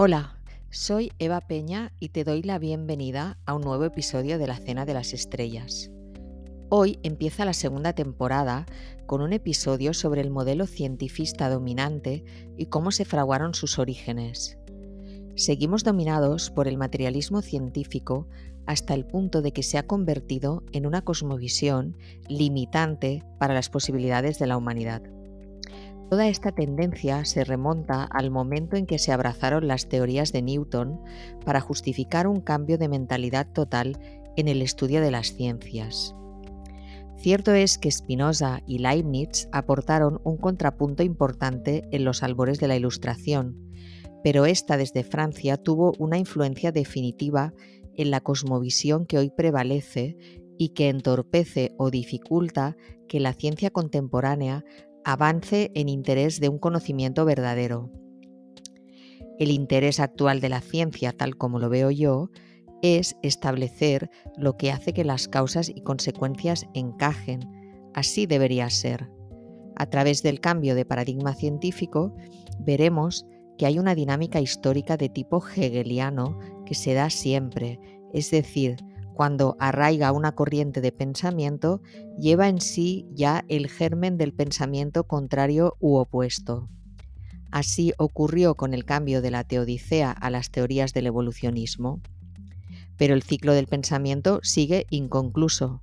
Hola, 0.00 0.38
soy 0.70 1.10
Eva 1.18 1.40
Peña 1.40 1.92
y 1.98 2.10
te 2.10 2.22
doy 2.22 2.42
la 2.42 2.60
bienvenida 2.60 3.36
a 3.46 3.54
un 3.54 3.62
nuevo 3.62 3.84
episodio 3.84 4.38
de 4.38 4.46
la 4.46 4.56
Cena 4.56 4.86
de 4.86 4.94
las 4.94 5.12
Estrellas. 5.12 5.90
Hoy 6.68 7.00
empieza 7.02 7.44
la 7.44 7.52
segunda 7.52 7.94
temporada 7.94 8.64
con 9.06 9.22
un 9.22 9.32
episodio 9.32 9.92
sobre 9.94 10.20
el 10.20 10.30
modelo 10.30 10.68
cientifista 10.68 11.50
dominante 11.50 12.24
y 12.56 12.66
cómo 12.66 12.92
se 12.92 13.04
fraguaron 13.04 13.54
sus 13.54 13.80
orígenes. 13.80 14.56
Seguimos 15.34 15.82
dominados 15.82 16.52
por 16.52 16.68
el 16.68 16.78
materialismo 16.78 17.42
científico 17.42 18.28
hasta 18.66 18.94
el 18.94 19.04
punto 19.04 19.42
de 19.42 19.50
que 19.50 19.64
se 19.64 19.78
ha 19.78 19.88
convertido 19.88 20.62
en 20.70 20.86
una 20.86 21.02
cosmovisión 21.02 21.96
limitante 22.28 23.24
para 23.40 23.52
las 23.52 23.68
posibilidades 23.68 24.38
de 24.38 24.46
la 24.46 24.58
humanidad. 24.58 25.02
Toda 26.10 26.28
esta 26.28 26.52
tendencia 26.52 27.24
se 27.26 27.44
remonta 27.44 28.04
al 28.04 28.30
momento 28.30 28.76
en 28.76 28.86
que 28.86 28.98
se 28.98 29.12
abrazaron 29.12 29.68
las 29.68 29.88
teorías 29.88 30.32
de 30.32 30.40
Newton 30.40 31.00
para 31.44 31.60
justificar 31.60 32.26
un 32.26 32.40
cambio 32.40 32.78
de 32.78 32.88
mentalidad 32.88 33.46
total 33.52 33.98
en 34.36 34.48
el 34.48 34.62
estudio 34.62 35.02
de 35.02 35.10
las 35.10 35.34
ciencias. 35.34 36.14
Cierto 37.18 37.52
es 37.52 37.76
que 37.78 37.90
Spinoza 37.90 38.60
y 38.66 38.78
Leibniz 38.78 39.48
aportaron 39.52 40.20
un 40.24 40.36
contrapunto 40.36 41.02
importante 41.02 41.82
en 41.90 42.04
los 42.04 42.22
albores 42.22 42.58
de 42.58 42.68
la 42.68 42.76
Ilustración, 42.76 43.56
pero 44.22 44.46
esta 44.46 44.76
desde 44.76 45.02
Francia 45.04 45.56
tuvo 45.56 45.92
una 45.98 46.16
influencia 46.16 46.72
definitiva 46.72 47.52
en 47.96 48.10
la 48.10 48.20
cosmovisión 48.20 49.04
que 49.04 49.18
hoy 49.18 49.30
prevalece 49.30 50.16
y 50.56 50.70
que 50.70 50.88
entorpece 50.88 51.74
o 51.76 51.90
dificulta 51.90 52.76
que 53.08 53.20
la 53.20 53.32
ciencia 53.32 53.70
contemporánea 53.70 54.64
avance 55.08 55.70
en 55.74 55.88
interés 55.88 56.38
de 56.38 56.50
un 56.50 56.58
conocimiento 56.58 57.24
verdadero. 57.24 57.90
El 59.38 59.50
interés 59.50 60.00
actual 60.00 60.42
de 60.42 60.50
la 60.50 60.60
ciencia, 60.60 61.12
tal 61.12 61.38
como 61.38 61.58
lo 61.58 61.70
veo 61.70 61.90
yo, 61.90 62.28
es 62.82 63.16
establecer 63.22 64.10
lo 64.36 64.58
que 64.58 64.70
hace 64.70 64.92
que 64.92 65.04
las 65.04 65.26
causas 65.26 65.70
y 65.70 65.80
consecuencias 65.80 66.66
encajen. 66.74 67.40
Así 67.94 68.26
debería 68.26 68.68
ser. 68.68 69.08
A 69.76 69.86
través 69.86 70.22
del 70.22 70.40
cambio 70.40 70.74
de 70.74 70.84
paradigma 70.84 71.34
científico, 71.34 72.14
veremos 72.58 73.24
que 73.56 73.64
hay 73.64 73.78
una 73.78 73.94
dinámica 73.94 74.42
histórica 74.42 74.98
de 74.98 75.08
tipo 75.08 75.42
hegeliano 75.42 76.38
que 76.66 76.74
se 76.74 76.92
da 76.92 77.08
siempre, 77.08 77.80
es 78.12 78.30
decir, 78.30 78.76
cuando 79.18 79.56
arraiga 79.58 80.12
una 80.12 80.36
corriente 80.36 80.80
de 80.80 80.92
pensamiento, 80.92 81.82
lleva 82.16 82.46
en 82.46 82.60
sí 82.60 83.04
ya 83.10 83.44
el 83.48 83.68
germen 83.68 84.16
del 84.16 84.32
pensamiento 84.32 85.02
contrario 85.08 85.76
u 85.80 85.96
opuesto. 85.96 86.68
Así 87.50 87.92
ocurrió 87.98 88.54
con 88.54 88.74
el 88.74 88.84
cambio 88.84 89.20
de 89.20 89.32
la 89.32 89.42
teodicea 89.42 90.12
a 90.12 90.30
las 90.30 90.52
teorías 90.52 90.92
del 90.94 91.08
evolucionismo 91.08 92.00
pero 92.98 93.14
el 93.14 93.22
ciclo 93.22 93.54
del 93.54 93.66
pensamiento 93.66 94.40
sigue 94.42 94.86
inconcluso. 94.90 95.80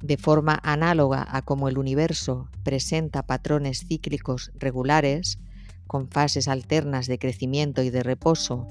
De 0.00 0.16
forma 0.16 0.60
análoga 0.62 1.26
a 1.28 1.42
como 1.42 1.68
el 1.68 1.78
universo 1.78 2.48
presenta 2.62 3.22
patrones 3.22 3.84
cíclicos 3.88 4.52
regulares, 4.54 5.38
con 5.86 6.08
fases 6.08 6.48
alternas 6.48 7.06
de 7.06 7.18
crecimiento 7.18 7.82
y 7.82 7.90
de 7.90 8.02
reposo, 8.02 8.66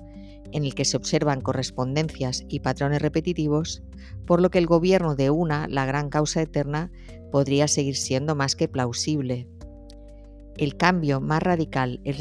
en 0.52 0.66
el 0.66 0.76
que 0.76 0.86
se 0.86 0.98
observan 0.98 1.42
correspondencias 1.42 2.44
y 2.50 2.60
patrones 2.60 3.02
repetitivos, 3.02 3.84
por 4.26 4.42
lo 4.42 4.50
que 4.50 4.60
el 4.60 4.68
gobierno 4.68 5.16
de 5.16 5.30
una, 5.30 5.68
la 5.68 5.86
gran 5.86 6.10
causa 6.10 6.42
eterna, 6.42 6.92
podría 7.32 7.68
seguir 7.68 7.96
siendo 7.96 8.36
más 8.36 8.56
que 8.56 8.68
plausible. 8.68 9.48
El 10.58 10.76
cambio 10.76 11.22
más 11.22 11.42
radical 11.42 12.02
en 12.04 12.20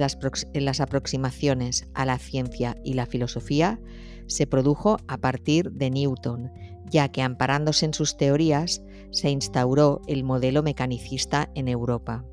las, 0.65 0.81
aproximaciones 0.81 1.89
a 1.95 2.07
la 2.07 2.19
ciencia 2.19 2.77
y 2.85 2.95
la 2.95 3.07
filosofía 3.07 3.81
se 4.27 4.47
produjo 4.47 4.99
a 5.09 5.19
partir 5.19 5.73
de 5.73 5.91
Newton, 5.91 6.51
ya 6.91 7.09
que 7.09 7.23
amparándose 7.23 7.87
en 7.87 7.95
sus 7.95 8.17
teorías 8.17 8.83
se 9.11 9.31
instauró 9.31 10.01
el 10.07 10.23
modelo 10.23 10.63
mecanicista 10.63 11.51
en 11.55 11.69
Europa. 11.69 12.25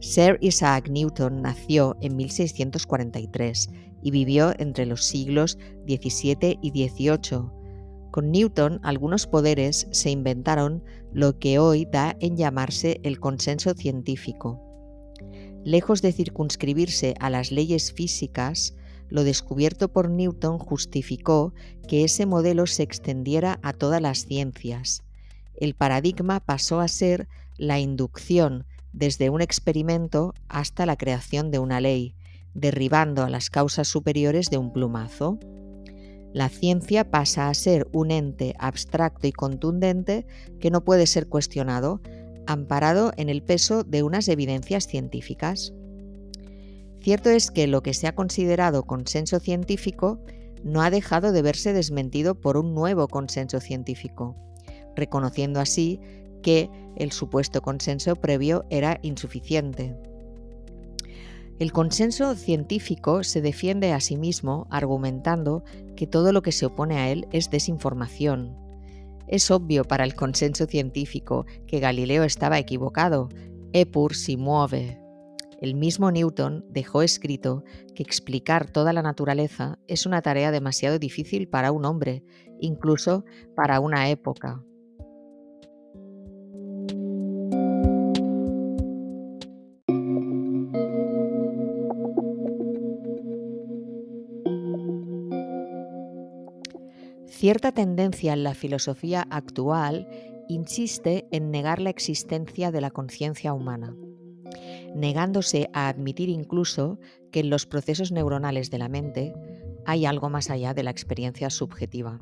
Sir 0.00 0.36
Isaac 0.42 0.88
Newton 0.90 1.40
nació 1.40 1.96
en 2.02 2.16
1643 2.16 3.70
y 4.04 4.10
vivió 4.10 4.52
entre 4.58 4.86
los 4.86 5.04
siglos 5.04 5.58
XVII 5.88 6.58
y 6.62 6.70
XVIII. 6.70 7.50
Con 8.12 8.30
Newton 8.30 8.78
algunos 8.84 9.26
poderes 9.26 9.88
se 9.90 10.10
inventaron 10.10 10.84
lo 11.12 11.38
que 11.40 11.58
hoy 11.58 11.88
da 11.90 12.14
en 12.20 12.36
llamarse 12.36 13.00
el 13.02 13.18
consenso 13.18 13.72
científico. 13.74 14.60
Lejos 15.64 16.02
de 16.02 16.12
circunscribirse 16.12 17.14
a 17.18 17.30
las 17.30 17.50
leyes 17.50 17.92
físicas, 17.92 18.74
lo 19.08 19.24
descubierto 19.24 19.88
por 19.88 20.10
Newton 20.10 20.58
justificó 20.58 21.54
que 21.88 22.04
ese 22.04 22.26
modelo 22.26 22.66
se 22.66 22.82
extendiera 22.82 23.58
a 23.62 23.72
todas 23.72 24.02
las 24.02 24.26
ciencias. 24.26 25.02
El 25.56 25.74
paradigma 25.74 26.40
pasó 26.40 26.80
a 26.80 26.88
ser 26.88 27.26
la 27.56 27.80
inducción 27.80 28.66
desde 28.92 29.30
un 29.30 29.40
experimento 29.40 30.34
hasta 30.48 30.84
la 30.84 30.96
creación 30.96 31.50
de 31.50 31.58
una 31.58 31.80
ley, 31.80 32.14
derribando 32.54 33.22
a 33.22 33.30
las 33.30 33.50
causas 33.50 33.88
superiores 33.88 34.48
de 34.50 34.58
un 34.58 34.72
plumazo. 34.72 35.38
La 36.32 36.48
ciencia 36.48 37.10
pasa 37.10 37.48
a 37.48 37.54
ser 37.54 37.86
un 37.92 38.10
ente 38.10 38.54
abstracto 38.58 39.26
y 39.26 39.32
contundente 39.32 40.26
que 40.60 40.70
no 40.70 40.84
puede 40.84 41.06
ser 41.06 41.28
cuestionado, 41.28 42.00
amparado 42.46 43.12
en 43.16 43.28
el 43.28 43.42
peso 43.42 43.84
de 43.84 44.02
unas 44.02 44.28
evidencias 44.28 44.86
científicas. 44.86 45.72
Cierto 47.00 47.30
es 47.30 47.50
que 47.50 47.66
lo 47.66 47.82
que 47.82 47.94
se 47.94 48.06
ha 48.06 48.14
considerado 48.14 48.84
consenso 48.84 49.38
científico 49.38 50.20
no 50.64 50.80
ha 50.80 50.90
dejado 50.90 51.32
de 51.32 51.42
verse 51.42 51.72
desmentido 51.72 52.34
por 52.34 52.56
un 52.56 52.74
nuevo 52.74 53.08
consenso 53.08 53.60
científico, 53.60 54.34
reconociendo 54.96 55.60
así 55.60 56.00
que 56.42 56.70
el 56.96 57.12
supuesto 57.12 57.60
consenso 57.62 58.16
previo 58.16 58.64
era 58.70 58.98
insuficiente. 59.02 59.94
El 61.58 61.72
consenso 61.72 62.34
científico 62.34 63.22
se 63.22 63.40
defiende 63.40 63.92
a 63.92 64.00
sí 64.00 64.16
mismo 64.16 64.66
argumentando 64.70 65.64
que 65.96 66.06
todo 66.06 66.32
lo 66.32 66.42
que 66.42 66.52
se 66.52 66.66
opone 66.66 66.98
a 66.98 67.10
él 67.10 67.26
es 67.32 67.50
desinformación. 67.50 68.56
Es 69.28 69.50
obvio 69.50 69.84
para 69.84 70.04
el 70.04 70.14
consenso 70.14 70.66
científico 70.66 71.46
que 71.66 71.80
Galileo 71.80 72.24
estaba 72.24 72.58
equivocado, 72.58 73.28
Epur 73.72 74.14
si 74.14 74.36
muove, 74.36 75.04
el 75.64 75.74
mismo 75.74 76.10
Newton 76.10 76.64
dejó 76.68 77.00
escrito 77.00 77.64
que 77.94 78.02
explicar 78.02 78.70
toda 78.70 78.92
la 78.92 79.00
naturaleza 79.00 79.78
es 79.86 80.04
una 80.04 80.20
tarea 80.20 80.50
demasiado 80.50 80.98
difícil 80.98 81.48
para 81.48 81.72
un 81.72 81.86
hombre, 81.86 82.22
incluso 82.60 83.24
para 83.56 83.80
una 83.80 84.10
época. 84.10 84.62
Cierta 97.44 97.72
tendencia 97.72 98.32
en 98.32 98.42
la 98.42 98.54
filosofía 98.54 99.26
actual 99.28 100.08
insiste 100.48 101.26
en 101.30 101.50
negar 101.50 101.78
la 101.78 101.90
existencia 101.90 102.70
de 102.70 102.80
la 102.80 102.90
conciencia 102.90 103.52
humana 103.52 103.94
negándose 104.94 105.68
a 105.74 105.88
admitir 105.88 106.30
incluso 106.30 106.98
que 107.30 107.40
en 107.40 107.50
los 107.50 107.66
procesos 107.66 108.12
neuronales 108.12 108.70
de 108.70 108.78
la 108.78 108.88
mente 108.88 109.34
hay 109.84 110.06
algo 110.06 110.30
más 110.30 110.48
allá 110.48 110.72
de 110.72 110.84
la 110.84 110.90
experiencia 110.90 111.50
subjetiva. 111.50 112.18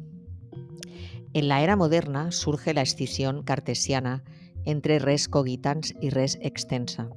En 1.34 1.46
la 1.46 1.62
era 1.62 1.76
moderna 1.76 2.32
surge 2.32 2.74
la 2.74 2.82
escisión 2.82 3.44
cartesiana 3.44 4.24
entre 4.64 4.98
res 4.98 5.28
cogitans 5.28 5.94
y 6.00 6.10
res 6.10 6.36
extensa, 6.42 7.10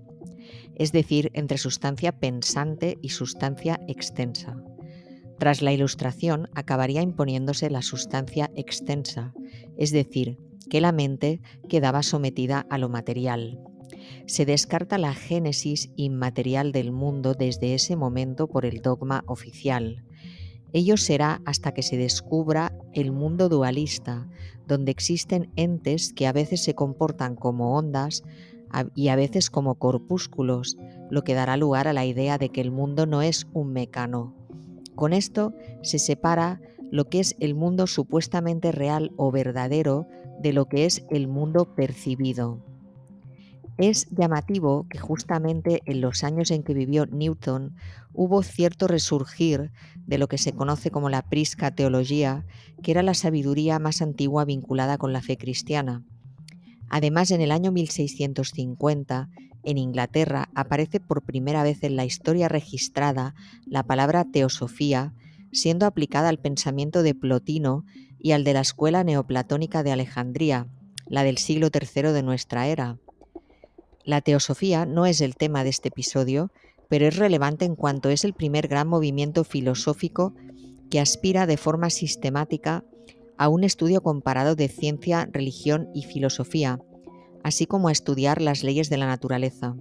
es 0.76 0.92
decir, 0.92 1.32
entre 1.34 1.58
sustancia 1.58 2.12
pensante 2.20 3.00
y 3.02 3.10
sustancia 3.10 3.80
extensa. 3.88 4.64
Tras 5.38 5.62
la 5.62 5.74
ilustración 5.74 6.50
acabaría 6.54 7.02
imponiéndose 7.02 7.70
la 7.70 7.82
sustancia 7.82 8.52
extensa, 8.56 9.34
es 9.78 9.92
decir, 9.92 10.38
que 10.70 10.82
la 10.82 10.92
mente 10.92 11.42
quedaba 11.70 12.04
sometida 12.04 12.66
a 12.70 12.78
lo 12.78 12.90
material, 12.90 13.60
se 14.28 14.46
descarta 14.46 14.98
la 14.98 15.14
génesis 15.14 15.92
inmaterial 15.96 16.72
del 16.72 16.92
mundo 16.92 17.34
desde 17.34 17.74
ese 17.74 17.96
momento 17.96 18.48
por 18.48 18.66
el 18.66 18.82
dogma 18.82 19.24
oficial. 19.28 20.04
Ello 20.74 20.98
será 20.98 21.42
hasta 21.46 21.74
que 21.74 21.84
se 21.84 21.98
descubra 21.98 22.78
el 22.94 23.12
mundo 23.12 23.50
dualista, 23.50 24.28
donde 24.68 24.92
existen 24.92 25.52
entes 25.56 26.12
que 26.14 26.28
a 26.28 26.34
veces 26.34 26.64
se 26.64 26.74
comportan 26.74 27.36
como 27.36 27.78
ondas 27.78 28.24
y 28.94 29.08
a 29.08 29.16
veces 29.16 29.50
como 29.50 29.76
corpúsculos, 29.76 30.78
lo 31.10 31.24
que 31.24 31.34
dará 31.34 31.56
lugar 31.56 31.88
a 31.88 31.94
la 31.94 32.06
idea 32.06 32.38
de 32.38 32.50
que 32.50 32.62
el 32.62 32.72
mundo 32.72 33.06
no 33.06 33.22
es 33.22 33.48
un 33.54 33.72
mecano. 33.72 34.45
Con 34.96 35.14
esto 35.14 35.54
se 35.82 36.00
separa 36.00 36.62
lo 36.92 37.10
que 37.10 37.20
es 37.20 37.36
el 37.40 37.56
mundo 37.56 37.88
supuestamente 37.88 38.72
real 38.72 39.12
o 39.18 39.32
verdadero 39.32 40.08
de 40.40 40.54
lo 40.54 40.66
que 40.66 40.86
es 40.86 41.06
el 41.10 41.28
mundo 41.28 41.76
percibido. 41.76 42.60
Es 43.78 44.08
llamativo 44.10 44.88
que 44.90 45.00
justamente 45.00 45.82
en 45.86 46.00
los 46.00 46.24
años 46.24 46.50
en 46.52 46.64
que 46.64 46.74
vivió 46.74 47.06
Newton 47.08 47.76
hubo 48.14 48.42
cierto 48.42 48.88
resurgir 48.88 49.72
de 50.06 50.18
lo 50.18 50.28
que 50.28 50.38
se 50.38 50.54
conoce 50.54 50.92
como 50.92 51.10
la 51.10 51.24
prisca 51.24 51.76
teología, 51.76 52.46
que 52.82 52.92
era 52.92 53.04
la 53.04 53.14
sabiduría 53.14 53.80
más 53.80 54.02
antigua 54.02 54.46
vinculada 54.46 54.98
con 54.98 55.12
la 55.12 55.22
fe 55.22 55.38
cristiana. 55.38 56.06
Además, 56.88 57.32
en 57.32 57.42
el 57.42 57.52
año 57.52 57.74
1650, 57.74 59.30
en 59.66 59.78
Inglaterra, 59.78 60.50
aparece 60.56 61.00
por 61.00 61.24
primera 61.24 61.64
vez 61.64 61.84
en 61.84 61.96
la 61.96 62.06
historia 62.06 62.48
registrada 62.48 63.36
la 63.66 63.84
palabra 63.84 64.26
teosofía, 64.26 65.14
siendo 65.52 65.86
aplicada 65.86 66.30
al 66.30 66.40
pensamiento 66.40 67.04
de 67.04 67.16
Plotino 67.16 67.86
y 68.20 68.32
al 68.32 68.44
de 68.44 68.54
la 68.54 68.62
escuela 68.62 69.04
neoplatónica 69.04 69.84
de 69.84 69.92
Alejandría, 69.92 70.68
la 71.08 71.24
del 71.24 71.38
siglo 71.38 71.70
III 71.74 72.12
de 72.12 72.24
nuestra 72.24 72.68
era. 72.68 72.98
La 74.04 74.22
teosofía 74.22 74.86
no 74.86 75.06
es 75.06 75.22
el 75.22 75.36
tema 75.36 75.64
de 75.64 75.72
este 75.72 75.90
episodio, 75.90 76.52
pero 76.90 77.08
es 77.08 77.18
relevante 77.18 77.66
en 77.66 77.76
cuanto 77.76 78.10
es 78.10 78.24
el 78.24 78.34
primer 78.34 78.68
gran 78.68 78.88
movimiento 78.88 79.44
filosófico 79.44 80.34
que 80.90 81.00
aspira 81.00 81.48
de 81.48 81.58
forma 81.58 81.90
sistemática 81.90 82.84
a 83.38 83.50
un 83.50 83.64
estudio 83.64 84.02
comparado 84.02 84.56
de 84.56 84.68
ciencia, 84.68 85.28
religión 85.32 85.90
y 85.94 86.04
filosofía, 86.04 86.80
así 87.46 87.68
como 87.68 87.90
a 87.90 87.92
estudiar 87.92 88.42
las 88.42 88.64
leyes 88.64 88.90
de 88.90 88.98
la 88.98 89.06
naturaleza. 89.06 89.76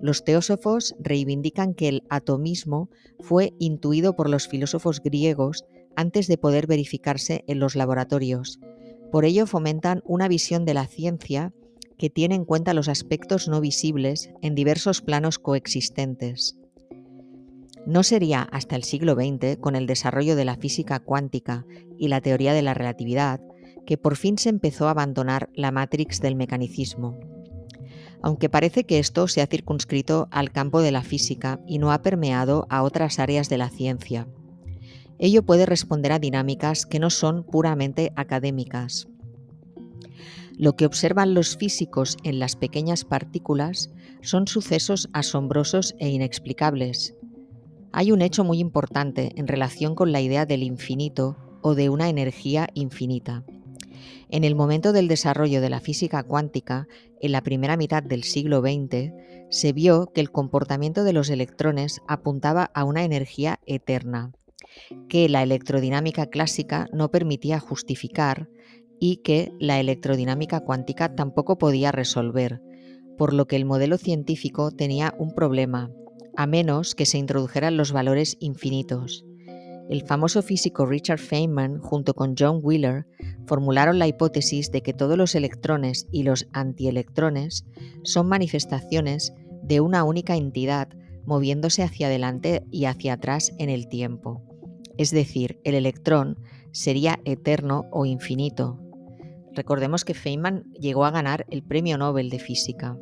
Los 0.00 0.24
teósofos 0.24 0.94
reivindican 0.98 1.74
que 1.74 1.88
el 1.88 2.02
atomismo 2.08 2.88
fue 3.20 3.52
intuido 3.58 4.16
por 4.16 4.30
los 4.30 4.48
filósofos 4.48 5.02
griegos 5.02 5.66
antes 5.96 6.28
de 6.28 6.38
poder 6.38 6.66
verificarse 6.66 7.44
en 7.46 7.58
los 7.58 7.76
laboratorios. 7.76 8.58
Por 9.10 9.26
ello 9.26 9.46
fomentan 9.46 10.02
una 10.06 10.28
visión 10.28 10.64
de 10.64 10.72
la 10.72 10.86
ciencia 10.86 11.52
que 11.98 12.08
tiene 12.08 12.36
en 12.36 12.46
cuenta 12.46 12.72
los 12.72 12.88
aspectos 12.88 13.48
no 13.48 13.60
visibles 13.60 14.30
en 14.40 14.54
diversos 14.54 15.02
planos 15.02 15.38
coexistentes. 15.38 16.56
No 17.84 18.02
sería 18.02 18.44
hasta 18.50 18.76
el 18.76 18.84
siglo 18.84 19.14
XX, 19.14 19.58
con 19.60 19.76
el 19.76 19.86
desarrollo 19.86 20.36
de 20.36 20.46
la 20.46 20.56
física 20.56 21.00
cuántica 21.00 21.66
y 21.98 22.08
la 22.08 22.22
teoría 22.22 22.54
de 22.54 22.62
la 22.62 22.72
relatividad, 22.72 23.42
que 23.86 23.98
por 23.98 24.16
fin 24.16 24.38
se 24.38 24.48
empezó 24.48 24.88
a 24.88 24.92
abandonar 24.92 25.48
la 25.54 25.70
matrix 25.70 26.20
del 26.20 26.36
mecanicismo. 26.36 27.18
Aunque 28.22 28.48
parece 28.48 28.84
que 28.84 28.98
esto 28.98 29.26
se 29.26 29.42
ha 29.42 29.46
circunscrito 29.46 30.28
al 30.30 30.52
campo 30.52 30.80
de 30.80 30.92
la 30.92 31.02
física 31.02 31.60
y 31.66 31.78
no 31.78 31.92
ha 31.92 32.02
permeado 32.02 32.66
a 32.70 32.82
otras 32.82 33.18
áreas 33.18 33.48
de 33.48 33.58
la 33.58 33.68
ciencia. 33.68 34.28
Ello 35.18 35.44
puede 35.44 35.66
responder 35.66 36.12
a 36.12 36.18
dinámicas 36.18 36.86
que 36.86 36.98
no 36.98 37.10
son 37.10 37.44
puramente 37.44 38.12
académicas. 38.16 39.08
Lo 40.56 40.76
que 40.76 40.86
observan 40.86 41.34
los 41.34 41.56
físicos 41.56 42.16
en 42.22 42.38
las 42.38 42.56
pequeñas 42.56 43.04
partículas 43.04 43.90
son 44.20 44.46
sucesos 44.46 45.08
asombrosos 45.12 45.94
e 45.98 46.08
inexplicables. 46.08 47.14
Hay 47.92 48.12
un 48.12 48.22
hecho 48.22 48.44
muy 48.44 48.58
importante 48.58 49.32
en 49.36 49.48
relación 49.48 49.94
con 49.94 50.12
la 50.12 50.20
idea 50.20 50.46
del 50.46 50.62
infinito 50.62 51.36
o 51.62 51.74
de 51.74 51.88
una 51.88 52.08
energía 52.08 52.68
infinita. 52.74 53.44
En 54.28 54.44
el 54.44 54.54
momento 54.54 54.92
del 54.92 55.08
desarrollo 55.08 55.60
de 55.60 55.70
la 55.70 55.80
física 55.80 56.22
cuántica, 56.22 56.86
en 57.20 57.32
la 57.32 57.42
primera 57.42 57.76
mitad 57.76 58.02
del 58.02 58.24
siglo 58.24 58.60
XX, 58.60 59.12
se 59.50 59.72
vio 59.72 60.06
que 60.14 60.20
el 60.20 60.30
comportamiento 60.30 61.04
de 61.04 61.12
los 61.12 61.28
electrones 61.30 62.00
apuntaba 62.08 62.70
a 62.74 62.84
una 62.84 63.04
energía 63.04 63.60
eterna, 63.66 64.32
que 65.08 65.28
la 65.28 65.42
electrodinámica 65.42 66.26
clásica 66.26 66.88
no 66.92 67.10
permitía 67.10 67.60
justificar 67.60 68.48
y 68.98 69.16
que 69.16 69.52
la 69.58 69.80
electrodinámica 69.80 70.60
cuántica 70.60 71.14
tampoco 71.14 71.58
podía 71.58 71.92
resolver, 71.92 72.62
por 73.18 73.34
lo 73.34 73.46
que 73.46 73.56
el 73.56 73.64
modelo 73.64 73.98
científico 73.98 74.70
tenía 74.70 75.14
un 75.18 75.34
problema, 75.34 75.90
a 76.36 76.46
menos 76.46 76.94
que 76.94 77.06
se 77.06 77.18
introdujeran 77.18 77.76
los 77.76 77.92
valores 77.92 78.36
infinitos. 78.40 79.24
El 79.90 80.02
famoso 80.02 80.42
físico 80.42 80.86
Richard 80.86 81.18
Feynman, 81.18 81.78
junto 81.78 82.14
con 82.14 82.34
John 82.38 82.60
Wheeler, 82.62 83.06
formularon 83.46 83.98
la 83.98 84.06
hipótesis 84.06 84.70
de 84.70 84.82
que 84.82 84.92
todos 84.92 85.16
los 85.16 85.34
electrones 85.34 86.06
y 86.10 86.22
los 86.22 86.46
antielectrones 86.52 87.66
son 88.04 88.28
manifestaciones 88.28 89.32
de 89.62 89.80
una 89.80 90.04
única 90.04 90.36
entidad 90.36 90.88
moviéndose 91.24 91.82
hacia 91.82 92.08
adelante 92.08 92.64
y 92.70 92.86
hacia 92.86 93.14
atrás 93.14 93.52
en 93.58 93.70
el 93.70 93.88
tiempo. 93.88 94.42
Es 94.98 95.10
decir, 95.10 95.60
el 95.64 95.74
electrón 95.74 96.38
sería 96.72 97.20
eterno 97.24 97.86
o 97.92 98.06
infinito, 98.06 98.82
Recordemos 99.54 100.04
que 100.04 100.14
Feynman 100.14 100.64
llegó 100.72 101.04
a 101.04 101.10
ganar 101.10 101.46
el 101.50 101.62
Premio 101.62 101.98
Nobel 101.98 102.30
de 102.30 102.38
Física. 102.38 102.96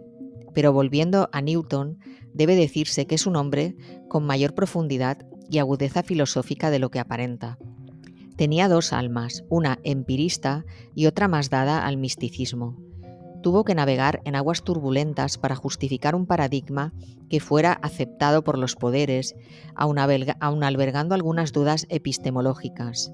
Pero 0.53 0.73
volviendo 0.73 1.29
a 1.33 1.41
Newton, 1.41 1.99
debe 2.35 2.57
decirse 2.57 3.07
que 3.07 3.15
es 3.15 3.27
un 3.27 3.37
hombre 3.37 3.77
con 4.09 4.25
mayor 4.25 4.55
profundidad 4.55 5.19
y 5.49 5.59
agudeza 5.59 6.03
filosófica 6.03 6.71
de 6.71 6.81
lo 6.81 6.91
que 6.91 6.99
aparenta. 6.99 7.59
Tenía 8.41 8.71
dos 8.71 8.95
almas, 8.95 9.45
una 9.51 9.81
empirista 9.83 10.65
y 10.95 11.05
otra 11.05 11.29
más 11.29 11.51
dada 11.51 11.85
al 11.85 11.99
misticismo. 11.99 12.75
Tuvo 13.43 13.65
que 13.65 13.75
navegar 13.75 14.23
en 14.25 14.35
aguas 14.35 14.63
turbulentas 14.63 15.37
para 15.37 15.57
justificar 15.57 16.15
un 16.15 16.25
paradigma 16.25 16.95
que 17.29 17.39
fuera 17.39 17.75
aceptado 17.75 18.43
por 18.43 18.57
los 18.57 18.77
poderes, 18.77 19.37
aun, 19.75 19.99
albergando 19.99 21.15
algunas 21.15 21.53
dudas 21.53 21.85
epistemológicas. 21.91 23.13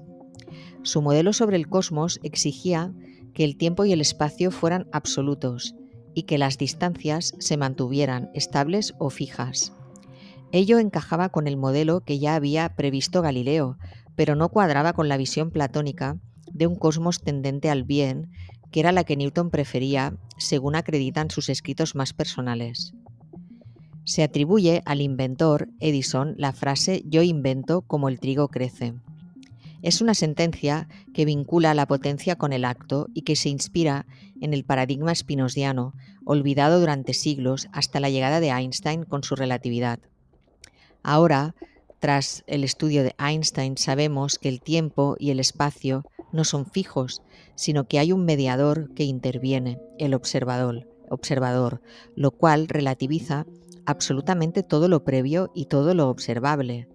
Su 0.83 1.01
modelo 1.01 1.33
sobre 1.33 1.57
el 1.57 1.67
cosmos 1.67 2.21
exigía 2.23 2.93
que 3.33 3.43
el 3.43 3.57
tiempo 3.57 3.83
y 3.83 3.91
el 3.91 3.99
espacio 3.99 4.49
fueran 4.49 4.87
absolutos 4.93 5.75
y 6.13 6.23
que 6.23 6.37
las 6.37 6.57
distancias 6.57 7.33
se 7.37 7.57
mantuvieran 7.57 8.29
estables 8.33 8.93
o 8.97 9.09
fijas. 9.09 9.73
Ello 10.53 10.79
encajaba 10.79 11.27
con 11.27 11.47
el 11.47 11.57
modelo 11.57 11.99
que 11.99 12.19
ya 12.19 12.35
había 12.35 12.73
previsto 12.77 13.21
Galileo, 13.21 13.77
pero 14.17 14.35
no 14.35 14.49
cuadraba 14.49 14.91
con 14.93 15.07
la 15.07 15.15
visión 15.15 15.51
platónica 15.51 16.17
de 16.51 16.67
un 16.67 16.75
cosmos 16.75 17.21
tendente 17.21 17.69
al 17.69 17.83
bien, 17.83 18.31
que 18.71 18.79
era 18.81 18.91
la 18.91 19.03
que 19.03 19.15
Newton 19.15 19.51
prefería, 19.51 20.17
según 20.37 20.75
acreditan 20.75 21.29
sus 21.29 21.49
escritos 21.49 21.95
más 21.95 22.13
personales. 22.13 22.93
Se 24.05 24.23
atribuye 24.23 24.81
al 24.85 25.01
inventor 25.01 25.69
Edison 25.79 26.33
la 26.37 26.51
frase 26.51 27.03
yo 27.05 27.21
invento 27.21 27.83
como 27.83 28.09
el 28.09 28.19
trigo 28.19 28.47
crece. 28.47 28.95
Es 29.83 30.01
una 30.01 30.15
sentencia 30.15 30.87
que 31.13 31.25
vincula 31.25 31.75
la 31.75 31.85
potencia 31.85 32.37
con 32.37 32.53
el 32.53 32.65
acto 32.65 33.09
y 33.13 33.21
que 33.21 33.35
se 33.35 33.49
inspira 33.49 34.07
en 34.41 34.55
el 34.55 34.63
paradigma 34.63 35.13
spinosiano, 35.13 35.93
olvidado 36.25 36.79
durante 36.79 37.13
siglos 37.13 37.67
hasta 37.71 37.99
la 37.99 38.09
llegada 38.09 38.39
de 38.39 38.49
Einstein 38.49 39.03
con 39.03 39.23
su 39.23 39.35
relatividad. 39.35 39.99
Ahora, 41.03 41.53
tras 41.99 42.43
el 42.47 42.63
estudio 42.63 43.03
de 43.03 43.15
Einstein, 43.17 43.77
sabemos 43.77 44.37
que 44.37 44.49
el 44.49 44.61
tiempo 44.61 45.15
y 45.19 45.31
el 45.31 45.39
espacio 45.39 46.03
no 46.31 46.43
son 46.43 46.65
fijos, 46.65 47.23
sino 47.55 47.87
que 47.87 47.99
hay 47.99 48.11
un 48.11 48.25
mediador 48.25 48.93
que 48.93 49.03
interviene, 49.03 49.79
el 49.97 50.13
observador, 50.13 50.87
observador, 51.09 51.81
lo 52.15 52.31
cual 52.31 52.67
relativiza 52.67 53.45
absolutamente 53.85 54.63
todo 54.63 54.87
lo 54.87 55.03
previo 55.03 55.51
y 55.55 55.65
todo 55.65 55.93
lo 55.93 56.09
observable. 56.09 56.87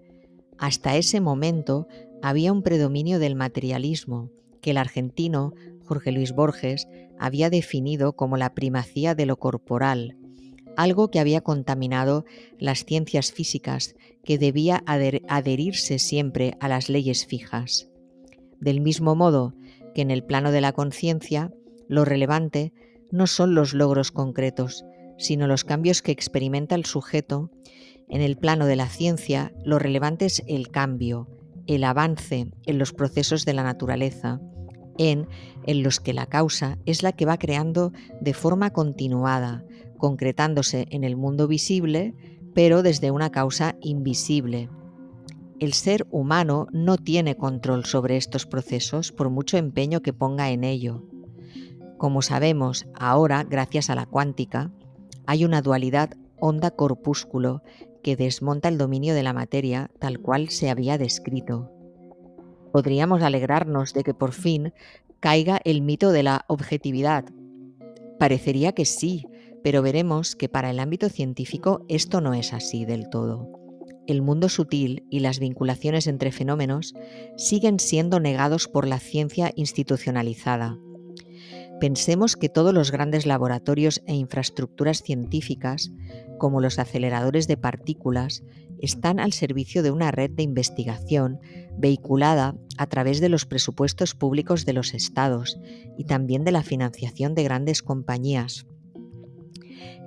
Hasta 0.58 0.96
ese 0.96 1.20
momento 1.20 1.88
había 2.22 2.52
un 2.52 2.62
predominio 2.62 3.18
del 3.18 3.34
materialismo 3.34 4.30
que 4.60 4.70
el 4.70 4.76
argentino 4.76 5.54
Jorge 5.84 6.12
Luis 6.12 6.32
Borges 6.32 6.86
había 7.18 7.50
definido 7.50 8.12
como 8.12 8.36
la 8.36 8.54
primacía 8.54 9.14
de 9.14 9.26
lo 9.26 9.36
corporal, 9.36 10.16
algo 10.76 11.10
que 11.10 11.20
había 11.20 11.40
contaminado 11.40 12.24
las 12.58 12.84
ciencias 12.84 13.32
físicas 13.32 13.94
que 14.24 14.38
debía 14.38 14.82
adherirse 14.86 15.98
siempre 15.98 16.56
a 16.60 16.68
las 16.68 16.88
leyes 16.88 17.26
fijas. 17.26 17.88
Del 18.60 18.80
mismo 18.80 19.14
modo 19.14 19.54
que 19.94 20.02
en 20.02 20.10
el 20.10 20.24
plano 20.24 20.52
de 20.52 20.60
la 20.60 20.72
conciencia, 20.72 21.52
lo 21.88 22.04
relevante 22.04 22.72
no 23.10 23.26
son 23.26 23.54
los 23.54 23.74
logros 23.74 24.10
concretos, 24.10 24.84
sino 25.18 25.46
los 25.46 25.64
cambios 25.64 26.02
que 26.02 26.12
experimenta 26.12 26.74
el 26.74 26.84
sujeto, 26.84 27.50
en 28.08 28.20
el 28.20 28.36
plano 28.36 28.66
de 28.66 28.76
la 28.76 28.88
ciencia 28.88 29.52
lo 29.64 29.78
relevante 29.78 30.26
es 30.26 30.42
el 30.46 30.68
cambio, 30.70 31.28
el 31.66 31.84
avance 31.84 32.48
en 32.66 32.78
los 32.78 32.92
procesos 32.92 33.44
de 33.44 33.54
la 33.54 33.62
naturaleza, 33.62 34.40
en, 34.98 35.28
en 35.66 35.82
los 35.82 36.00
que 36.00 36.12
la 36.12 36.26
causa 36.26 36.78
es 36.84 37.02
la 37.02 37.12
que 37.12 37.24
va 37.24 37.38
creando 37.38 37.92
de 38.20 38.34
forma 38.34 38.70
continuada, 38.70 39.64
concretándose 40.02 40.88
en 40.90 41.04
el 41.04 41.14
mundo 41.14 41.46
visible, 41.46 42.12
pero 42.54 42.82
desde 42.82 43.12
una 43.12 43.30
causa 43.30 43.76
invisible. 43.80 44.68
El 45.60 45.74
ser 45.74 46.08
humano 46.10 46.66
no 46.72 46.96
tiene 46.96 47.36
control 47.36 47.84
sobre 47.84 48.16
estos 48.16 48.44
procesos 48.44 49.12
por 49.12 49.30
mucho 49.30 49.58
empeño 49.58 50.02
que 50.02 50.12
ponga 50.12 50.50
en 50.50 50.64
ello. 50.64 51.04
Como 51.98 52.20
sabemos 52.20 52.88
ahora, 52.98 53.44
gracias 53.44 53.90
a 53.90 53.94
la 53.94 54.06
cuántica, 54.06 54.72
hay 55.24 55.44
una 55.44 55.62
dualidad 55.62 56.10
onda-corpúsculo 56.40 57.62
que 58.02 58.16
desmonta 58.16 58.68
el 58.68 58.78
dominio 58.78 59.14
de 59.14 59.22
la 59.22 59.32
materia 59.32 59.88
tal 60.00 60.18
cual 60.18 60.48
se 60.48 60.68
había 60.68 60.98
descrito. 60.98 61.70
Podríamos 62.72 63.22
alegrarnos 63.22 63.94
de 63.94 64.02
que 64.02 64.14
por 64.14 64.32
fin 64.32 64.74
caiga 65.20 65.60
el 65.62 65.80
mito 65.80 66.10
de 66.10 66.24
la 66.24 66.44
objetividad. 66.48 67.24
Parecería 68.18 68.72
que 68.72 68.84
sí, 68.84 69.26
Pero 69.62 69.82
veremos 69.82 70.36
que 70.36 70.48
para 70.48 70.70
el 70.70 70.80
ámbito 70.80 71.08
científico 71.08 71.84
esto 71.88 72.20
no 72.20 72.34
es 72.34 72.52
así 72.52 72.84
del 72.84 73.08
todo. 73.08 73.48
El 74.06 74.20
mundo 74.20 74.48
sutil 74.48 75.04
y 75.10 75.20
las 75.20 75.38
vinculaciones 75.38 76.08
entre 76.08 76.32
fenómenos 76.32 76.94
siguen 77.36 77.78
siendo 77.78 78.18
negados 78.18 78.66
por 78.66 78.86
la 78.86 78.98
ciencia 78.98 79.52
institucionalizada. 79.54 80.78
Pensemos 81.80 82.36
que 82.36 82.48
todos 82.48 82.74
los 82.74 82.90
grandes 82.90 83.26
laboratorios 83.26 84.02
e 84.06 84.14
infraestructuras 84.14 85.02
científicas, 85.02 85.92
como 86.38 86.60
los 86.60 86.78
aceleradores 86.78 87.48
de 87.48 87.56
partículas, 87.56 88.42
están 88.80 89.20
al 89.20 89.32
servicio 89.32 89.82
de 89.82 89.92
una 89.92 90.10
red 90.10 90.30
de 90.30 90.42
investigación 90.42 91.38
vehiculada 91.78 92.56
a 92.78 92.86
través 92.86 93.20
de 93.20 93.28
los 93.28 93.46
presupuestos 93.46 94.14
públicos 94.14 94.64
de 94.64 94.72
los 94.72 94.94
estados 94.94 95.58
y 95.96 96.04
también 96.04 96.44
de 96.44 96.52
la 96.52 96.62
financiación 96.64 97.34
de 97.34 97.44
grandes 97.44 97.82
compañías. 97.82 98.66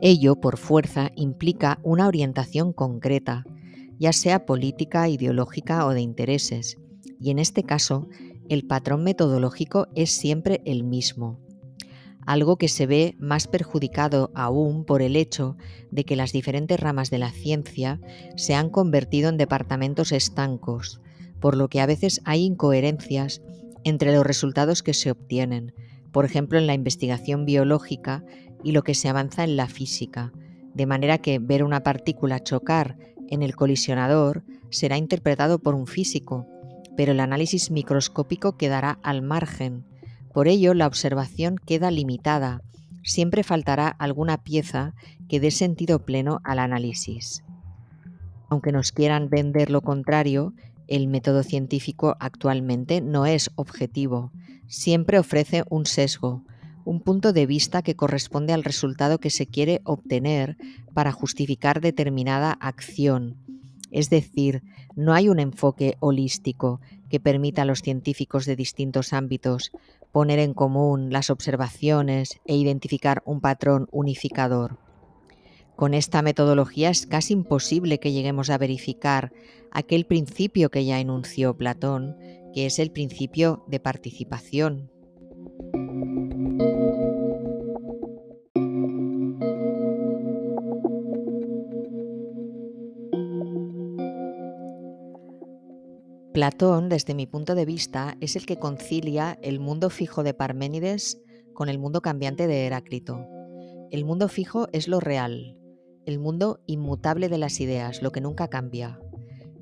Ello, 0.01 0.35
por 0.35 0.57
fuerza, 0.57 1.11
implica 1.15 1.79
una 1.83 2.07
orientación 2.07 2.73
concreta, 2.73 3.45
ya 3.99 4.13
sea 4.13 4.45
política, 4.45 5.07
ideológica 5.07 5.85
o 5.85 5.91
de 5.91 6.01
intereses, 6.01 6.77
y 7.19 7.31
en 7.31 7.39
este 7.39 7.63
caso, 7.63 8.07
el 8.49 8.67
patrón 8.67 9.03
metodológico 9.03 9.87
es 9.95 10.11
siempre 10.11 10.61
el 10.65 10.83
mismo, 10.83 11.39
algo 12.25 12.57
que 12.57 12.67
se 12.67 12.87
ve 12.87 13.15
más 13.19 13.47
perjudicado 13.47 14.31
aún 14.33 14.83
por 14.83 15.01
el 15.01 15.15
hecho 15.15 15.57
de 15.91 16.03
que 16.03 16.15
las 16.15 16.31
diferentes 16.31 16.79
ramas 16.79 17.09
de 17.09 17.19
la 17.19 17.31
ciencia 17.31 17.99
se 18.35 18.55
han 18.55 18.69
convertido 18.69 19.29
en 19.29 19.37
departamentos 19.37 20.11
estancos, 20.11 21.01
por 21.39 21.55
lo 21.55 21.69
que 21.69 21.81
a 21.81 21.85
veces 21.85 22.21
hay 22.25 22.43
incoherencias 22.43 23.41
entre 23.83 24.13
los 24.13 24.25
resultados 24.25 24.81
que 24.81 24.93
se 24.93 25.11
obtienen, 25.11 25.73
por 26.11 26.25
ejemplo 26.25 26.57
en 26.57 26.65
la 26.65 26.73
investigación 26.73 27.45
biológica 27.45 28.23
y 28.65 28.73
lo 28.73 28.83
que 28.83 28.95
se 28.95 29.07
avanza 29.07 29.45
en 29.45 29.55
la 29.55 29.67
física, 29.67 30.33
de 30.73 30.85
manera 30.85 31.19
que 31.19 31.39
ver 31.39 31.63
una 31.63 31.83
partícula 31.83 32.43
chocar 32.43 32.97
en 33.29 33.43
el 33.43 33.55
colisionador 33.55 34.43
será 34.69 34.97
interpretado 34.97 35.59
por 35.59 35.73
un 35.73 35.87
físico, 35.87 36.45
pero 36.97 37.13
el 37.13 37.21
análisis 37.21 37.71
microscópico 37.71 38.57
quedará 38.57 38.99
al 39.03 39.21
margen, 39.21 39.85
por 40.35 40.49
ello, 40.49 40.73
la 40.73 40.85
observación 40.85 41.55
queda 41.55 41.91
limitada. 41.91 42.61
Siempre 43.05 43.41
faltará 43.41 43.87
alguna 43.87 44.43
pieza 44.43 44.93
que 45.29 45.39
dé 45.39 45.49
sentido 45.49 46.03
pleno 46.03 46.41
al 46.43 46.59
análisis. 46.59 47.45
Aunque 48.49 48.73
nos 48.73 48.91
quieran 48.91 49.29
vender 49.29 49.69
lo 49.69 49.79
contrario, 49.79 50.53
el 50.89 51.07
método 51.07 51.41
científico 51.41 52.17
actualmente 52.19 52.99
no 52.99 53.25
es 53.25 53.49
objetivo. 53.55 54.33
Siempre 54.67 55.19
ofrece 55.19 55.63
un 55.69 55.85
sesgo, 55.85 56.43
un 56.85 57.01
punto 57.01 57.33
de 57.33 57.45
vista 57.45 57.81
que 57.81 57.95
corresponde 57.95 58.53
al 58.53 58.63
resultado 58.63 59.19
que 59.19 59.31
se 59.31 59.47
quiere 59.47 59.81
obtener 59.83 60.55
para 60.93 61.11
justificar 61.11 61.81
determinada 61.81 62.51
acción. 62.53 63.35
Es 63.91 64.09
decir, 64.09 64.63
no 64.95 65.13
hay 65.13 65.27
un 65.27 65.39
enfoque 65.39 65.97
holístico 65.99 66.79
que 67.09 67.19
permita 67.19 67.63
a 67.63 67.65
los 67.65 67.81
científicos 67.81 68.45
de 68.45 68.55
distintos 68.55 69.13
ámbitos 69.13 69.71
poner 70.11 70.39
en 70.39 70.53
común 70.53 71.11
las 71.11 71.29
observaciones 71.29 72.39
e 72.45 72.55
identificar 72.55 73.21
un 73.25 73.41
patrón 73.41 73.87
unificador. 73.91 74.77
Con 75.75 75.93
esta 75.93 76.21
metodología 76.21 76.89
es 76.89 77.05
casi 77.05 77.33
imposible 77.33 77.99
que 77.99 78.13
lleguemos 78.13 78.49
a 78.49 78.57
verificar 78.57 79.33
aquel 79.71 80.05
principio 80.05 80.69
que 80.69 80.85
ya 80.85 80.99
enunció 81.01 81.57
Platón, 81.57 82.15
que 82.53 82.65
es 82.65 82.79
el 82.79 82.91
principio 82.91 83.65
de 83.67 83.81
participación. 83.81 84.89
Platón, 96.35 96.89
desde 96.89 97.13
mi 97.13 97.27
punto 97.27 97.55
de 97.55 97.63
vista, 97.63 98.17
es 98.19 98.35
el 98.35 98.45
que 98.45 98.59
concilia 98.59 99.39
el 99.41 99.61
mundo 99.61 99.89
fijo 99.89 100.21
de 100.21 100.33
Parménides 100.33 101.17
con 101.53 101.69
el 101.69 101.79
mundo 101.79 102.01
cambiante 102.01 102.45
de 102.45 102.65
Heráclito. 102.65 103.25
El 103.89 104.03
mundo 104.03 104.27
fijo 104.27 104.67
es 104.73 104.89
lo 104.89 104.99
real, 104.99 105.57
el 106.05 106.19
mundo 106.19 106.59
inmutable 106.65 107.29
de 107.29 107.37
las 107.37 107.61
ideas, 107.61 108.01
lo 108.01 108.11
que 108.11 108.19
nunca 108.19 108.49
cambia. 108.49 108.99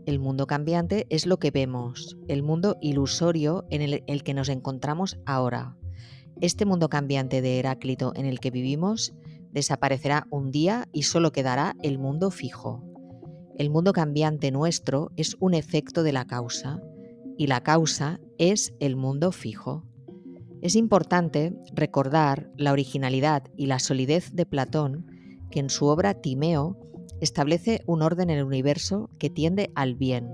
El 0.08 0.18
mundo 0.18 0.48
cambiante 0.48 1.06
es 1.12 1.28
lo 1.28 1.38
que 1.38 1.52
vemos, 1.52 2.18
el 2.28 2.42
mundo 2.42 2.78
ilusorio 2.82 3.66
en 3.70 3.84
el, 4.08 4.24
que 4.24 4.34
nos 4.34 4.50
encontramos 4.50 5.20
ahora. 5.28 5.78
Este 6.42 6.66
mundo 6.66 6.90
cambiante 6.90 7.44
de 7.44 7.60
Heráclito 7.60 8.14
en 8.16 8.26
el 8.26 8.40
que 8.40 8.50
vivimos 8.50 9.14
desaparecerá 9.52 10.26
un 10.32 10.50
día 10.50 10.90
y 10.92 11.04
solo 11.04 11.32
quedará 11.34 11.76
el 11.84 12.00
mundo 12.00 12.32
fijo. 12.32 12.93
El 13.58 13.70
mundo 13.70 13.94
cambiante 13.94 14.52
nuestro 14.52 15.12
es 15.16 15.38
un 15.40 15.54
efecto 15.54 16.02
de 16.02 16.12
la 16.12 16.26
causa 16.26 16.82
y 17.38 17.48
la 17.48 17.62
causa 17.62 18.20
es 18.40 18.74
el 18.80 18.96
mundo 18.96 19.32
fijo. 19.32 19.84
Es 20.62 20.76
importante 20.76 21.54
recordar 21.74 22.50
la 22.58 22.72
originalidad 22.72 23.44
y 23.56 23.68
la 23.68 23.80
solidez 23.80 24.32
de 24.34 24.46
Platón, 24.46 25.06
que 25.52 25.60
en 25.60 25.70
su 25.70 25.86
obra 25.86 26.16
Timeo 26.16 26.80
establece 27.22 27.84
un 27.86 28.02
orden 28.02 28.32
en 28.32 28.40
el 28.40 28.46
universo 28.46 29.12
que 29.20 29.30
tiende 29.30 29.72
al 29.76 29.94
bien, 29.94 30.30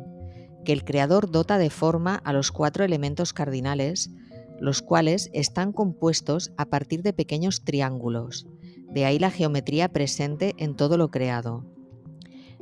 que 0.63 0.71
el 0.71 0.85
Creador 0.85 1.29
dota 1.29 1.57
de 1.57 1.69
forma 1.69 2.15
a 2.15 2.31
los 2.31 2.51
cuatro 2.51 2.85
elementos 2.85 3.33
cardinales, 3.33 4.11
los 4.59 4.81
cuales 4.81 5.29
están 5.33 5.73
compuestos 5.73 6.51
a 6.57 6.65
partir 6.65 7.01
de 7.01 7.11
pequeños 7.11 7.63
triángulos, 7.65 8.47
de 8.93 9.05
ahí 9.05 9.19
la 9.19 9.31
geometría 9.31 9.89
presente 9.89 10.53
en 10.57 10.75
todo 10.75 10.97
lo 10.97 11.11
creado. 11.11 11.65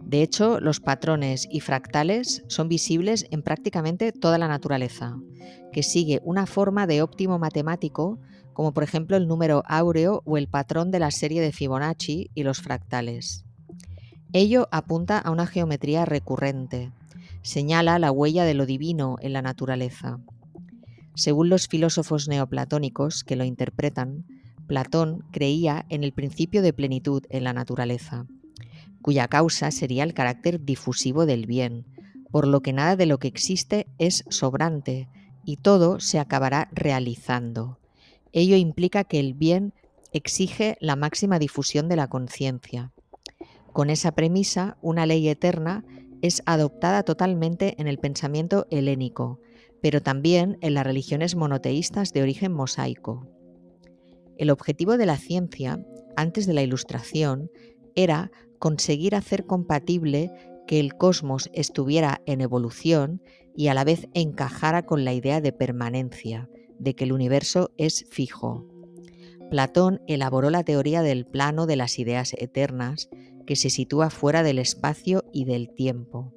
De 0.07 0.21
hecho, 0.21 0.61
los 0.61 0.79
patrones 0.79 1.49
y 1.51 1.59
fractales 1.59 2.41
son 2.47 2.69
visibles 2.69 3.27
en 3.29 3.41
prácticamente 3.41 4.13
toda 4.13 4.37
la 4.37 4.47
naturaleza, 4.47 5.17
que 5.73 5.83
sigue 5.83 6.21
una 6.23 6.45
forma 6.45 6.87
de 6.87 7.01
óptimo 7.01 7.39
matemático, 7.39 8.17
como 8.53 8.73
por 8.73 8.83
ejemplo 8.83 9.17
el 9.17 9.27
número 9.27 9.63
áureo 9.67 10.21
o 10.23 10.37
el 10.37 10.47
patrón 10.47 10.91
de 10.91 10.99
la 10.99 11.11
serie 11.11 11.41
de 11.41 11.51
Fibonacci 11.51 12.31
y 12.33 12.43
los 12.43 12.61
fractales. 12.61 13.43
Ello 14.31 14.69
apunta 14.71 15.19
a 15.19 15.29
una 15.29 15.45
geometría 15.45 16.05
recurrente, 16.05 16.93
señala 17.41 17.99
la 17.99 18.09
huella 18.09 18.45
de 18.45 18.53
lo 18.53 18.65
divino 18.65 19.17
en 19.19 19.33
la 19.33 19.41
naturaleza. 19.41 20.21
Según 21.15 21.49
los 21.49 21.67
filósofos 21.67 22.29
neoplatónicos 22.29 23.25
que 23.25 23.35
lo 23.35 23.43
interpretan, 23.43 24.23
Platón 24.67 25.25
creía 25.31 25.85
en 25.89 26.05
el 26.05 26.13
principio 26.13 26.61
de 26.61 26.71
plenitud 26.71 27.23
en 27.29 27.43
la 27.43 27.51
naturaleza 27.51 28.25
cuya 29.07 29.29
causa 29.29 29.71
sería 29.71 30.03
el 30.03 30.13
carácter 30.13 30.65
difusivo 30.65 31.25
del 31.25 31.45
bien, 31.45 31.85
por 32.29 32.45
lo 32.45 32.61
que 32.61 32.73
nada 32.73 32.97
de 32.97 33.05
lo 33.05 33.19
que 33.19 33.29
existe 33.29 33.87
es 33.99 34.25
sobrante 34.27 35.07
y 35.45 35.55
todo 35.55 36.01
se 36.01 36.19
acabará 36.19 36.67
realizando. 36.73 37.79
Ello 38.33 38.57
implica 38.57 39.05
que 39.05 39.21
el 39.21 39.33
bien 39.33 39.73
exige 40.11 40.75
la 40.81 40.97
máxima 40.97 41.39
difusión 41.39 41.87
de 41.87 41.95
la 41.95 42.09
conciencia. 42.09 42.91
Con 43.71 43.89
esa 43.89 44.11
premisa, 44.11 44.75
una 44.81 45.05
ley 45.05 45.29
eterna 45.29 45.85
es 46.21 46.43
adoptada 46.45 47.03
totalmente 47.03 47.75
en 47.79 47.87
el 47.87 47.99
pensamiento 47.99 48.67
helénico, 48.71 49.39
pero 49.81 50.01
también 50.01 50.57
en 50.59 50.73
las 50.73 50.85
religiones 50.85 51.37
monoteístas 51.37 52.11
de 52.11 52.23
origen 52.23 52.51
mosaico. 52.51 53.25
El 54.37 54.49
objetivo 54.49 54.97
de 54.97 55.05
la 55.05 55.15
ciencia, 55.15 55.81
antes 56.17 56.45
de 56.45 56.53
la 56.53 56.61
Ilustración, 56.61 57.49
era 57.95 58.31
conseguir 58.59 59.15
hacer 59.15 59.45
compatible 59.45 60.31
que 60.67 60.79
el 60.79 60.95
cosmos 60.95 61.49
estuviera 61.53 62.21
en 62.25 62.41
evolución 62.41 63.21
y 63.55 63.69
a 63.69 63.73
la 63.73 63.83
vez 63.83 64.07
encajara 64.13 64.85
con 64.85 65.05
la 65.05 65.13
idea 65.13 65.41
de 65.41 65.51
permanencia, 65.51 66.49
de 66.77 66.93
que 66.93 67.05
el 67.05 67.13
universo 67.13 67.71
es 67.77 68.05
fijo. 68.09 68.67
Platón 69.49 70.01
elaboró 70.07 70.49
la 70.49 70.63
teoría 70.63 71.01
del 71.01 71.25
plano 71.25 71.65
de 71.65 71.77
las 71.77 71.99
ideas 71.99 72.33
eternas, 72.37 73.09
que 73.45 73.55
se 73.55 73.69
sitúa 73.69 74.09
fuera 74.09 74.43
del 74.43 74.59
espacio 74.59 75.23
y 75.31 75.45
del 75.45 75.69
tiempo. 75.69 76.33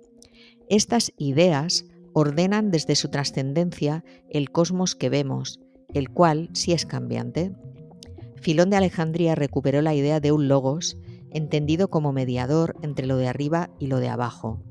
Estas 0.68 1.12
ideas 1.18 1.86
ordenan 2.12 2.70
desde 2.70 2.94
su 2.94 3.08
trascendencia 3.08 4.04
el 4.30 4.50
cosmos 4.50 4.94
que 4.94 5.08
vemos, 5.08 5.60
el 5.92 6.10
cual 6.10 6.50
sí 6.52 6.72
es 6.72 6.86
cambiante. 6.86 7.52
Filón 8.36 8.70
de 8.70 8.76
Alejandría 8.76 9.34
recuperó 9.34 9.82
la 9.82 9.94
idea 9.94 10.20
de 10.20 10.32
un 10.32 10.48
logos 10.48 10.96
entendido 11.32 11.88
como 11.88 12.12
mediador 12.12 12.76
entre 12.82 13.06
lo 13.06 13.16
de 13.16 13.28
arriba 13.28 13.70
y 13.78 13.86
lo 13.86 13.98
de 13.98 14.08
abajo. 14.08 14.62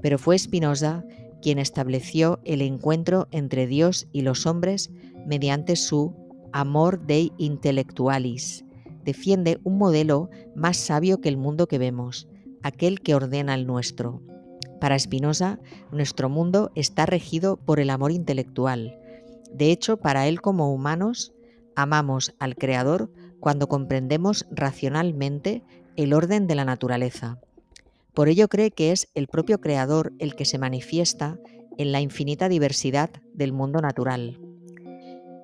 Pero 0.00 0.18
fue 0.18 0.38
Spinoza 0.38 1.04
quien 1.40 1.58
estableció 1.58 2.40
el 2.44 2.62
encuentro 2.62 3.28
entre 3.30 3.66
Dios 3.66 4.08
y 4.12 4.22
los 4.22 4.46
hombres 4.46 4.90
mediante 5.26 5.76
su 5.76 6.14
amor 6.52 7.06
dei 7.06 7.32
intellectualis. 7.38 8.64
Defiende 9.04 9.60
un 9.64 9.78
modelo 9.78 10.30
más 10.54 10.76
sabio 10.76 11.20
que 11.20 11.28
el 11.28 11.36
mundo 11.36 11.66
que 11.66 11.78
vemos, 11.78 12.28
aquel 12.62 13.00
que 13.00 13.14
ordena 13.14 13.54
el 13.54 13.66
nuestro. 13.66 14.22
Para 14.80 14.98
Spinoza, 14.98 15.58
nuestro 15.92 16.28
mundo 16.28 16.70
está 16.74 17.06
regido 17.06 17.56
por 17.56 17.80
el 17.80 17.90
amor 17.90 18.12
intelectual. 18.12 18.98
De 19.52 19.72
hecho, 19.72 19.96
para 19.96 20.28
él 20.28 20.40
como 20.40 20.72
humanos, 20.72 21.32
amamos 21.74 22.34
al 22.38 22.54
Creador 22.56 23.10
cuando 23.40 23.68
comprendemos 23.68 24.46
racionalmente 24.50 25.62
el 25.98 26.14
orden 26.14 26.46
de 26.46 26.54
la 26.54 26.64
naturaleza. 26.64 27.40
Por 28.14 28.28
ello 28.28 28.46
cree 28.46 28.70
que 28.70 28.92
es 28.92 29.08
el 29.16 29.26
propio 29.26 29.60
Creador 29.60 30.12
el 30.20 30.36
que 30.36 30.44
se 30.44 30.56
manifiesta 30.56 31.40
en 31.76 31.90
la 31.90 32.00
infinita 32.00 32.48
diversidad 32.48 33.10
del 33.34 33.52
mundo 33.52 33.80
natural. 33.80 34.38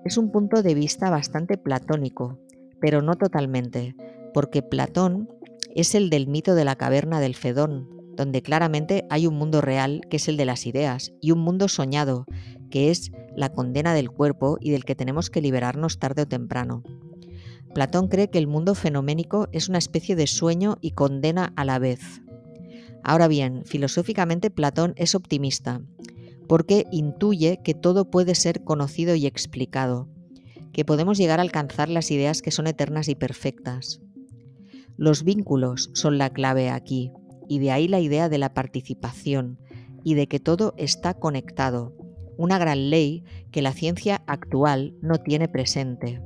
Es 0.04 0.16
un 0.16 0.30
punto 0.30 0.62
de 0.62 0.74
vista 0.76 1.10
bastante 1.10 1.58
platónico, 1.58 2.38
pero 2.80 3.02
no 3.02 3.16
totalmente, 3.16 3.96
porque 4.32 4.62
Platón 4.62 5.28
es 5.74 5.96
el 5.96 6.08
del 6.08 6.28
mito 6.28 6.54
de 6.54 6.64
la 6.64 6.76
caverna 6.76 7.18
del 7.18 7.34
Fedón, 7.34 7.88
donde 8.14 8.40
claramente 8.40 9.06
hay 9.10 9.26
un 9.26 9.34
mundo 9.34 9.60
real 9.60 10.02
que 10.08 10.18
es 10.18 10.28
el 10.28 10.36
de 10.36 10.44
las 10.44 10.66
ideas 10.66 11.12
y 11.20 11.32
un 11.32 11.40
mundo 11.40 11.66
soñado, 11.66 12.26
que 12.70 12.92
es 12.92 13.10
la 13.34 13.48
condena 13.48 13.92
del 13.92 14.08
cuerpo 14.08 14.56
y 14.60 14.70
del 14.70 14.84
que 14.84 14.94
tenemos 14.94 15.30
que 15.30 15.40
liberarnos 15.40 15.98
tarde 15.98 16.22
o 16.22 16.28
temprano. 16.28 16.84
Platón 17.74 18.08
cree 18.08 18.30
que 18.30 18.38
el 18.38 18.46
mundo 18.46 18.74
fenoménico 18.74 19.48
es 19.52 19.68
una 19.68 19.78
especie 19.78 20.14
de 20.14 20.28
sueño 20.28 20.78
y 20.80 20.92
condena 20.92 21.52
a 21.56 21.64
la 21.64 21.80
vez. 21.80 22.22
Ahora 23.02 23.28
bien, 23.28 23.64
filosóficamente 23.66 24.50
Platón 24.50 24.94
es 24.96 25.14
optimista, 25.14 25.82
porque 26.48 26.86
intuye 26.92 27.60
que 27.64 27.74
todo 27.74 28.10
puede 28.10 28.34
ser 28.34 28.62
conocido 28.62 29.16
y 29.16 29.26
explicado, 29.26 30.08
que 30.72 30.84
podemos 30.84 31.18
llegar 31.18 31.40
a 31.40 31.42
alcanzar 31.42 31.88
las 31.88 32.10
ideas 32.10 32.42
que 32.42 32.50
son 32.50 32.66
eternas 32.66 33.08
y 33.08 33.16
perfectas. 33.16 34.00
Los 34.96 35.24
vínculos 35.24 35.90
son 35.94 36.16
la 36.16 36.30
clave 36.30 36.70
aquí, 36.70 37.10
y 37.48 37.58
de 37.58 37.72
ahí 37.72 37.88
la 37.88 38.00
idea 38.00 38.28
de 38.28 38.38
la 38.38 38.54
participación 38.54 39.58
y 40.02 40.14
de 40.14 40.28
que 40.28 40.38
todo 40.38 40.74
está 40.76 41.14
conectado, 41.14 41.94
una 42.36 42.58
gran 42.58 42.90
ley 42.90 43.24
que 43.50 43.62
la 43.62 43.72
ciencia 43.72 44.22
actual 44.26 44.94
no 45.02 45.18
tiene 45.18 45.48
presente. 45.48 46.20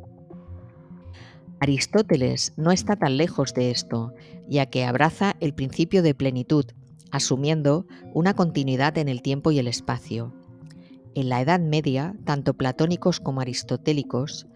Aristóteles 1.60 2.52
no 2.56 2.70
está 2.70 2.96
tan 2.96 3.16
lejos 3.16 3.52
de 3.52 3.70
esto, 3.70 4.14
ya 4.48 4.66
que 4.66 4.84
abraza 4.84 5.34
el 5.40 5.54
principio 5.54 6.02
de 6.02 6.14
plenitud, 6.14 6.66
asumiendo 7.10 7.86
una 8.14 8.34
continuidad 8.34 8.96
en 8.98 9.08
el 9.08 9.22
tiempo 9.22 9.50
y 9.50 9.58
el 9.58 9.66
espacio. 9.66 10.32
En 11.14 11.28
la 11.28 11.40
Edad 11.40 11.58
Media, 11.58 12.14
tanto 12.24 12.54
platónicos 12.54 13.18
como 13.18 13.40
aristotélicos 13.40 14.46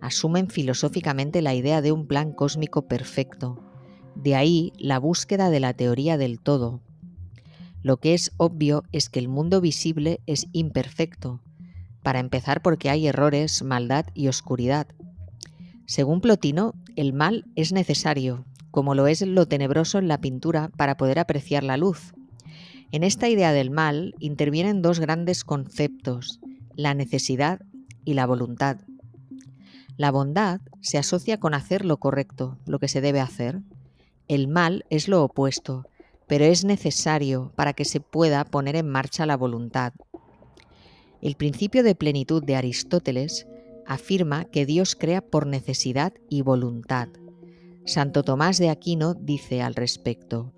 asumen 0.00 0.48
filosóficamente 0.48 1.42
la 1.42 1.54
idea 1.54 1.82
de 1.82 1.92
un 1.92 2.06
plan 2.06 2.32
cósmico 2.32 2.86
perfecto. 2.86 3.62
De 4.14 4.34
ahí 4.34 4.72
la 4.78 4.98
búsqueda 4.98 5.50
de 5.50 5.60
la 5.60 5.74
teoría 5.74 6.16
del 6.16 6.40
todo. 6.40 6.80
Lo 7.82 7.98
que 7.98 8.14
es 8.14 8.32
obvio 8.36 8.84
es 8.92 9.10
que 9.10 9.18
el 9.18 9.28
mundo 9.28 9.60
visible 9.60 10.20
es 10.26 10.46
imperfecto, 10.52 11.42
para 12.02 12.20
empezar 12.20 12.62
porque 12.62 12.88
hay 12.88 13.08
errores, 13.08 13.62
maldad 13.62 14.06
y 14.14 14.28
oscuridad, 14.28 14.86
según 15.86 16.20
Plotino, 16.20 16.74
el 16.96 17.12
mal 17.12 17.44
es 17.54 17.72
necesario, 17.72 18.44
como 18.70 18.94
lo 18.94 19.06
es 19.06 19.22
lo 19.22 19.46
tenebroso 19.46 19.98
en 19.98 20.08
la 20.08 20.20
pintura 20.20 20.70
para 20.76 20.96
poder 20.96 21.18
apreciar 21.18 21.62
la 21.62 21.76
luz. 21.76 22.12
En 22.92 23.04
esta 23.04 23.28
idea 23.28 23.52
del 23.52 23.70
mal 23.70 24.14
intervienen 24.18 24.82
dos 24.82 25.00
grandes 25.00 25.44
conceptos, 25.44 26.40
la 26.74 26.94
necesidad 26.94 27.60
y 28.04 28.14
la 28.14 28.26
voluntad. 28.26 28.78
La 29.96 30.10
bondad 30.10 30.60
se 30.80 30.98
asocia 30.98 31.38
con 31.38 31.54
hacer 31.54 31.84
lo 31.84 31.98
correcto, 31.98 32.58
lo 32.66 32.78
que 32.78 32.88
se 32.88 33.00
debe 33.00 33.20
hacer. 33.20 33.62
El 34.28 34.48
mal 34.48 34.84
es 34.90 35.08
lo 35.08 35.22
opuesto, 35.22 35.86
pero 36.26 36.44
es 36.44 36.64
necesario 36.64 37.52
para 37.54 37.72
que 37.72 37.84
se 37.84 38.00
pueda 38.00 38.44
poner 38.44 38.76
en 38.76 38.88
marcha 38.88 39.24
la 39.24 39.36
voluntad. 39.36 39.92
El 41.22 41.36
principio 41.36 41.82
de 41.82 41.94
plenitud 41.94 42.44
de 42.44 42.56
Aristóteles 42.56 43.46
afirma 43.86 44.44
que 44.44 44.66
Dios 44.66 44.96
crea 44.96 45.20
por 45.20 45.46
necesidad 45.46 46.12
y 46.28 46.42
voluntad. 46.42 47.08
Santo 47.84 48.22
Tomás 48.22 48.58
de 48.58 48.68
Aquino 48.68 49.14
dice 49.14 49.62
al 49.62 49.74
respecto, 49.74 50.52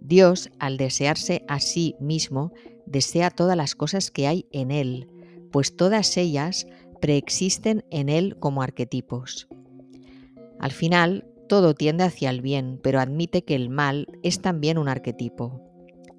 Dios, 0.00 0.50
al 0.58 0.76
desearse 0.76 1.44
a 1.48 1.60
sí 1.60 1.94
mismo, 2.00 2.52
desea 2.86 3.30
todas 3.30 3.56
las 3.56 3.74
cosas 3.74 4.10
que 4.10 4.26
hay 4.26 4.46
en 4.52 4.70
Él, 4.70 5.08
pues 5.50 5.76
todas 5.76 6.16
ellas 6.16 6.66
preexisten 7.00 7.84
en 7.90 8.08
Él 8.08 8.36
como 8.38 8.62
arquetipos. 8.62 9.48
Al 10.58 10.72
final, 10.72 11.24
todo 11.48 11.74
tiende 11.74 12.04
hacia 12.04 12.30
el 12.30 12.40
bien, 12.40 12.80
pero 12.82 13.00
admite 13.00 13.42
que 13.42 13.54
el 13.54 13.68
mal 13.68 14.06
es 14.22 14.40
también 14.40 14.78
un 14.78 14.88
arquetipo. 14.88 15.62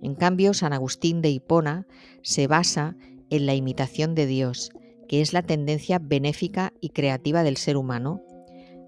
En 0.01 0.15
cambio, 0.15 0.53
San 0.53 0.73
Agustín 0.73 1.21
de 1.21 1.29
Hipona 1.29 1.87
se 2.21 2.47
basa 2.47 2.95
en 3.29 3.45
la 3.45 3.55
imitación 3.55 4.15
de 4.15 4.25
Dios 4.25 4.71
que 5.07 5.21
es 5.21 5.33
la 5.33 5.41
tendencia 5.41 5.99
benéfica 5.99 6.73
y 6.81 6.89
creativa 6.89 7.43
del 7.43 7.57
ser 7.57 7.77
humano, 7.77 8.21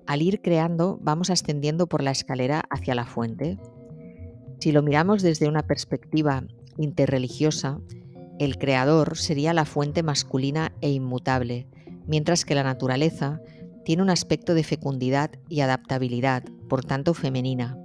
al 0.06 0.22
ir 0.22 0.42
creando 0.42 0.98
vamos 1.02 1.30
ascendiendo 1.30 1.88
por 1.88 2.02
la 2.02 2.12
escalera 2.12 2.64
hacia 2.70 2.96
la 2.96 3.06
fuente. 3.06 3.58
Si 4.60 4.72
lo 4.72 4.82
miramos 4.82 5.22
desde 5.22 5.48
una 5.48 5.68
perspectiva 5.68 6.44
interreligiosa, 6.78 7.80
el 8.40 8.58
creador 8.58 9.18
sería 9.18 9.54
la 9.54 9.66
fuente 9.66 10.02
masculina 10.02 10.72
e 10.82 10.90
inmutable, 10.90 11.68
mientras 12.08 12.46
que 12.46 12.56
la 12.56 12.64
naturaleza 12.64 13.42
tiene 13.86 14.02
un 14.02 14.10
aspecto 14.10 14.54
de 14.54 14.64
fecundidad 14.64 15.32
y 15.48 15.62
adaptabilidad, 15.62 16.44
por 16.68 16.84
tanto 16.84 17.14
femenina. 17.14 17.78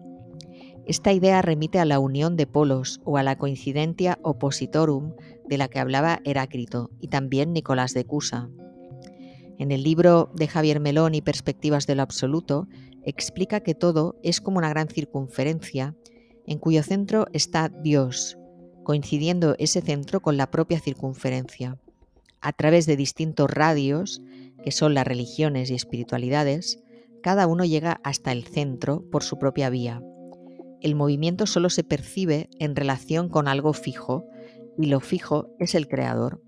Esta 0.87 1.13
idea 1.13 1.41
remite 1.41 1.79
a 1.79 1.85
la 1.85 1.99
unión 1.99 2.37
de 2.37 2.47
polos 2.47 3.01
o 3.05 3.17
a 3.17 3.23
la 3.23 3.37
coincidencia 3.37 4.19
oppositorum 4.23 5.15
de 5.49 5.59
la 5.59 5.69
que 5.69 5.79
hablaba 5.79 6.21
Heráclito 6.25 6.91
y 7.01 7.09
también 7.09 7.53
Nicolás 7.53 7.95
de 7.95 8.05
Cusa. 8.05 8.49
En 9.59 9.71
el 9.71 9.83
libro 9.83 10.31
de 10.35 10.49
Javier 10.49 10.81
Melón 10.81 11.15
y 11.15 11.23
Perspectivas 11.23 11.87
de 11.87 11.95
lo 11.95 12.03
Absoluto, 12.03 12.67
explica 13.05 13.61
que 13.61 13.75
todo 13.75 14.17
es 14.23 14.41
como 14.41 14.59
una 14.59 14.69
gran 14.69 14.89
circunferencia 14.89 15.95
en 16.47 16.59
cuyo 16.59 16.83
centro 16.83 17.27
está 17.33 17.69
Dios, 17.69 18.37
coincidiendo 18.83 19.55
ese 19.59 19.81
centro 19.81 20.21
con 20.21 20.37
la 20.37 20.51
propia 20.51 20.81
circunferencia. 20.81 21.79
A 22.41 22.53
través 22.53 22.87
de 22.87 22.97
distintos 22.97 23.51
radios, 23.51 24.23
que 24.63 24.71
son 24.71 24.95
las 24.95 25.07
religiones 25.07 25.71
y 25.71 25.75
espiritualidades, 25.75 26.83
cada 27.23 27.47
uno 27.47 27.65
llega 27.65 28.01
hasta 28.05 28.33
el 28.33 28.45
centro 28.45 29.03
por 29.11 29.23
su 29.23 29.39
propia 29.39 29.71
vía. 29.71 30.03
El 30.83 30.95
movimiento 30.95 31.47
solo 31.47 31.71
se 31.71 31.85
percibe 31.85 32.51
en 32.59 32.77
relación 32.77 33.31
con 33.31 33.49
algo 33.49 33.73
fijo, 33.73 34.27
y 34.79 34.87
lo 34.87 35.01
fijo 35.01 35.49
es 35.59 35.75
el 35.75 35.89
creador. 35.89 36.43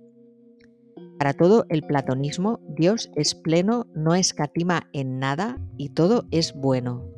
Para 1.18 1.32
todo 1.32 1.64
el 1.70 1.82
platonismo, 1.82 2.60
Dios 2.68 3.10
es 3.16 3.34
pleno, 3.34 3.86
no 3.94 4.14
escatima 4.14 4.88
en 4.92 5.18
nada 5.18 5.58
y 5.78 5.90
todo 5.90 6.26
es 6.30 6.52
bueno. 6.54 7.08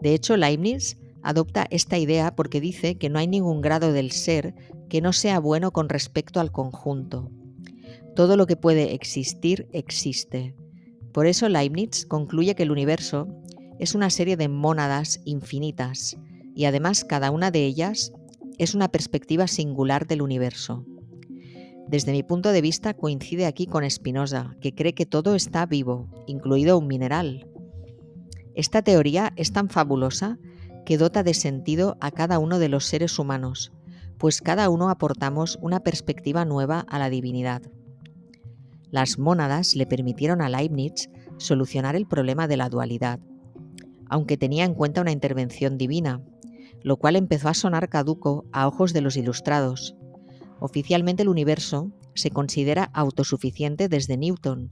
De 0.00 0.14
hecho, 0.14 0.36
Leibniz 0.36 0.98
adopta 1.22 1.66
esta 1.70 1.98
idea 1.98 2.34
porque 2.34 2.60
dice 2.60 2.98
que 2.98 3.08
no 3.08 3.18
hay 3.18 3.26
ningún 3.26 3.60
grado 3.60 3.92
del 3.92 4.10
ser 4.10 4.54
que 4.88 5.00
no 5.00 5.12
sea 5.12 5.38
bueno 5.40 5.72
con 5.72 5.88
respecto 5.88 6.40
al 6.40 6.52
conjunto. 6.52 7.30
Todo 8.14 8.36
lo 8.36 8.46
que 8.46 8.56
puede 8.56 8.94
existir 8.94 9.68
existe. 9.72 10.54
Por 11.12 11.26
eso 11.26 11.48
Leibniz 11.48 12.06
concluye 12.06 12.54
que 12.54 12.62
el 12.62 12.70
universo 12.70 13.28
es 13.78 13.94
una 13.94 14.10
serie 14.10 14.36
de 14.36 14.48
mónadas 14.48 15.20
infinitas 15.24 16.16
y 16.54 16.64
además 16.64 17.04
cada 17.04 17.30
una 17.30 17.50
de 17.50 17.64
ellas 17.64 18.12
es 18.58 18.74
una 18.74 18.88
perspectiva 18.88 19.46
singular 19.46 20.06
del 20.06 20.22
universo. 20.22 20.84
Desde 21.88 22.12
mi 22.12 22.22
punto 22.22 22.50
de 22.52 22.60
vista 22.60 22.94
coincide 22.94 23.46
aquí 23.46 23.66
con 23.66 23.88
Spinoza, 23.88 24.56
que 24.60 24.74
cree 24.74 24.94
que 24.94 25.06
todo 25.06 25.34
está 25.34 25.66
vivo, 25.66 26.08
incluido 26.26 26.78
un 26.78 26.88
mineral. 26.88 27.48
Esta 28.54 28.82
teoría 28.82 29.32
es 29.36 29.52
tan 29.52 29.68
fabulosa 29.68 30.38
que 30.84 30.98
dota 30.98 31.22
de 31.22 31.34
sentido 31.34 31.96
a 32.00 32.10
cada 32.10 32.38
uno 32.38 32.58
de 32.58 32.68
los 32.68 32.86
seres 32.86 33.18
humanos, 33.18 33.72
pues 34.18 34.40
cada 34.40 34.68
uno 34.68 34.88
aportamos 34.88 35.58
una 35.60 35.80
perspectiva 35.80 36.44
nueva 36.44 36.80
a 36.88 36.98
la 36.98 37.10
divinidad. 37.10 37.62
Las 38.90 39.18
mónadas 39.18 39.74
le 39.74 39.86
permitieron 39.86 40.40
a 40.40 40.48
Leibniz 40.48 41.10
solucionar 41.36 41.96
el 41.96 42.06
problema 42.06 42.48
de 42.48 42.56
la 42.56 42.68
dualidad, 42.68 43.20
aunque 44.08 44.36
tenía 44.36 44.64
en 44.64 44.74
cuenta 44.74 45.00
una 45.00 45.12
intervención 45.12 45.76
divina, 45.76 46.22
lo 46.86 46.98
cual 46.98 47.16
empezó 47.16 47.48
a 47.48 47.54
sonar 47.54 47.88
caduco 47.88 48.44
a 48.52 48.68
ojos 48.68 48.92
de 48.92 49.00
los 49.00 49.16
ilustrados. 49.16 49.96
Oficialmente 50.60 51.24
el 51.24 51.28
universo 51.28 51.90
se 52.14 52.30
considera 52.30 52.84
autosuficiente 52.94 53.88
desde 53.88 54.16
Newton. 54.16 54.70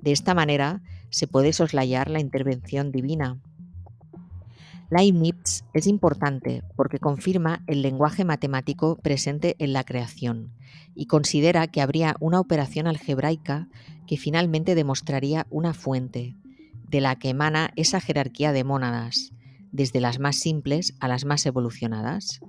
De 0.00 0.12
esta 0.12 0.32
manera 0.32 0.80
se 1.10 1.26
puede 1.26 1.52
soslayar 1.52 2.08
la 2.08 2.18
intervención 2.18 2.92
divina. 2.92 3.42
Leibniz 4.88 5.66
es 5.74 5.86
importante 5.86 6.62
porque 6.76 6.98
confirma 6.98 7.62
el 7.66 7.82
lenguaje 7.82 8.24
matemático 8.24 8.96
presente 8.96 9.54
en 9.58 9.74
la 9.74 9.84
creación 9.84 10.54
y 10.94 11.08
considera 11.08 11.66
que 11.66 11.82
habría 11.82 12.16
una 12.20 12.40
operación 12.40 12.86
algebraica 12.86 13.68
que 14.06 14.16
finalmente 14.16 14.74
demostraría 14.74 15.46
una 15.50 15.74
fuente, 15.74 16.38
de 16.88 17.02
la 17.02 17.16
que 17.16 17.28
emana 17.28 17.70
esa 17.76 18.00
jerarquía 18.00 18.52
de 18.52 18.64
mónadas, 18.64 19.34
desde 19.74 20.00
las 20.00 20.20
más 20.20 20.36
simples 20.36 20.94
a 21.00 21.08
las 21.08 21.24
más 21.24 21.44
evolucionadas. 21.46 22.40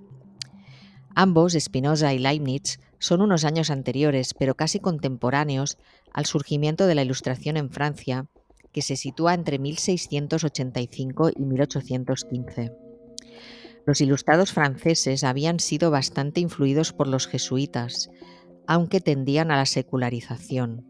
Ambos, 1.15 1.57
Spinoza 1.59 2.13
y 2.13 2.19
Leibniz, 2.19 2.79
son 2.99 3.21
unos 3.21 3.45
años 3.45 3.71
anteriores, 3.71 4.35
pero 4.35 4.55
casi 4.55 4.79
contemporáneos, 4.79 5.77
al 6.13 6.27
surgimiento 6.27 6.85
de 6.85 6.93
la 6.93 7.01
Ilustración 7.01 7.57
en 7.57 7.71
Francia, 7.71 8.27
que 8.71 8.83
se 8.83 8.95
sitúa 8.95 9.33
entre 9.33 9.57
1685 9.57 11.31
y 11.35 11.45
1815. 11.45 12.71
Los 13.87 14.01
ilustrados 14.01 14.51
franceses 14.51 15.23
habían 15.23 15.59
sido 15.59 15.89
bastante 15.89 16.41
influidos 16.41 16.93
por 16.93 17.07
los 17.07 17.27
jesuitas, 17.27 18.11
aunque 18.67 19.01
tendían 19.01 19.49
a 19.49 19.57
la 19.57 19.65
secularización, 19.65 20.85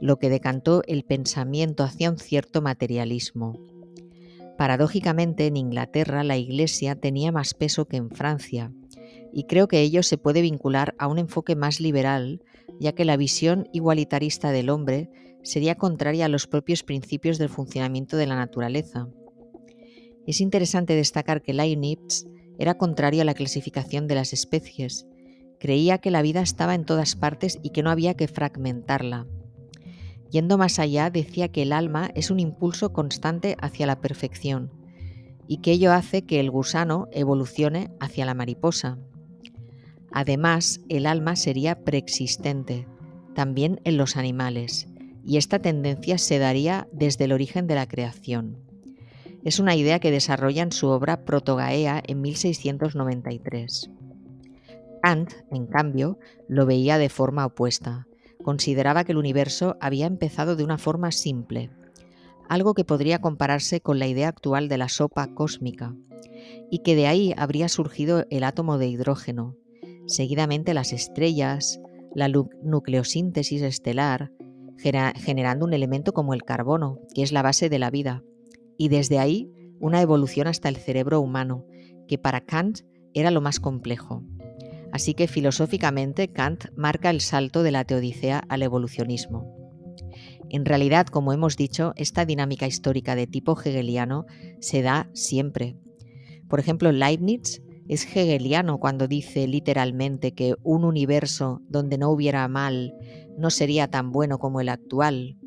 lo 0.00 0.18
que 0.18 0.28
decantó 0.28 0.82
el 0.86 1.04
pensamiento 1.04 1.82
hacia 1.82 2.10
un 2.10 2.18
cierto 2.18 2.60
materialismo. 2.60 3.71
Paradójicamente, 4.62 5.48
en 5.48 5.56
Inglaterra 5.56 6.22
la 6.22 6.36
Iglesia 6.36 6.94
tenía 6.94 7.32
más 7.32 7.52
peso 7.52 7.86
que 7.86 7.96
en 7.96 8.10
Francia, 8.10 8.70
y 9.32 9.48
creo 9.48 9.66
que 9.66 9.80
ello 9.80 10.04
se 10.04 10.18
puede 10.18 10.40
vincular 10.40 10.94
a 11.00 11.08
un 11.08 11.18
enfoque 11.18 11.56
más 11.56 11.80
liberal, 11.80 12.44
ya 12.78 12.92
que 12.92 13.04
la 13.04 13.16
visión 13.16 13.68
igualitarista 13.72 14.52
del 14.52 14.70
hombre 14.70 15.10
sería 15.42 15.74
contraria 15.74 16.26
a 16.26 16.28
los 16.28 16.46
propios 16.46 16.84
principios 16.84 17.38
del 17.38 17.48
funcionamiento 17.48 18.16
de 18.16 18.26
la 18.28 18.36
naturaleza. 18.36 19.08
Es 20.28 20.40
interesante 20.40 20.94
destacar 20.94 21.42
que 21.42 21.54
Leibniz 21.54 22.28
era 22.56 22.78
contrario 22.78 23.22
a 23.22 23.24
la 23.24 23.34
clasificación 23.34 24.06
de 24.06 24.14
las 24.14 24.32
especies. 24.32 25.08
Creía 25.58 25.98
que 25.98 26.12
la 26.12 26.22
vida 26.22 26.40
estaba 26.40 26.76
en 26.76 26.84
todas 26.84 27.16
partes 27.16 27.58
y 27.64 27.70
que 27.70 27.82
no 27.82 27.90
había 27.90 28.14
que 28.14 28.28
fragmentarla. 28.28 29.26
Yendo 30.32 30.56
más 30.56 30.78
allá, 30.78 31.10
decía 31.10 31.48
que 31.48 31.60
el 31.60 31.74
alma 31.74 32.10
es 32.14 32.30
un 32.30 32.40
impulso 32.40 32.94
constante 32.94 33.54
hacia 33.60 33.86
la 33.86 34.00
perfección 34.00 34.70
y 35.46 35.58
que 35.58 35.72
ello 35.72 35.92
hace 35.92 36.22
que 36.22 36.40
el 36.40 36.50
gusano 36.50 37.08
evolucione 37.12 37.90
hacia 38.00 38.24
la 38.24 38.32
mariposa. 38.32 38.96
Además, 40.10 40.80
el 40.88 41.04
alma 41.04 41.36
sería 41.36 41.84
preexistente, 41.84 42.86
también 43.34 43.82
en 43.84 43.98
los 43.98 44.16
animales, 44.16 44.88
y 45.22 45.36
esta 45.36 45.58
tendencia 45.58 46.16
se 46.16 46.38
daría 46.38 46.88
desde 46.92 47.24
el 47.24 47.32
origen 47.32 47.66
de 47.66 47.74
la 47.74 47.86
creación. 47.86 48.56
Es 49.44 49.58
una 49.58 49.76
idea 49.76 49.98
que 49.98 50.10
desarrolla 50.10 50.62
en 50.62 50.72
su 50.72 50.86
obra 50.86 51.26
Protogaea 51.26 52.02
en 52.06 52.22
1693. 52.22 53.90
Kant, 55.02 55.32
en 55.50 55.66
cambio, 55.66 56.18
lo 56.48 56.64
veía 56.64 56.96
de 56.96 57.10
forma 57.10 57.44
opuesta. 57.44 58.06
Consideraba 58.42 59.04
que 59.04 59.12
el 59.12 59.18
universo 59.18 59.76
había 59.80 60.06
empezado 60.06 60.56
de 60.56 60.64
una 60.64 60.78
forma 60.78 61.12
simple, 61.12 61.70
algo 62.48 62.74
que 62.74 62.84
podría 62.84 63.20
compararse 63.20 63.80
con 63.80 63.98
la 63.98 64.06
idea 64.06 64.28
actual 64.28 64.68
de 64.68 64.78
la 64.78 64.88
sopa 64.88 65.32
cósmica, 65.34 65.94
y 66.70 66.80
que 66.80 66.96
de 66.96 67.06
ahí 67.06 67.34
habría 67.36 67.68
surgido 67.68 68.26
el 68.30 68.44
átomo 68.44 68.78
de 68.78 68.88
hidrógeno, 68.88 69.56
seguidamente 70.06 70.74
las 70.74 70.92
estrellas, 70.92 71.80
la 72.14 72.28
nucleosíntesis 72.28 73.62
estelar, 73.62 74.32
generando 74.76 75.64
un 75.64 75.74
elemento 75.74 76.12
como 76.12 76.34
el 76.34 76.42
carbono, 76.42 76.98
que 77.14 77.22
es 77.22 77.32
la 77.32 77.42
base 77.42 77.68
de 77.68 77.78
la 77.78 77.90
vida, 77.90 78.22
y 78.76 78.88
desde 78.88 79.18
ahí 79.18 79.50
una 79.80 80.00
evolución 80.00 80.46
hasta 80.46 80.68
el 80.68 80.76
cerebro 80.76 81.20
humano, 81.20 81.64
que 82.08 82.18
para 82.18 82.40
Kant 82.40 82.80
era 83.14 83.30
lo 83.30 83.40
más 83.40 83.60
complejo. 83.60 84.22
Así 84.92 85.14
que 85.14 85.26
filosóficamente 85.26 86.28
Kant 86.28 86.66
marca 86.76 87.10
el 87.10 87.20
salto 87.20 87.62
de 87.62 87.72
la 87.72 87.84
teodicea 87.84 88.44
al 88.48 88.62
evolucionismo. 88.62 89.56
En 90.50 90.66
realidad, 90.66 91.06
como 91.06 91.32
hemos 91.32 91.56
dicho, 91.56 91.94
esta 91.96 92.26
dinámica 92.26 92.66
histórica 92.66 93.16
de 93.16 93.26
tipo 93.26 93.58
hegeliano 93.58 94.26
se 94.60 94.82
da 94.82 95.08
siempre. 95.14 95.76
Por 96.48 96.60
ejemplo, 96.60 96.92
Leibniz 96.92 97.62
es 97.88 98.04
hegeliano 98.14 98.78
cuando 98.78 99.08
dice 99.08 99.46
literalmente 99.48 100.34
que 100.34 100.54
un 100.62 100.84
universo 100.84 101.62
donde 101.68 101.96
no 101.96 102.10
hubiera 102.10 102.46
mal 102.48 102.94
no 103.38 103.48
sería 103.48 103.88
tan 103.88 104.12
bueno 104.12 104.38
como 104.38 104.60
el 104.60 104.68
actual. 104.68 105.38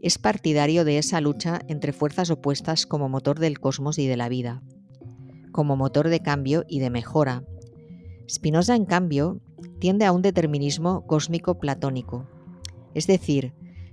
Es 0.00 0.16
partidario 0.16 0.86
de 0.86 0.98
esa 0.98 1.20
lucha 1.20 1.60
entre 1.68 1.92
fuerzas 1.92 2.30
opuestas 2.30 2.86
como 2.86 3.10
motor 3.10 3.38
del 3.38 3.60
cosmos 3.60 3.98
y 3.98 4.06
de 4.06 4.16
la 4.16 4.30
vida, 4.30 4.62
como 5.52 5.76
motor 5.76 6.08
de 6.08 6.20
cambio 6.20 6.64
y 6.66 6.80
de 6.80 6.90
mejora. 6.90 7.44
Spinoza, 8.28 8.74
en 8.74 8.84
cambio, 8.84 9.40
tiende 9.78 10.04
a 10.04 10.12
un 10.12 10.22
determinismo 10.22 11.06
cósmico 11.06 11.58
platónico, 11.58 12.28
es 12.94 13.06
decir, 13.06 13.52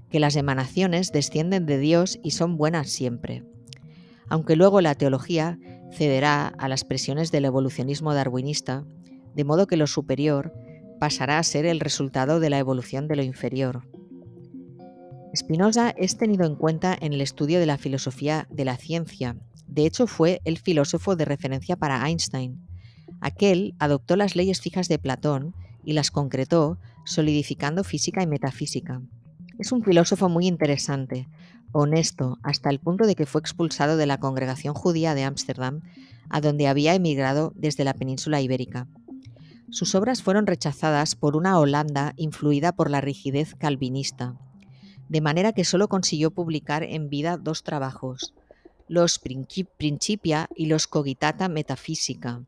que 0.10 0.20
las 0.20 0.36
emanaciones 0.36 1.12
descienden 1.12 1.66
de 1.66 1.78
Dios 1.78 2.20
y 2.24 2.32
son 2.32 2.58
buenas 2.58 2.90
siempre. 2.90 3.44
Aunque 4.30 4.56
luego 4.56 4.82
la 4.82 4.96
teología 4.96 5.60
cederá 5.92 6.48
a 6.48 6.68
las 6.68 6.84
presiones 6.84 7.32
del 7.32 7.46
evolucionismo 7.46 8.14
darwinista, 8.14 8.86
de 9.36 9.44
modo 9.44 9.68
que 9.68 9.78
lo 9.78 9.88
superior 9.88 10.54
pasará 11.00 11.40
a 11.40 11.44
ser 11.44 11.66
el 11.66 11.80
resultado 11.80 12.40
de 12.40 12.50
la 12.50 12.60
evolución 12.60 13.08
de 13.08 13.16
lo 13.16 13.24
inferior. 13.24 13.88
Spinoza 15.36 15.90
es 15.98 16.18
tenido 16.18 16.46
en 16.46 16.56
cuenta 16.56 16.96
en 17.00 17.14
el 17.14 17.22
estudio 17.22 17.60
de 17.60 17.66
la 17.66 17.78
filosofía 17.78 18.48
de 18.52 18.66
la 18.66 18.78
ciencia. 18.78 19.36
De 19.68 19.86
hecho, 19.86 20.06
fue 20.06 20.42
el 20.46 20.60
filósofo 20.60 21.16
de 21.16 21.26
referencia 21.26 21.76
para 21.76 22.08
Einstein. 22.08 22.62
Aquel 23.24 23.74
adoptó 23.80 24.18
las 24.18 24.36
leyes 24.36 24.60
fijas 24.60 24.90
de 24.90 25.00
Platón 25.00 25.56
y 25.86 25.94
las 25.94 26.12
concretó, 26.12 26.78
solidificando 27.06 27.86
física 27.86 28.22
y 28.22 28.28
metafísica. 28.28 29.02
Es 29.58 29.72
un 29.72 29.82
filósofo 29.82 30.28
muy 30.28 30.46
interesante, 30.46 31.30
honesto, 31.72 32.38
hasta 32.44 32.70
el 32.70 32.80
punto 32.80 33.08
de 33.08 33.16
que 33.16 33.26
fue 33.26 33.40
expulsado 33.40 33.96
de 33.96 34.08
la 34.08 34.20
congregación 34.20 34.74
judía 34.74 35.16
de 35.16 35.24
Ámsterdam, 35.24 35.80
a 36.30 36.42
donde 36.42 36.68
había 36.68 36.96
emigrado 36.96 37.54
desde 37.56 37.86
la 37.86 37.94
península 37.94 38.42
ibérica. 38.42 38.90
Sus 39.70 39.96
obras 39.96 40.22
fueron 40.22 40.46
rechazadas 40.46 41.16
por 41.16 41.38
una 41.38 41.58
Holanda 41.60 42.14
influida 42.18 42.74
por 42.74 42.92
la 42.92 43.00
rigidez 43.00 43.56
calvinista, 43.56 44.36
de 45.08 45.22
manera 45.22 45.54
que 45.54 45.64
solo 45.64 45.88
consiguió 45.88 46.32
publicar 46.32 46.84
en 46.84 47.10
vida 47.10 47.38
dos 47.38 47.64
trabajos, 47.64 48.34
los 48.90 49.18
Principia 49.78 50.50
y 50.58 50.66
los 50.66 50.88
Cogitata 50.88 51.48
Metafísica. 51.48 52.42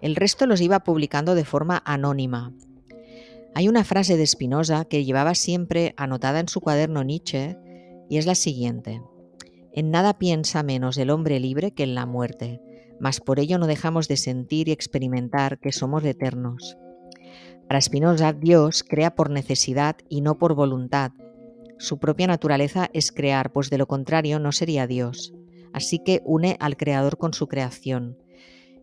El 0.00 0.16
resto 0.16 0.46
los 0.46 0.60
iba 0.60 0.80
publicando 0.80 1.34
de 1.34 1.44
forma 1.44 1.82
anónima. 1.84 2.52
Hay 3.54 3.68
una 3.68 3.84
frase 3.84 4.16
de 4.16 4.26
Spinoza 4.26 4.84
que 4.84 5.04
llevaba 5.04 5.34
siempre 5.34 5.94
anotada 5.96 6.40
en 6.40 6.48
su 6.48 6.60
cuaderno 6.60 7.02
Nietzsche 7.02 7.58
y 8.08 8.18
es 8.18 8.26
la 8.26 8.34
siguiente. 8.34 9.02
En 9.72 9.90
nada 9.90 10.18
piensa 10.18 10.62
menos 10.62 10.96
el 10.98 11.10
hombre 11.10 11.38
libre 11.40 11.72
que 11.72 11.82
en 11.82 11.94
la 11.94 12.06
muerte, 12.06 12.60
mas 12.98 13.20
por 13.20 13.40
ello 13.40 13.58
no 13.58 13.66
dejamos 13.66 14.08
de 14.08 14.16
sentir 14.16 14.68
y 14.68 14.72
experimentar 14.72 15.58
que 15.58 15.72
somos 15.72 16.04
eternos. 16.04 16.76
Para 17.68 17.80
Spinoza, 17.80 18.32
Dios 18.32 18.82
crea 18.82 19.14
por 19.14 19.30
necesidad 19.30 19.96
y 20.08 20.22
no 20.22 20.38
por 20.38 20.54
voluntad. 20.54 21.12
Su 21.78 21.98
propia 21.98 22.26
naturaleza 22.26 22.90
es 22.92 23.12
crear, 23.12 23.52
pues 23.52 23.70
de 23.70 23.78
lo 23.78 23.86
contrario 23.86 24.38
no 24.38 24.52
sería 24.52 24.86
Dios. 24.86 25.32
Así 25.72 26.00
que 26.00 26.20
une 26.24 26.56
al 26.58 26.76
Creador 26.76 27.16
con 27.16 27.32
su 27.32 27.46
creación, 27.46 28.18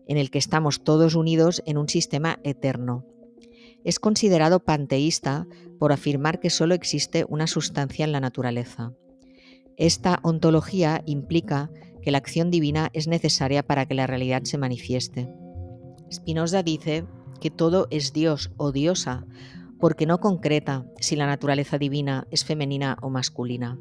en 0.08 0.16
el 0.16 0.30
que 0.30 0.38
estamos 0.38 0.82
todos 0.82 1.14
unidos 1.14 1.62
en 1.66 1.78
un 1.78 1.88
sistema 1.88 2.40
eterno. 2.42 3.04
Es 3.84 4.00
considerado 4.00 4.64
panteísta 4.64 5.46
por 5.78 5.92
afirmar 5.92 6.40
que 6.40 6.50
solo 6.50 6.74
existe 6.74 7.24
una 7.28 7.46
sustancia 7.46 8.04
en 8.04 8.12
la 8.12 8.20
naturaleza. 8.20 8.92
Esta 9.76 10.18
ontología 10.24 11.02
implica 11.06 11.70
que 12.02 12.10
la 12.10 12.18
acción 12.18 12.50
divina 12.50 12.90
es 12.92 13.06
necesaria 13.06 13.62
para 13.62 13.86
que 13.86 13.94
la 13.94 14.06
realidad 14.06 14.42
se 14.44 14.58
manifieste. 14.58 15.28
Spinoza 16.10 16.62
dice 16.62 17.04
que 17.40 17.50
todo 17.50 17.86
es 17.90 18.12
Dios 18.12 18.50
o 18.56 18.72
diosa, 18.72 19.26
porque 19.78 20.06
no 20.06 20.18
concreta 20.18 20.86
si 20.98 21.14
la 21.14 21.26
naturaleza 21.26 21.78
divina 21.78 22.26
es 22.30 22.44
femenina 22.44 22.96
o 23.02 23.10
masculina. 23.10 23.78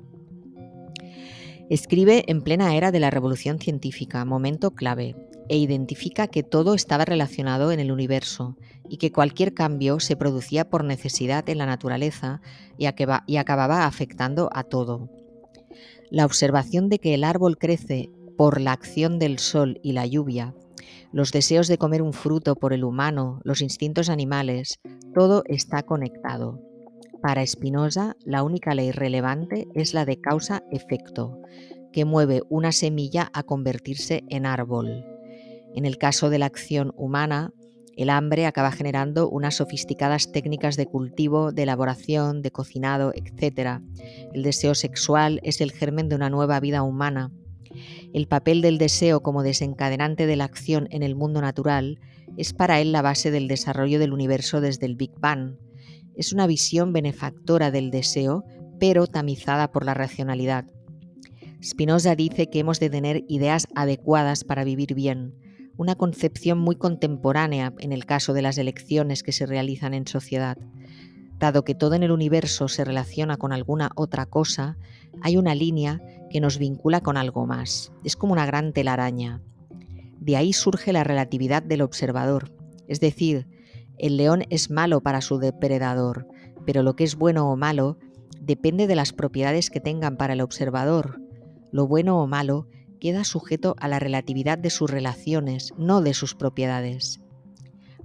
Escribe 1.70 2.24
en 2.28 2.44
plena 2.44 2.76
era 2.76 2.92
de 2.92 3.00
la 3.00 3.10
revolución 3.10 3.60
científica, 3.60 4.24
momento 4.24 4.72
clave, 4.72 5.16
e 5.50 5.58
identifica 5.58 6.28
que 6.28 6.44
todo 6.44 6.74
estaba 6.74 7.06
relacionado 7.06 7.72
en 7.72 7.80
el 7.80 7.92
universo 7.92 8.58
y 8.90 8.98
que 8.98 9.12
cualquier 9.12 9.54
cambio 9.54 10.00
se 10.00 10.16
producía 10.16 10.70
por 10.70 10.84
necesidad 10.84 11.48
en 11.50 11.58
la 11.58 11.66
naturaleza 11.66 12.42
y, 12.78 12.86
acababa 12.86 13.86
afectando 13.86 14.50
a 14.54 14.64
todo. 14.64 15.10
La 16.10 16.26
observación 16.26 16.90
de 16.90 17.00
que 17.00 17.14
el 17.14 17.24
árbol 17.24 17.58
crece 17.58 18.10
por 18.38 18.62
la 18.62 18.72
acción 18.72 19.20
del 19.20 19.40
sol 19.40 19.80
y 19.84 19.92
la 19.94 20.06
lluvia, 20.06 20.54
los 21.12 21.32
deseos 21.32 21.68
de 21.68 21.78
comer 21.78 22.02
un 22.02 22.14
fruto 22.14 22.56
por 22.56 22.74
el 22.74 22.84
humano, 22.84 23.40
los 23.44 23.62
instintos 23.62 24.10
animales, 24.10 24.80
todo 25.14 25.44
está 25.48 25.84
conectado. 25.84 26.62
Para 27.22 27.46
Spinoza, 27.46 28.16
la 28.24 28.44
única 28.44 28.76
ley 28.76 28.92
relevante 28.92 29.68
es 29.74 29.94
la 29.94 30.06
de 30.06 30.22
causa-efecto, 30.22 31.42
que 31.92 32.06
mueve 32.06 32.42
una 32.50 32.72
semilla 32.72 33.30
a 33.34 33.44
convertirse 33.44 34.24
en 34.30 34.46
árbol. 34.46 35.17
En 35.78 35.86
el 35.86 36.00
caso 36.00 36.32
de 36.32 36.40
la 36.40 36.48
acción 36.48 36.92
humana, 36.98 37.54
el 37.96 38.10
hambre 38.10 38.48
acaba 38.48 38.72
generando 38.72 39.30
unas 39.30 39.58
sofisticadas 39.58 40.32
técnicas 40.32 40.76
de 40.76 40.88
cultivo, 40.88 41.52
de 41.52 41.62
elaboración, 41.62 42.42
de 42.42 42.50
cocinado, 42.50 43.14
etc. 43.14 43.80
El 44.34 44.42
deseo 44.42 44.74
sexual 44.74 45.40
es 45.44 45.62
el 45.62 45.72
germen 45.72 46.10
de 46.10 46.16
una 46.16 46.32
nueva 46.32 46.60
vida 46.60 46.82
humana. 46.82 47.32
El 48.12 48.28
papel 48.28 48.64
del 48.64 48.80
deseo 48.80 49.22
como 49.22 49.44
desencadenante 49.44 50.26
de 50.26 50.36
la 50.36 50.46
acción 50.46 50.88
en 50.90 51.04
el 51.04 51.14
mundo 51.14 51.42
natural 51.42 52.00
es 52.38 52.54
para 52.54 52.82
él 52.82 52.92
la 52.92 53.04
base 53.04 53.30
del 53.30 53.48
desarrollo 53.48 54.00
del 54.00 54.14
universo 54.14 54.62
desde 54.62 54.88
el 54.88 54.96
Big 54.96 55.12
Bang. 55.20 55.58
Es 56.16 56.34
una 56.34 56.48
visión 56.48 56.92
benefactora 56.92 57.70
del 57.70 57.92
deseo, 57.92 58.46
pero 58.80 59.06
tamizada 59.06 59.72
por 59.72 59.86
la 59.86 59.94
racionalidad. 59.94 60.66
Spinoza 61.64 62.16
dice 62.16 62.50
que 62.50 62.58
hemos 62.58 62.80
de 62.80 62.90
tener 62.90 63.26
ideas 63.28 63.68
adecuadas 63.76 64.44
para 64.44 64.64
vivir 64.64 64.96
bien, 64.96 65.36
una 65.78 65.96
concepción 65.96 66.58
muy 66.58 66.76
contemporánea 66.76 67.74
en 67.80 67.92
el 67.94 68.06
caso 68.06 68.34
de 68.34 68.42
las 68.42 68.58
elecciones 68.58 69.24
que 69.24 69.32
se 69.32 69.46
realizan 69.46 69.94
en 69.94 70.08
sociedad. 70.08 70.58
Dado 71.40 71.64
que 71.64 71.76
todo 71.76 71.94
en 71.94 72.04
el 72.04 72.12
universo 72.12 72.68
se 72.68 72.84
relaciona 72.84 73.38
con 73.38 73.54
alguna 73.54 73.92
otra 73.96 74.26
cosa, 74.26 74.78
hay 75.22 75.38
una 75.38 75.54
línea 75.54 76.02
que 76.32 76.42
nos 76.42 76.58
vincula 76.58 77.02
con 77.02 77.16
algo 77.16 77.46
más. 77.46 77.92
Es 78.04 78.16
como 78.16 78.34
una 78.34 78.46
gran 78.46 78.74
telaraña. 78.74 79.42
De 80.20 80.36
ahí 80.36 80.52
surge 80.52 80.92
la 80.92 81.04
relatividad 81.04 81.62
del 81.62 81.82
observador. 81.84 82.52
Es 82.88 83.00
decir, 83.00 83.48
el 83.98 84.18
león 84.18 84.46
es 84.50 84.72
malo 84.72 85.02
para 85.02 85.22
su 85.22 85.38
depredador, 85.38 86.28
pero 86.66 86.82
lo 86.82 86.96
que 86.96 87.04
es 87.04 87.16
bueno 87.16 87.52
o 87.52 87.56
malo 87.56 87.98
depende 88.42 88.88
de 88.88 88.96
las 88.96 89.14
propiedades 89.14 89.70
que 89.70 89.80
tengan 89.80 90.18
para 90.18 90.34
el 90.34 90.42
observador. 90.42 91.22
Lo 91.72 91.88
bueno 91.88 92.22
o 92.22 92.28
malo 92.28 92.68
queda 93.00 93.24
sujeto 93.24 93.76
a 93.80 93.88
la 93.88 94.00
relatividad 94.00 94.58
de 94.58 94.70
sus 94.70 94.90
relaciones, 94.90 95.74
no 95.78 96.02
de 96.02 96.14
sus 96.14 96.36
propiedades. 96.36 97.22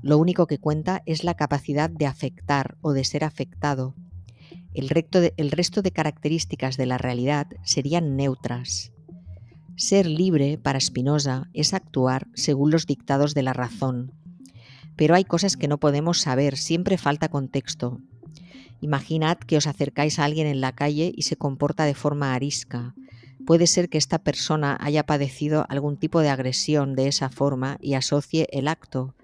Lo 0.02 0.18
único 0.18 0.46
que 0.46 0.58
cuenta 0.58 1.02
es 1.06 1.22
la 1.22 1.34
capacidad 1.34 1.88
de 1.88 2.06
afectar 2.06 2.76
o 2.80 2.92
de 2.92 3.04
ser 3.04 3.24
afectado. 3.24 3.94
El, 4.74 4.88
resto 4.88 5.82
de 5.82 5.90
características 5.90 6.76
de 6.76 6.86
la 6.86 6.98
realidad 6.98 7.46
serían 7.62 8.16
neutras. 8.16 8.92
Ser 9.76 10.06
libre, 10.06 10.58
para 10.58 10.80
Spinoza, 10.80 11.48
es 11.52 11.74
actuar 11.74 12.26
según 12.34 12.70
los 12.70 12.86
dictados 12.86 13.34
de 13.34 13.42
la 13.42 13.52
razón. 13.52 14.12
Pero 14.96 15.14
hay 15.14 15.24
cosas 15.24 15.56
que 15.56 15.68
no 15.68 15.78
podemos 15.78 16.20
saber, 16.20 16.56
siempre 16.56 16.98
falta 16.98 17.28
contexto. 17.28 18.00
Imaginad 18.80 19.38
que 19.38 19.56
os 19.56 19.66
acercáis 19.66 20.18
a 20.18 20.24
alguien 20.24 20.46
en 20.46 20.60
la 20.60 20.72
calle 20.72 21.12
y 21.14 21.22
se 21.22 21.36
comporta 21.36 21.84
de 21.84 21.94
forma 21.94 22.34
arisca. 22.34 22.94
Puede 23.46 23.66
ser 23.66 23.88
que 23.88 23.98
esta 23.98 24.18
persona 24.18 24.78
haya 24.80 25.04
padecido 25.04 25.66
algún 25.68 25.96
tipo 25.96 26.20
de 26.20 26.28
agresión 26.28 26.94
de 26.94 27.08
esa 27.08 27.28
forma 27.28 27.76
y 27.80 27.94
asocie 27.94 28.46
el 28.52 28.68
acto. 28.68 29.16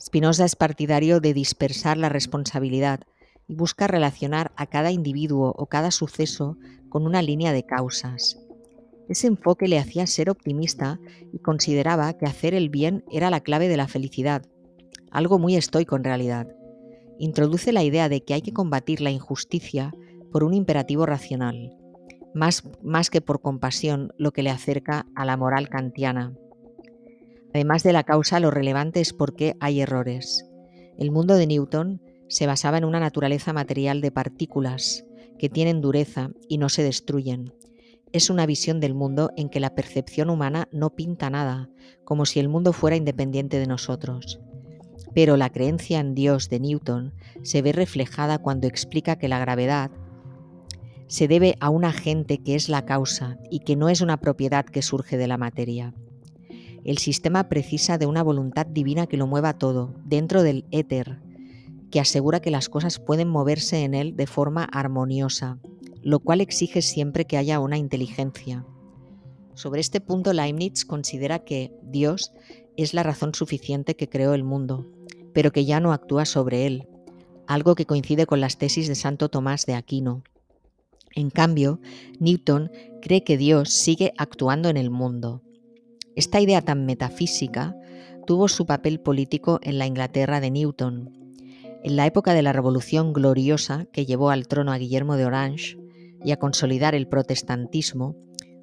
Spinoza 0.00 0.46
es 0.46 0.56
partidario 0.56 1.20
de 1.20 1.34
dispersar 1.34 1.98
la 1.98 2.08
responsabilidad 2.08 3.00
y 3.48 3.54
busca 3.54 3.86
relacionar 3.86 4.52
a 4.56 4.66
cada 4.66 4.92
individuo 4.92 5.52
o 5.56 5.66
cada 5.66 5.90
suceso 5.90 6.56
con 6.88 7.06
una 7.06 7.20
línea 7.20 7.52
de 7.52 7.66
causas. 7.66 8.38
Ese 9.08 9.26
enfoque 9.26 9.68
le 9.68 9.78
hacía 9.78 10.06
ser 10.06 10.30
optimista 10.30 10.98
y 11.32 11.38
consideraba 11.40 12.14
que 12.14 12.24
hacer 12.24 12.54
el 12.54 12.70
bien 12.70 13.04
era 13.10 13.28
la 13.28 13.40
clave 13.40 13.68
de 13.68 13.76
la 13.76 13.88
felicidad, 13.88 14.46
algo 15.10 15.38
muy 15.38 15.56
estoico 15.56 15.96
en 15.96 16.04
realidad. 16.04 16.48
Introduce 17.18 17.72
la 17.72 17.84
idea 17.84 18.08
de 18.08 18.24
que 18.24 18.32
hay 18.32 18.40
que 18.40 18.54
combatir 18.54 19.02
la 19.02 19.10
injusticia 19.10 19.92
por 20.32 20.44
un 20.44 20.54
imperativo 20.54 21.04
racional 21.04 21.76
más, 22.34 22.64
más 22.82 23.10
que 23.10 23.20
por 23.20 23.40
compasión, 23.40 24.12
lo 24.18 24.32
que 24.32 24.42
le 24.42 24.50
acerca 24.50 25.06
a 25.14 25.24
la 25.24 25.36
moral 25.36 25.68
kantiana. 25.68 26.34
Además 27.54 27.82
de 27.82 27.92
la 27.92 28.04
causa, 28.04 28.40
lo 28.40 28.50
relevante 28.50 29.00
es 29.00 29.12
por 29.12 29.34
qué 29.34 29.56
hay 29.60 29.80
errores. 29.80 30.46
El 30.98 31.10
mundo 31.10 31.34
de 31.34 31.46
Newton 31.46 32.00
se 32.28 32.46
basaba 32.46 32.78
en 32.78 32.84
una 32.84 33.00
naturaleza 33.00 33.52
material 33.52 34.00
de 34.00 34.10
partículas 34.10 35.04
que 35.38 35.48
tienen 35.48 35.80
dureza 35.80 36.30
y 36.48 36.58
no 36.58 36.68
se 36.68 36.82
destruyen. 36.82 37.52
Es 38.12 38.30
una 38.30 38.46
visión 38.46 38.80
del 38.80 38.94
mundo 38.94 39.30
en 39.36 39.48
que 39.48 39.60
la 39.60 39.74
percepción 39.74 40.30
humana 40.30 40.68
no 40.70 40.90
pinta 40.90 41.30
nada, 41.30 41.68
como 42.04 42.26
si 42.26 42.40
el 42.40 42.48
mundo 42.48 42.72
fuera 42.72 42.96
independiente 42.96 43.58
de 43.58 43.66
nosotros. 43.66 44.40
Pero 45.14 45.36
la 45.36 45.50
creencia 45.50 46.00
en 46.00 46.14
Dios 46.14 46.48
de 46.48 46.60
Newton 46.60 47.14
se 47.42 47.60
ve 47.60 47.72
reflejada 47.72 48.38
cuando 48.38 48.66
explica 48.66 49.16
que 49.16 49.28
la 49.28 49.38
gravedad 49.38 49.90
se 51.12 51.28
debe 51.28 51.58
a 51.60 51.68
un 51.68 51.84
agente 51.84 52.38
que 52.38 52.54
es 52.54 52.70
la 52.70 52.86
causa 52.86 53.36
y 53.50 53.58
que 53.58 53.76
no 53.76 53.90
es 53.90 54.00
una 54.00 54.16
propiedad 54.16 54.64
que 54.64 54.80
surge 54.80 55.18
de 55.18 55.26
la 55.26 55.36
materia. 55.36 55.92
El 56.84 56.96
sistema 56.96 57.50
precisa 57.50 57.98
de 57.98 58.06
una 58.06 58.22
voluntad 58.22 58.64
divina 58.64 59.06
que 59.06 59.18
lo 59.18 59.26
mueva 59.26 59.58
todo, 59.58 59.94
dentro 60.06 60.42
del 60.42 60.64
éter, 60.70 61.20
que 61.90 62.00
asegura 62.00 62.40
que 62.40 62.50
las 62.50 62.70
cosas 62.70 62.98
pueden 62.98 63.28
moverse 63.28 63.84
en 63.84 63.92
él 63.92 64.16
de 64.16 64.26
forma 64.26 64.64
armoniosa, 64.64 65.58
lo 66.00 66.20
cual 66.20 66.40
exige 66.40 66.80
siempre 66.80 67.26
que 67.26 67.36
haya 67.36 67.60
una 67.60 67.76
inteligencia. 67.76 68.64
Sobre 69.52 69.82
este 69.82 70.00
punto 70.00 70.32
Leibniz 70.32 70.86
considera 70.86 71.40
que 71.40 71.74
Dios 71.82 72.32
es 72.78 72.94
la 72.94 73.02
razón 73.02 73.34
suficiente 73.34 73.96
que 73.96 74.08
creó 74.08 74.32
el 74.32 74.44
mundo, 74.44 74.90
pero 75.34 75.52
que 75.52 75.66
ya 75.66 75.78
no 75.78 75.92
actúa 75.92 76.24
sobre 76.24 76.64
él, 76.64 76.88
algo 77.46 77.74
que 77.74 77.84
coincide 77.84 78.24
con 78.24 78.40
las 78.40 78.56
tesis 78.56 78.88
de 78.88 78.94
Santo 78.94 79.28
Tomás 79.28 79.66
de 79.66 79.74
Aquino, 79.74 80.22
en 81.14 81.30
cambio, 81.30 81.80
Newton 82.18 82.70
cree 83.00 83.24
que 83.24 83.36
Dios 83.36 83.70
sigue 83.70 84.12
actuando 84.16 84.68
en 84.68 84.76
el 84.76 84.90
mundo. 84.90 85.42
Esta 86.14 86.40
idea 86.40 86.62
tan 86.62 86.84
metafísica 86.86 87.74
tuvo 88.26 88.48
su 88.48 88.66
papel 88.66 89.00
político 89.00 89.58
en 89.62 89.78
la 89.78 89.86
Inglaterra 89.86 90.40
de 90.40 90.50
Newton. 90.50 91.10
En 91.82 91.96
la 91.96 92.06
época 92.06 92.34
de 92.34 92.42
la 92.42 92.52
Revolución 92.52 93.12
Gloriosa 93.12 93.86
que 93.92 94.06
llevó 94.06 94.30
al 94.30 94.46
trono 94.46 94.72
a 94.72 94.78
Guillermo 94.78 95.16
de 95.16 95.26
Orange 95.26 95.78
y 96.24 96.30
a 96.30 96.38
consolidar 96.38 96.94
el 96.94 97.08
protestantismo, 97.08 98.16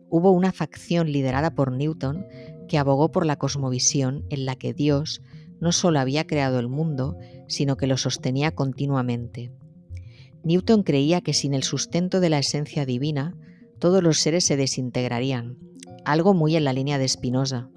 hubo 0.10 0.32
una 0.32 0.52
facción 0.52 1.12
liderada 1.12 1.54
por 1.54 1.72
Newton 1.72 2.26
que 2.68 2.78
abogó 2.78 3.12
por 3.12 3.26
la 3.26 3.38
cosmovisión 3.38 4.26
en 4.30 4.46
la 4.46 4.56
que 4.56 4.74
Dios 4.74 5.22
no 5.60 5.72
solo 5.72 6.00
había 6.00 6.26
creado 6.26 6.60
el 6.60 6.70
mundo, 6.70 7.18
sino 7.48 7.76
que 7.76 7.88
lo 7.88 7.98
sostenía 7.98 8.52
continuamente. 8.52 9.52
Newton 10.43 10.84
creía 10.84 11.21
que 11.21 11.34
sin 11.34 11.54
el 11.54 11.63
sustento 11.63 12.19
de 12.19 12.30
la 12.30 12.39
esencia 12.39 12.86
divina, 12.86 13.36
todos 13.80 14.04
los 14.04 14.19
seres 14.19 14.45
se 14.45 14.58
desintegrarían, 14.58 15.58
algo 16.06 16.34
muy 16.34 16.56
en 16.56 16.63
la 16.63 16.73
línea 16.73 16.97
de 16.97 17.08
Spinoza. 17.08 17.69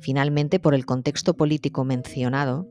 Finalmente, 0.00 0.58
por 0.58 0.74
el 0.74 0.84
contexto 0.84 1.34
político 1.34 1.84
mencionado, 1.84 2.68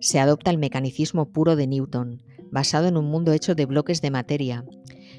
se 0.00 0.18
adopta 0.18 0.50
el 0.50 0.58
mecanicismo 0.58 1.30
puro 1.30 1.54
de 1.54 1.66
Newton, 1.66 2.22
basado 2.50 2.88
en 2.88 2.96
un 2.96 3.06
mundo 3.06 3.32
hecho 3.32 3.54
de 3.54 3.66
bloques 3.66 4.02
de 4.02 4.10
materia, 4.10 4.64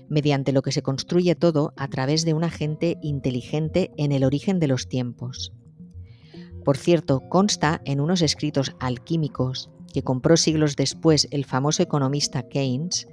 mediante 0.09 0.51
lo 0.51 0.61
que 0.61 0.71
se 0.71 0.81
construye 0.81 1.35
todo 1.35 1.73
a 1.77 1.87
través 1.87 2.25
de 2.25 2.33
un 2.33 2.43
agente 2.43 2.97
inteligente 3.01 3.91
en 3.97 4.11
el 4.11 4.23
origen 4.23 4.59
de 4.59 4.67
los 4.67 4.87
tiempos. 4.87 5.53
Por 6.63 6.77
cierto, 6.77 7.21
consta 7.29 7.81
en 7.85 7.99
unos 7.99 8.21
escritos 8.21 8.75
alquímicos 8.79 9.69
que 9.93 10.03
compró 10.03 10.35
siglos 10.35 10.75
después 10.75 11.27
el 11.31 11.45
famoso 11.45 11.83
economista 11.83 12.43
Keynes, 12.49 13.07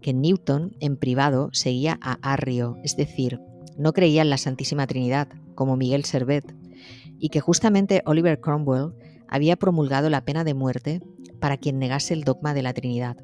que 0.00 0.14
Newton, 0.14 0.74
en 0.80 0.96
privado, 0.96 1.50
seguía 1.52 1.98
a 2.00 2.18
Arrio, 2.22 2.78
es 2.82 2.96
decir, 2.96 3.38
no 3.76 3.92
creía 3.92 4.22
en 4.22 4.30
la 4.30 4.38
Santísima 4.38 4.86
Trinidad, 4.86 5.28
como 5.54 5.76
Miguel 5.76 6.04
Servet, 6.04 6.54
y 7.18 7.28
que 7.28 7.40
justamente 7.40 8.02
Oliver 8.06 8.40
Cromwell 8.40 8.94
había 9.28 9.56
promulgado 9.56 10.10
la 10.10 10.24
pena 10.24 10.42
de 10.42 10.54
muerte 10.54 11.00
para 11.38 11.58
quien 11.58 11.78
negase 11.78 12.14
el 12.14 12.24
dogma 12.24 12.54
de 12.54 12.62
la 12.62 12.72
Trinidad. 12.72 13.16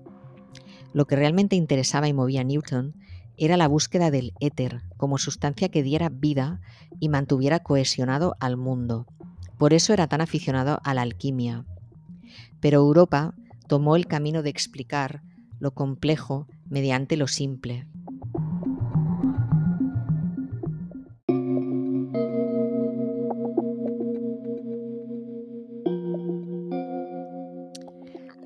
Lo 0.92 1.06
que 1.06 1.16
realmente 1.16 1.56
interesaba 1.56 2.08
y 2.08 2.12
movía 2.12 2.42
a 2.42 2.44
Newton 2.44 2.94
era 3.36 3.56
la 3.56 3.68
búsqueda 3.68 4.10
del 4.10 4.32
éter 4.40 4.82
como 4.96 5.18
sustancia 5.18 5.68
que 5.68 5.82
diera 5.82 6.08
vida 6.08 6.60
y 7.00 7.08
mantuviera 7.08 7.60
cohesionado 7.60 8.36
al 8.40 8.56
mundo. 8.56 9.06
Por 9.58 9.72
eso 9.72 9.92
era 9.92 10.08
tan 10.08 10.20
aficionado 10.20 10.80
a 10.82 10.94
la 10.94 11.02
alquimia, 11.02 11.64
pero 12.60 12.78
Europa 12.78 13.34
tomó 13.68 13.96
el 13.96 14.06
camino 14.06 14.42
de 14.42 14.50
explicar 14.50 15.22
lo 15.58 15.72
complejo 15.72 16.46
mediante 16.68 17.16
lo 17.16 17.26
simple. 17.26 17.86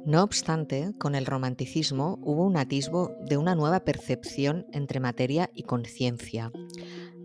No 0.04 0.22
obstante, 0.22 0.92
con 0.98 1.14
el 1.14 1.24
romanticismo 1.24 2.18
hubo 2.22 2.44
un 2.44 2.58
atisbo 2.58 3.12
de 3.26 3.38
una 3.38 3.54
nueva 3.54 3.80
percepción 3.80 4.66
entre 4.72 5.00
materia 5.00 5.48
y 5.54 5.62
conciencia. 5.62 6.52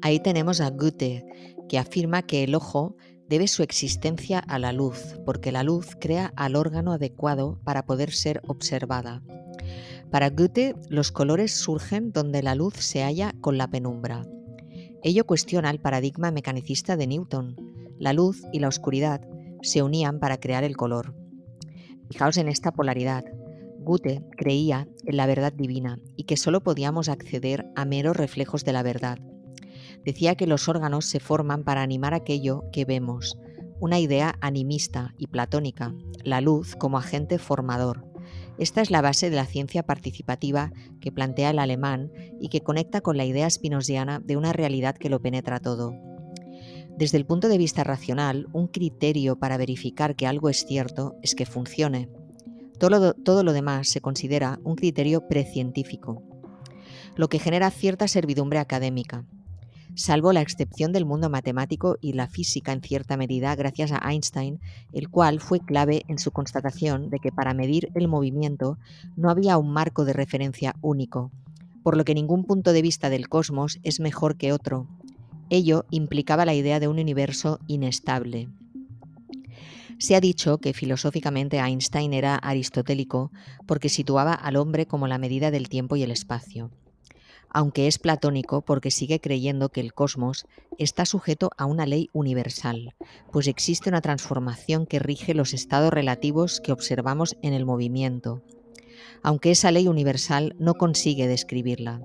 Ahí 0.02 0.21
tenemos 0.21 0.62
a 0.62 0.69
Goethe, 0.69 1.26
que 1.67 1.80
afirma 1.80 2.21
que 2.21 2.45
el 2.45 2.56
ojo 2.56 2.95
debe 3.30 3.48
su 3.48 3.63
existencia 3.63 4.40
a 4.40 4.60
la 4.60 4.72
luz, 4.72 5.20
porque 5.26 5.52
la 5.52 5.63
luz 5.63 5.96
crea 6.00 6.34
al 6.36 6.56
órgano 6.56 6.94
adecuado 6.94 7.60
para 7.63 7.86
poder 7.86 8.12
ser 8.12 8.42
observada. 8.48 9.22
Para 10.12 10.30
Goethe, 10.30 10.76
los 10.90 11.12
colores 11.12 11.52
surgen 11.52 12.12
donde 12.12 12.42
la 12.42 12.56
luz 12.56 12.76
se 12.76 13.04
halla 13.04 13.34
con 13.42 13.58
la 13.58 13.68
penumbra. 13.68 14.26
Ello 15.04 15.26
cuestiona 15.26 15.70
el 15.70 15.80
paradigma 15.80 16.32
mecanicista 16.32 16.96
de 16.96 17.08
Newton. 17.08 17.56
La 18.00 18.13
luz 18.13 18.44
y 18.54 18.60
la 18.60 18.70
oscuridad 18.70 19.22
se 19.62 19.84
unían 19.84 20.20
para 20.20 20.40
crear 20.40 20.63
el 20.63 20.78
color. 20.78 21.13
Fijaos 22.10 22.38
en 22.38 22.48
esta 22.48 22.72
polaridad. 22.72 23.26
Goethe 23.80 24.24
creía 24.38 24.88
en 25.06 25.18
la 25.18 25.26
verdad 25.26 25.54
divina 25.54 26.00
y 26.16 26.24
que 26.24 26.38
solo 26.38 26.62
podíamos 26.62 27.10
acceder 27.10 27.66
a 27.76 27.86
meros 27.86 28.16
reflejos 28.16 28.63
de 28.63 28.74
la 28.74 28.84
verdad, 28.84 29.20
decía 30.06 30.36
que 30.36 30.48
los 30.48 30.68
órganos 30.70 31.06
se 31.06 31.20
forman 31.20 31.64
para 31.64 31.82
animar 31.82 32.14
aquello 32.14 32.64
que 32.72 32.86
vemos, 32.86 33.38
una 33.80 34.00
idea 34.00 34.36
animista 34.42 35.14
y 35.18 35.28
platónica, 35.28 35.94
la 36.24 36.42
luz 36.42 36.76
como 36.76 36.98
agente 36.98 37.38
formador, 37.38 38.06
Esta 38.58 38.82
es 38.82 38.90
la 38.90 39.02
base 39.02 39.30
de 39.30 39.36
la 39.36 39.46
ciencia 39.46 39.84
participativa 39.84 40.72
que 41.00 41.12
plantea 41.12 41.52
el 41.52 41.60
alemán 41.60 42.12
y 42.42 42.50
que 42.50 42.62
conecta 42.62 43.02
con 43.02 43.16
la 43.16 43.24
idea 43.24 43.48
spinosiana 43.48 44.20
de 44.20 44.36
una 44.36 44.52
realidad 44.52 44.98
que 44.98 45.10
lo 45.10 45.22
penetra 45.22 45.60
todo. 45.60 45.94
Desde 46.98 47.20
el 47.20 47.28
punto 47.28 47.50
de 47.50 47.60
vista 47.60 47.84
racional, 47.84 48.48
un 48.54 48.68
criterio 48.68 49.38
para 49.38 49.58
verificar 49.58 50.16
que 50.16 50.26
algo 50.26 50.50
es 50.50 50.66
cierto 50.66 51.16
es 51.22 51.36
que 51.36 51.46
funcione. 51.46 52.10
Todo 52.80 53.44
lo 53.44 53.54
demás 53.54 53.90
se 53.90 54.02
considera 54.02 54.60
un 54.64 54.76
criterio 54.76 55.28
precientífico, 55.28 56.24
lo 57.16 57.30
que 57.30 57.38
genera 57.38 57.70
cierta 57.70 58.08
servidumbre 58.08 58.58
académica 58.58 59.26
salvo 59.98 60.32
la 60.32 60.42
excepción 60.42 60.94
del 60.94 61.06
mundo 61.06 61.28
matemático 61.30 61.98
y 62.02 62.14
la 62.14 62.28
física 62.28 62.72
en 62.72 62.82
cierta 62.82 63.18
medida 63.18 63.56
gracias 63.56 63.92
a 63.92 64.12
Einstein, 64.12 64.60
el 64.94 65.10
cual 65.10 65.40
fue 65.40 65.60
clave 65.60 66.04
en 66.08 66.20
su 66.20 66.32
constatación 66.32 67.10
de 67.10 67.18
que 67.18 67.32
para 67.32 67.56
medir 67.56 67.90
el 67.96 68.08
movimiento 68.08 68.78
no 69.16 69.32
había 69.32 69.58
un 69.58 69.72
marco 69.72 70.06
de 70.06 70.14
referencia 70.14 70.76
único, 70.82 71.32
por 71.84 71.98
lo 71.98 72.06
que 72.06 72.14
ningún 72.14 72.46
punto 72.46 72.74
de 72.74 72.84
vista 72.84 73.10
del 73.10 73.28
cosmos 73.28 73.80
es 73.82 74.00
mejor 74.00 74.38
que 74.38 74.54
otro. 74.54 74.88
Ello 75.50 75.86
implicaba 75.90 76.46
la 76.46 76.54
idea 76.54 76.80
de 76.80 76.88
un 76.88 77.00
universo 77.00 77.60
inestable. 77.66 78.50
Se 79.98 80.16
ha 80.16 80.22
dicho 80.22 80.60
que 80.60 80.74
filosóficamente 80.74 81.58
Einstein 81.58 82.14
era 82.14 82.36
aristotélico 82.36 83.32
porque 83.66 83.90
situaba 83.90 84.34
al 84.34 84.58
hombre 84.58 84.86
como 84.86 85.08
la 85.08 85.18
medida 85.18 85.50
del 85.50 85.70
tiempo 85.70 85.96
y 85.96 86.04
el 86.04 86.12
espacio 86.12 86.70
aunque 87.50 87.88
es 87.88 88.00
platónico 88.00 88.62
porque 88.62 88.92
sigue 88.92 89.20
creyendo 89.20 89.70
que 89.70 89.82
el 89.82 89.94
cosmos 89.94 90.46
está 90.78 91.06
sujeto 91.06 91.50
a 91.58 91.66
una 91.66 91.86
ley 91.86 92.10
universal, 92.14 92.96
pues 93.32 93.48
existe 93.48 93.90
una 93.90 94.02
transformación 94.02 94.86
que 94.86 95.00
rige 95.00 95.34
los 95.34 95.54
estados 95.54 95.92
relativos 95.92 96.60
que 96.62 96.72
observamos 96.72 97.36
en 97.42 97.54
el 97.54 97.66
movimiento, 97.66 98.44
aunque 99.24 99.52
esa 99.52 99.72
ley 99.72 99.88
universal 99.88 100.56
no 100.60 100.76
consigue 100.76 101.28
describirla. 101.28 102.02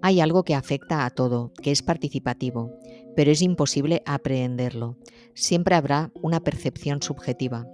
Hay 0.00 0.20
algo 0.20 0.42
que 0.42 0.54
afecta 0.54 1.04
a 1.04 1.10
todo, 1.10 1.52
que 1.62 1.70
es 1.70 1.82
participativo, 1.82 2.76
pero 3.14 3.30
es 3.30 3.40
imposible 3.40 4.02
aprehenderlo. 4.04 4.96
Siempre 5.34 5.76
habrá 5.76 6.10
una 6.22 6.40
percepción 6.40 7.02
subjetiva. 7.02 7.66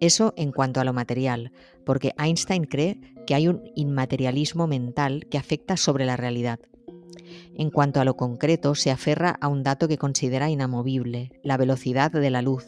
Eso 0.00 0.32
en 0.36 0.52
cuanto 0.52 0.80
a 0.80 0.84
lo 0.84 0.94
material, 0.94 1.52
porque 1.84 2.12
Einstein 2.18 2.64
cree 2.64 2.98
que 3.30 3.36
hay 3.36 3.46
un 3.46 3.62
inmaterialismo 3.76 4.66
mental 4.66 5.24
que 5.30 5.38
afecta 5.38 5.76
sobre 5.76 6.04
la 6.04 6.16
realidad. 6.16 6.58
En 7.54 7.70
cuanto 7.70 8.00
a 8.00 8.04
lo 8.04 8.16
concreto, 8.16 8.74
se 8.74 8.90
aferra 8.90 9.38
a 9.40 9.46
un 9.46 9.62
dato 9.62 9.86
que 9.86 9.98
considera 9.98 10.50
inamovible, 10.50 11.30
la 11.44 11.56
velocidad 11.56 12.10
de 12.10 12.28
la 12.28 12.42
luz, 12.42 12.66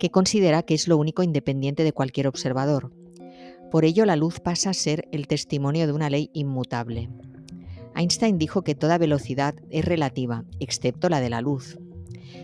que 0.00 0.10
considera 0.10 0.64
que 0.64 0.74
es 0.74 0.88
lo 0.88 0.96
único 0.96 1.22
independiente 1.22 1.84
de 1.84 1.92
cualquier 1.92 2.26
observador. 2.26 2.92
Por 3.70 3.84
ello, 3.84 4.04
la 4.04 4.16
luz 4.16 4.40
pasa 4.40 4.70
a 4.70 4.74
ser 4.74 5.06
el 5.12 5.28
testimonio 5.28 5.86
de 5.86 5.92
una 5.92 6.10
ley 6.10 6.30
inmutable. 6.32 7.08
Einstein 7.94 8.38
dijo 8.38 8.62
que 8.62 8.74
toda 8.74 8.98
velocidad 8.98 9.54
es 9.70 9.84
relativa, 9.84 10.44
excepto 10.58 11.08
la 11.08 11.20
de 11.20 11.30
la 11.30 11.40
luz. 11.40 11.78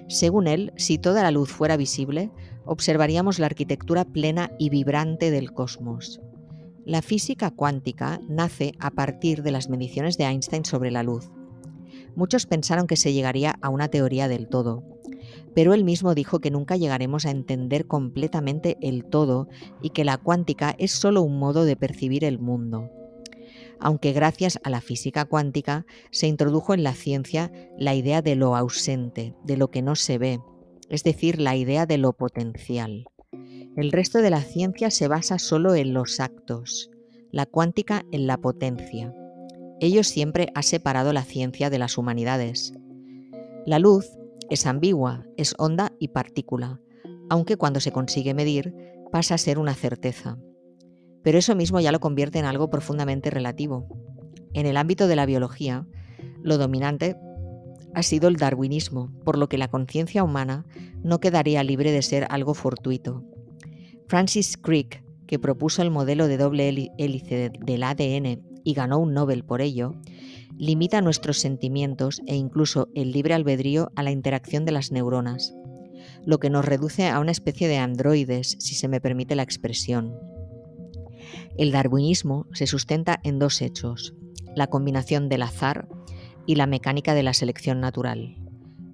Según 0.07 0.47
él, 0.47 0.73
si 0.77 0.99
toda 0.99 1.25
la 1.25 1.33
luz 1.33 1.51
fuera 1.51 1.77
visible, 1.77 2.31
observaríamos 2.65 3.41
la 3.41 3.47
arquitectura 3.47 4.05
plena 4.05 4.53
y 4.57 4.71
vibrante 4.71 5.33
del 5.33 5.53
cosmos. 5.53 6.21
La 6.89 7.03
física 7.03 7.51
cuántica 7.51 8.19
nace 8.31 8.73
a 8.79 8.91
partir 8.91 9.43
de 9.43 9.51
las 9.51 9.69
mediciones 9.69 10.17
de 10.17 10.25
Einstein 10.25 10.65
sobre 10.65 10.91
la 10.91 11.03
luz. 11.03 11.31
Muchos 12.17 12.47
pensaron 12.47 12.87
que 12.87 12.97
se 12.97 13.13
llegaría 13.13 13.59
a 13.61 13.69
una 13.69 13.89
teoría 13.89 14.27
del 14.27 14.49
todo, 14.49 14.85
pero 15.55 15.75
él 15.75 15.85
mismo 15.85 16.15
dijo 16.15 16.39
que 16.39 16.51
nunca 16.51 16.79
llegaremos 16.79 17.27
a 17.27 17.31
entender 17.31 17.87
completamente 17.87 18.79
el 18.81 19.05
todo 19.05 19.49
y 19.83 19.91
que 19.91 20.07
la 20.07 20.17
cuántica 20.17 20.75
es 20.79 20.93
solo 20.93 21.21
un 21.21 21.39
modo 21.39 21.67
de 21.67 21.77
percibir 21.77 22.25
el 22.25 22.39
mundo. 22.39 22.89
Aunque 23.79 24.15
gracias 24.15 24.59
a 24.65 24.71
la 24.71 24.81
física 24.81 25.27
cuántica 25.27 25.85
se 26.11 26.27
introdujo 26.27 26.73
en 26.73 26.85
la 26.85 26.95
ciencia 26.95 27.53
la 27.77 27.95
idea 27.97 28.23
de 28.23 28.35
lo 28.35 28.57
ausente, 28.57 29.35
de 29.45 29.59
lo 29.59 29.71
que 29.71 29.83
no 29.83 29.95
se 29.95 30.17
ve, 30.17 30.41
es 30.89 31.05
decir, 31.05 31.39
la 31.39 31.55
idea 31.55 31.85
de 31.85 31.99
lo 31.99 32.15
potencial. 32.15 33.05
El 33.79 33.93
resto 33.93 34.23
de 34.23 34.31
la 34.31 34.41
ciencia 34.41 34.91
se 34.91 35.07
basa 35.07 35.39
solo 35.39 35.77
en 35.77 35.95
los 35.95 36.19
actos, 36.19 36.91
la 37.31 37.47
cuántica 37.47 38.05
en 38.11 38.27
la 38.27 38.37
potencia. 38.37 39.15
Ello 39.79 40.03
siempre 40.03 40.49
ha 40.57 40.65
separado 40.65 41.13
la 41.13 41.23
ciencia 41.23 41.71
de 41.71 41.79
las 41.79 41.97
humanidades. 41.97 42.75
La 43.67 43.79
luz 43.79 44.19
es 44.51 44.67
ambigua, 44.67 45.29
es 45.37 45.55
onda 45.59 45.93
y 46.01 46.09
partícula, 46.09 46.81
aunque 47.31 47.57
cuando 47.57 47.79
se 47.79 47.93
consigue 47.93 48.35
medir 48.35 48.75
pasa 49.13 49.37
a 49.37 49.39
ser 49.39 49.61
una 49.61 49.75
certeza. 49.75 50.39
Pero 51.23 51.39
eso 51.39 51.55
mismo 51.55 51.79
ya 51.79 51.93
lo 51.93 52.01
convierte 52.01 52.41
en 52.41 52.47
algo 52.47 52.71
profundamente 52.71 53.31
relativo. 53.31 53.87
En 54.55 54.67
el 54.67 54.77
ámbito 54.77 55.07
de 55.07 55.15
la 55.15 55.25
biología, 55.25 55.87
lo 56.43 56.59
dominante 56.59 57.15
ha 57.95 58.03
sido 58.03 58.27
el 58.27 58.39
darwinismo, 58.39 59.13
por 59.25 59.39
lo 59.39 59.49
que 59.49 59.57
la 59.57 59.69
conciencia 59.69 60.25
humana 60.25 60.67
no 61.05 61.21
quedaría 61.21 61.63
libre 61.63 61.93
de 61.93 62.03
ser 62.03 62.27
algo 62.29 62.55
fortuito. 62.55 63.25
Francis 64.09 64.57
Crick, 64.57 65.05
que 65.27 65.39
propuso 65.39 65.83
el 65.83 65.91
modelo 65.91 66.29
de 66.29 66.39
doble 66.39 66.91
hélice 66.97 67.53
del 67.61 67.83
ADN 67.83 68.43
y 68.65 68.73
ganó 68.73 68.99
un 68.99 69.13
Nobel 69.13 69.45
por 69.45 69.61
ello, 69.61 69.95
limita 70.57 71.03
nuestros 71.03 71.39
sentimientos 71.39 72.23
e 72.27 72.35
incluso 72.35 72.89
el 72.95 73.13
libre 73.13 73.35
albedrío 73.35 73.91
a 73.97 74.03
la 74.03 74.11
interacción 74.11 74.65
de 74.65 74.73
las 74.73 74.93
neuronas, 74.93 75.55
lo 76.25 76.39
que 76.39 76.49
nos 76.49 76.65
reduce 76.65 77.07
a 77.07 77.21
una 77.21 77.33
especie 77.33 77.69
de 77.69 77.77
androides, 77.77 78.57
si 78.59 78.75
se 78.75 78.89
me 78.89 79.01
permite 79.01 79.37
la 79.37 79.43
expresión. 79.43 80.19
El 81.59 81.71
darwinismo 81.71 82.47
se 82.55 82.67
sustenta 82.67 83.21
en 83.25 83.39
dos 83.39 83.61
hechos, 83.61 84.15
la 84.57 84.69
combinación 84.69 85.29
del 85.29 85.43
azar 85.43 85.87
y 86.47 86.55
la 86.55 86.67
mecánica 86.67 87.13
de 87.13 87.23
la 87.23 87.35
selección 87.35 87.81
natural. 87.81 88.39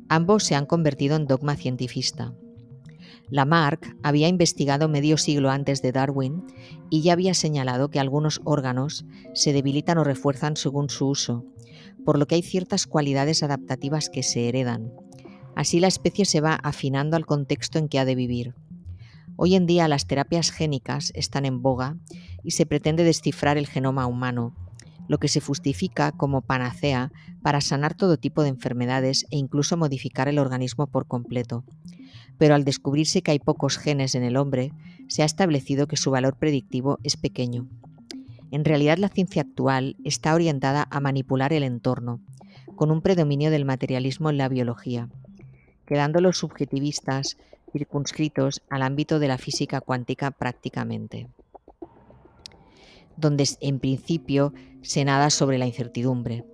Ambos 0.09 0.43
se 0.43 0.57
han 0.57 0.67
convertido 0.67 1.15
en 1.15 1.27
dogma 1.27 1.55
cientifista. 1.55 2.35
Lamarck 3.35 3.97
había 4.05 4.29
investigado 4.29 4.89
medio 4.89 5.19
siglo 5.19 5.51
antes 5.51 5.83
de 5.83 5.91
Darwin 5.91 6.45
y 6.89 7.03
ya 7.03 7.15
había 7.15 7.35
señalado 7.35 7.91
que 7.91 7.99
algunos 7.99 8.41
órganos 8.45 9.07
se 9.35 9.53
debilitan 9.53 9.99
o 9.99 10.05
refuerzan 10.05 10.57
según 10.57 10.89
su 10.89 11.09
uso, 11.09 11.45
por 12.05 12.17
lo 12.17 12.29
que 12.29 12.37
hay 12.37 12.43
ciertas 12.43 12.87
cualidades 12.87 13.43
adaptativas 13.43 14.09
que 14.09 14.23
se 14.23 14.49
heredan. 14.49 14.93
Así 15.57 15.81
la 15.81 15.89
especie 15.89 16.27
se 16.27 16.41
va 16.41 16.55
afinando 16.55 17.17
al 17.17 17.27
contexto 17.27 17.81
en 17.81 17.89
que 17.89 17.99
ha 17.99 18.05
de 18.05 18.15
vivir. 18.15 18.55
Hoy 19.35 19.57
en 19.57 19.67
día 19.67 19.89
las 19.89 20.07
terapias 20.07 20.53
génicas 20.53 21.11
están 21.17 21.45
en 21.45 21.61
boga 21.61 21.97
y 22.45 22.53
se 22.53 22.67
pretende 22.67 23.03
descifrar 23.03 23.59
el 23.59 23.67
genoma 23.67 24.07
humano, 24.07 24.55
lo 25.09 25.19
que 25.19 25.27
se 25.27 25.41
justifica 25.41 26.13
como 26.13 26.43
panacea 26.43 27.11
para 27.43 27.61
sanar 27.61 27.95
todo 27.95 28.17
tipo 28.17 28.45
de 28.45 28.51
enfermedades 28.51 29.27
e 29.33 29.39
incluso 29.39 29.77
modificar 29.77 30.29
el 30.29 30.39
organismo 30.39 30.87
por 30.87 31.09
completo. 31.09 31.65
Pero 32.39 32.55
al 32.55 32.65
descubrirse 32.65 33.23
que 33.23 33.31
hay 33.31 33.39
pocos 33.39 33.79
genes 33.79 34.15
en 34.15 34.25
el 34.25 34.37
hombre, 34.37 34.73
se 35.09 35.23
ha 35.23 35.27
establecido 35.27 35.87
que 35.87 35.97
su 35.97 36.11
valor 36.11 36.37
predictivo 36.37 36.99
es 37.03 37.17
pequeño. 37.17 37.69
En 38.51 38.65
realidad 38.65 38.99
la 38.99 39.09
ciencia 39.09 39.43
actual 39.43 39.97
está 40.05 40.35
orientada 40.35 40.87
a 40.91 41.01
manipular 41.01 41.53
el 41.53 41.63
entorno, 41.63 42.21
con 42.77 42.91
un 42.91 43.03
predominio 43.03 43.51
del 43.51 43.65
materialismo 43.65 44.31
en 44.31 44.39
la 44.39 44.49
biología, 44.49 45.09
quedando 45.87 46.21
los 46.21 46.39
subjetivistas 46.39 47.37
circunscritos 47.73 48.63
al 48.71 48.83
ámbito 48.83 49.19
de 49.19 49.29
la 49.29 49.39
física 49.39 49.81
cuántica 49.81 50.31
prácticamente 50.31 51.29
donde 53.17 53.49
en 53.61 53.79
principio 53.79 54.53
se 54.83 55.05
nada 55.05 55.31
sobre 55.31 55.59
la 55.59 55.67
incertidumbre. 55.67 56.45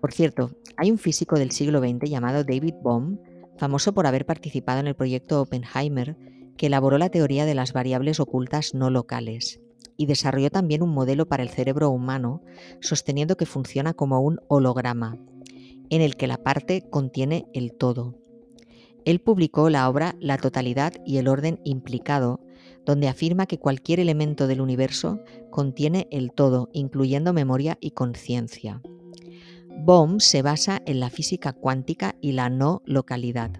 Por 0.00 0.12
cierto, 0.12 0.52
hay 0.76 0.90
un 0.90 0.98
físico 0.98 1.36
del 1.38 1.50
siglo 1.50 1.80
XX 1.80 2.08
llamado 2.08 2.44
David 2.44 2.74
Bohm, 2.82 3.18
famoso 3.58 3.92
por 3.92 4.06
haber 4.06 4.24
participado 4.24 4.80
en 4.80 4.86
el 4.86 4.94
proyecto 4.94 5.42
Oppenheimer, 5.42 6.16
que 6.56 6.66
elaboró 6.66 6.98
la 6.98 7.10
teoría 7.10 7.44
de 7.44 7.54
las 7.54 7.72
variables 7.72 8.20
ocultas 8.20 8.74
no 8.74 8.90
locales 8.90 9.60
y 9.96 10.06
desarrolló 10.06 10.50
también 10.50 10.82
un 10.82 10.90
modelo 10.90 11.26
para 11.26 11.42
el 11.42 11.50
cerebro 11.50 11.90
humano, 11.90 12.40
sosteniendo 12.80 13.36
que 13.36 13.46
funciona 13.46 13.94
como 13.94 14.20
un 14.20 14.40
holograma, 14.48 15.18
en 15.90 16.00
el 16.02 16.16
que 16.16 16.28
la 16.28 16.38
parte 16.38 16.88
contiene 16.88 17.46
el 17.52 17.72
todo. 17.72 18.14
Él 19.04 19.20
publicó 19.20 19.70
la 19.70 19.88
obra 19.88 20.14
La 20.20 20.38
totalidad 20.38 20.92
y 21.04 21.18
el 21.18 21.28
orden 21.28 21.60
implicado, 21.64 22.40
donde 22.86 23.08
afirma 23.08 23.46
que 23.46 23.58
cualquier 23.58 24.00
elemento 24.00 24.46
del 24.46 24.60
universo 24.60 25.20
contiene 25.50 26.06
el 26.10 26.32
todo, 26.32 26.70
incluyendo 26.72 27.32
memoria 27.32 27.76
y 27.80 27.90
conciencia. 27.90 28.80
Bohm 29.80 30.20
se 30.20 30.42
basa 30.42 30.82
en 30.86 31.00
la 31.00 31.08
física 31.08 31.52
cuántica 31.52 32.14
y 32.20 32.32
la 32.32 32.50
no 32.50 32.82
localidad, 32.84 33.50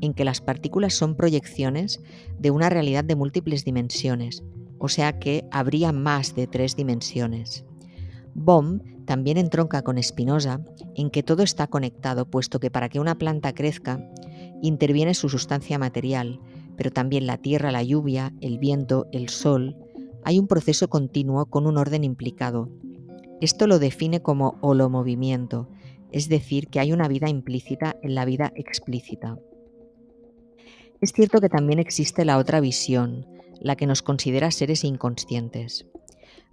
en 0.00 0.14
que 0.14 0.24
las 0.24 0.40
partículas 0.40 0.94
son 0.94 1.16
proyecciones 1.16 2.00
de 2.38 2.50
una 2.50 2.70
realidad 2.70 3.04
de 3.04 3.16
múltiples 3.16 3.64
dimensiones, 3.64 4.42
o 4.78 4.88
sea 4.88 5.18
que 5.18 5.46
habría 5.50 5.92
más 5.92 6.34
de 6.34 6.46
tres 6.46 6.76
dimensiones. 6.76 7.64
Bohm 8.34 8.80
también 9.04 9.36
entronca 9.36 9.82
con 9.82 10.02
Spinoza 10.02 10.60
en 10.94 11.10
que 11.10 11.22
todo 11.22 11.42
está 11.42 11.66
conectado, 11.66 12.30
puesto 12.30 12.60
que 12.60 12.70
para 12.70 12.88
que 12.88 13.00
una 13.00 13.16
planta 13.16 13.54
crezca, 13.54 14.00
interviene 14.62 15.14
su 15.14 15.28
sustancia 15.28 15.78
material, 15.78 16.40
pero 16.76 16.90
también 16.90 17.26
la 17.26 17.36
tierra, 17.36 17.70
la 17.70 17.82
lluvia, 17.82 18.32
el 18.40 18.58
viento, 18.58 19.06
el 19.12 19.28
sol, 19.28 19.76
hay 20.24 20.38
un 20.38 20.46
proceso 20.46 20.88
continuo 20.88 21.46
con 21.46 21.66
un 21.66 21.76
orden 21.76 22.02
implicado. 22.02 22.70
Esto 23.40 23.66
lo 23.66 23.78
define 23.78 24.22
como 24.22 24.58
holomovimiento, 24.60 25.68
es 26.12 26.28
decir, 26.28 26.68
que 26.68 26.80
hay 26.80 26.92
una 26.92 27.08
vida 27.08 27.28
implícita 27.28 27.96
en 28.02 28.14
la 28.14 28.24
vida 28.24 28.52
explícita. 28.54 29.38
Es 31.00 31.12
cierto 31.12 31.40
que 31.40 31.48
también 31.48 31.78
existe 31.78 32.24
la 32.24 32.38
otra 32.38 32.60
visión, 32.60 33.26
la 33.60 33.76
que 33.76 33.86
nos 33.86 34.02
considera 34.02 34.50
seres 34.50 34.84
inconscientes. 34.84 35.86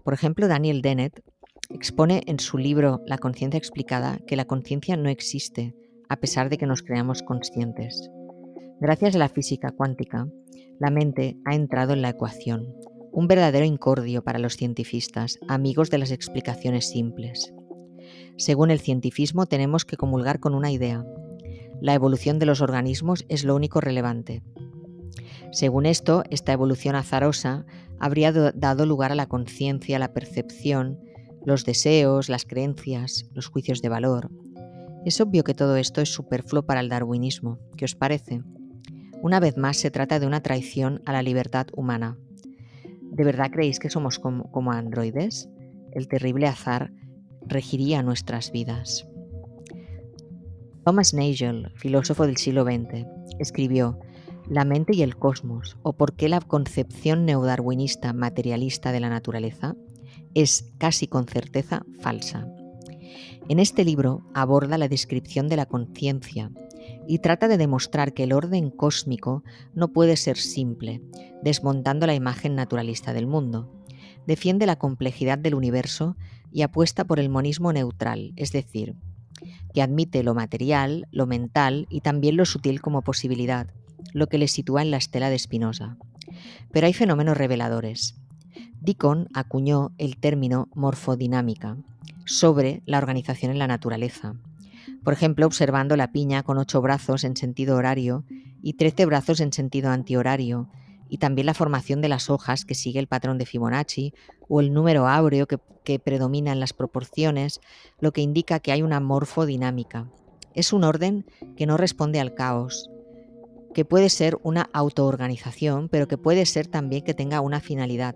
Por 0.04 0.14
ejemplo, 0.14 0.48
Daniel 0.48 0.82
Dennett 0.82 1.22
expone 1.70 2.24
en 2.26 2.40
su 2.40 2.58
libro 2.58 3.02
La 3.06 3.18
conciencia 3.18 3.58
explicada 3.58 4.20
que 4.28 4.36
la 4.36 4.46
conciencia 4.46 4.98
no 4.98 5.10
existe, 5.10 5.76
a 6.10 6.18
pesar 6.18 6.50
de 6.50 6.58
que 6.58 6.66
nos 6.66 6.82
creamos 6.82 7.22
conscientes. 7.22 8.10
Gracias 8.80 9.16
a 9.16 9.20
la 9.20 9.30
física 9.30 9.72
cuántica, 9.72 10.28
la 10.80 10.90
mente 10.90 11.38
ha 11.46 11.54
entrado 11.54 11.94
en 11.94 12.02
la 12.02 12.10
ecuación, 12.10 12.76
un 13.12 13.28
verdadero 13.28 13.66
incordio 13.66 14.24
para 14.24 14.40
los 14.40 14.56
cientifistas, 14.56 15.40
amigos 15.48 15.90
de 15.90 15.98
las 15.98 16.12
explicaciones 16.12 16.90
simples. 16.90 17.54
Según 18.38 18.72
el 18.72 18.80
cientifismo 18.80 19.46
tenemos 19.46 19.86
que 19.86 19.98
comulgar 19.98 20.40
con 20.40 20.56
una 20.56 20.72
idea. 20.72 21.06
La 21.82 21.94
evolución 21.94 22.40
de 22.40 22.46
los 22.46 22.62
organismos 22.62 23.26
es 23.28 23.44
lo 23.44 23.56
único 23.56 23.82
relevante. 23.82 24.44
Según 25.52 25.86
esto, 25.86 26.24
esta 26.30 26.54
evolución 26.54 26.96
azarosa 26.96 27.66
habría 28.00 28.32
dado 28.32 28.86
lugar 28.86 29.12
a 29.12 29.16
la 29.16 29.28
conciencia, 29.28 30.00
la 30.00 30.14
percepción, 30.14 31.00
los 31.46 31.66
deseos, 31.66 32.30
las 32.30 32.46
creencias, 32.46 33.26
los 33.34 33.48
juicios 33.48 33.82
de 33.82 33.90
valor. 33.90 34.30
Es 35.06 35.20
obvio 35.20 35.44
que 35.44 35.54
todo 35.54 35.76
esto 35.76 36.02
es 36.02 36.10
superfluo 36.10 36.64
para 36.64 36.80
el 36.80 36.90
darwinismo. 36.90 37.60
¿Qué 37.76 37.86
os 37.86 37.96
parece? 37.96 38.44
Una 39.22 39.40
vez 39.40 39.58
más 39.58 39.78
se 39.78 39.92
trata 39.92 40.20
de 40.20 40.28
una 40.28 40.42
traición 40.42 41.02
a 41.06 41.14
la 41.14 41.22
libertad 41.22 41.68
humana. 41.74 42.18
¿De 43.12 43.26
verdad 43.26 43.52
creéis 43.52 43.80
que 43.80 43.90
somos 43.90 44.20
como, 44.20 44.72
androides? 44.72 45.50
El 45.92 46.08
terrible 46.08 46.48
azar 46.48 46.94
regiría 47.46 48.04
nuestras 48.04 48.54
vidas. 48.54 49.06
Thomas 50.86 51.14
Nagel, 51.14 51.74
filósofo 51.76 52.26
del 52.26 52.38
siglo 52.38 52.64
XX, 52.64 53.06
escribió 53.38 54.00
La 54.48 54.64
mente 54.64 54.96
y 54.96 55.02
el 55.02 55.18
cosmos, 55.18 55.78
o 55.84 55.92
por 55.92 56.14
qué 56.14 56.30
la 56.30 56.40
concepción 56.40 57.26
neodarwinista 57.26 58.14
materialista 58.14 58.94
de 58.94 59.02
la 59.02 59.10
naturaleza 59.10 59.76
es 60.34 60.74
casi 60.78 61.08
con 61.08 61.28
certeza 61.28 61.84
falsa. 62.00 62.48
En 63.50 63.60
este 63.60 63.84
libro 63.84 64.24
aborda 64.34 64.78
la 64.78 64.88
descripción 64.88 65.50
de 65.50 65.58
la 65.58 65.66
conciencia 65.66 66.50
y 67.08 67.20
trata 67.20 67.48
de 67.48 67.58
demostrar 67.58 68.14
que 68.14 68.24
el 68.24 68.34
orden 68.34 68.70
cósmico 68.70 69.44
no 69.74 69.90
puede 69.90 70.18
ser 70.18 70.38
simple, 70.38 71.02
desmontando 71.44 72.08
la 72.08 72.16
imagen 72.16 72.56
naturalista 72.56 73.14
del 73.14 73.28
mundo. 73.28 73.72
Defiende 74.28 74.66
la 74.66 74.78
complejidad 74.78 75.38
del 75.38 75.56
universo 75.56 76.16
y 76.52 76.62
apuesta 76.62 77.06
por 77.06 77.20
el 77.20 77.30
monismo 77.30 77.74
neutral, 77.74 78.34
es 78.36 78.52
decir, 78.52 78.96
que 79.74 79.82
admite 79.82 80.24
lo 80.24 80.34
material, 80.34 81.08
lo 81.12 81.26
mental 81.26 81.88
y 81.90 82.02
también 82.02 82.38
lo 82.38 82.46
sutil 82.46 82.82
como 82.82 83.02
posibilidad, 83.02 83.68
lo 84.14 84.28
que 84.28 84.38
le 84.38 84.48
sitúa 84.48 84.82
en 84.82 84.92
la 84.92 84.98
estela 84.98 85.30
de 85.30 85.40
Spinoza. 85.40 85.98
Pero 86.72 86.88
hay 86.88 86.94
fenómenos 86.94 87.38
reveladores. 87.38 88.16
Deacon 88.80 89.28
acuñó 89.34 89.92
el 89.98 90.18
término 90.18 90.68
morfodinámica 90.74 91.78
sobre 92.26 92.82
la 92.86 92.98
organización 92.98 93.52
en 93.52 93.60
la 93.60 93.68
naturaleza. 93.68 94.36
Por 95.04 95.14
ejemplo, 95.14 95.46
observando 95.46 95.96
la 95.98 96.12
piña 96.12 96.44
con 96.44 96.58
ocho 96.58 96.82
brazos 96.82 97.24
en 97.24 97.36
sentido 97.36 97.76
horario 97.76 98.24
y 98.62 98.74
trece 98.74 99.06
brazos 99.06 99.40
en 99.40 99.52
sentido 99.52 99.90
antihorario, 99.90 100.70
y 101.10 101.18
también 101.18 101.46
la 101.46 101.54
formación 101.54 102.02
de 102.02 102.08
las 102.08 102.30
hojas 102.30 102.64
que 102.64 102.74
sigue 102.74 103.00
el 103.00 103.08
patrón 103.08 103.38
de 103.38 103.46
Fibonacci 103.46 104.14
o 104.48 104.62
el 104.62 104.74
número 104.74 105.10
áureo 105.10 105.46
que, 105.46 105.58
que 105.84 106.00
predomina 106.00 106.54
en 106.54 106.62
las 106.62 106.72
proporciones, 106.72 107.60
lo 108.00 108.14
que 108.14 108.22
indica 108.22 108.62
que 108.62 108.72
hay 108.72 108.82
una 108.82 109.02
morfodinámica. 109.02 110.10
Es 110.54 110.72
un 110.72 110.86
orden 110.86 111.26
que 111.58 111.66
no 111.66 111.76
responde 111.76 112.22
al 112.22 112.34
caos, 112.34 112.90
que 113.74 113.84
puede 113.84 114.10
ser 114.10 114.38
una 114.44 114.70
autoorganización, 114.72 115.90
pero 115.90 116.08
que 116.08 116.18
puede 116.18 116.46
ser 116.46 116.68
también 116.68 117.04
que 117.04 117.14
tenga 117.14 117.42
una 117.42 117.60
finalidad. 117.60 118.16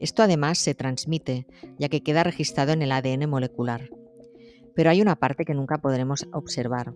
Esto 0.00 0.22
además 0.22 0.58
se 0.58 0.74
transmite, 0.74 1.46
ya 1.78 1.88
que 1.88 2.02
queda 2.02 2.24
registrado 2.24 2.72
en 2.72 2.82
el 2.82 2.92
ADN 2.92 3.28
molecular. 3.28 3.90
Pero 4.74 4.90
hay 4.90 5.00
una 5.02 5.16
parte 5.16 5.44
que 5.44 5.54
nunca 5.54 5.78
podremos 5.78 6.26
observar, 6.32 6.94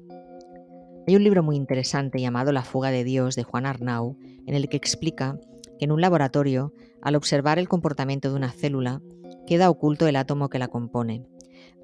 hay 1.05 1.17
un 1.17 1.25
libro 1.25 1.43
muy 1.43 1.57
interesante 1.57 2.21
llamado 2.21 2.53
La 2.53 2.63
fuga 2.63 2.93
de 2.93 3.03
Dios 3.03 3.35
de 3.35 3.43
Juan 3.43 3.67
Arnau, 3.67 4.17
en 4.47 4.55
el 4.55 4.69
que 4.69 4.77
explica 4.77 5.37
que 5.79 5.87
en 5.87 5.91
un 5.91 6.01
laboratorio, 6.01 6.73
al 7.01 7.17
observar 7.17 7.59
el 7.59 7.69
comportamiento 7.69 8.31
de 8.31 8.37
una 8.37 8.53
célula, 8.53 9.03
queda 9.45 9.69
oculto 9.69 10.07
el 10.07 10.15
átomo 10.15 10.49
que 10.49 10.61
la 10.61 10.69
compone. 10.69 11.27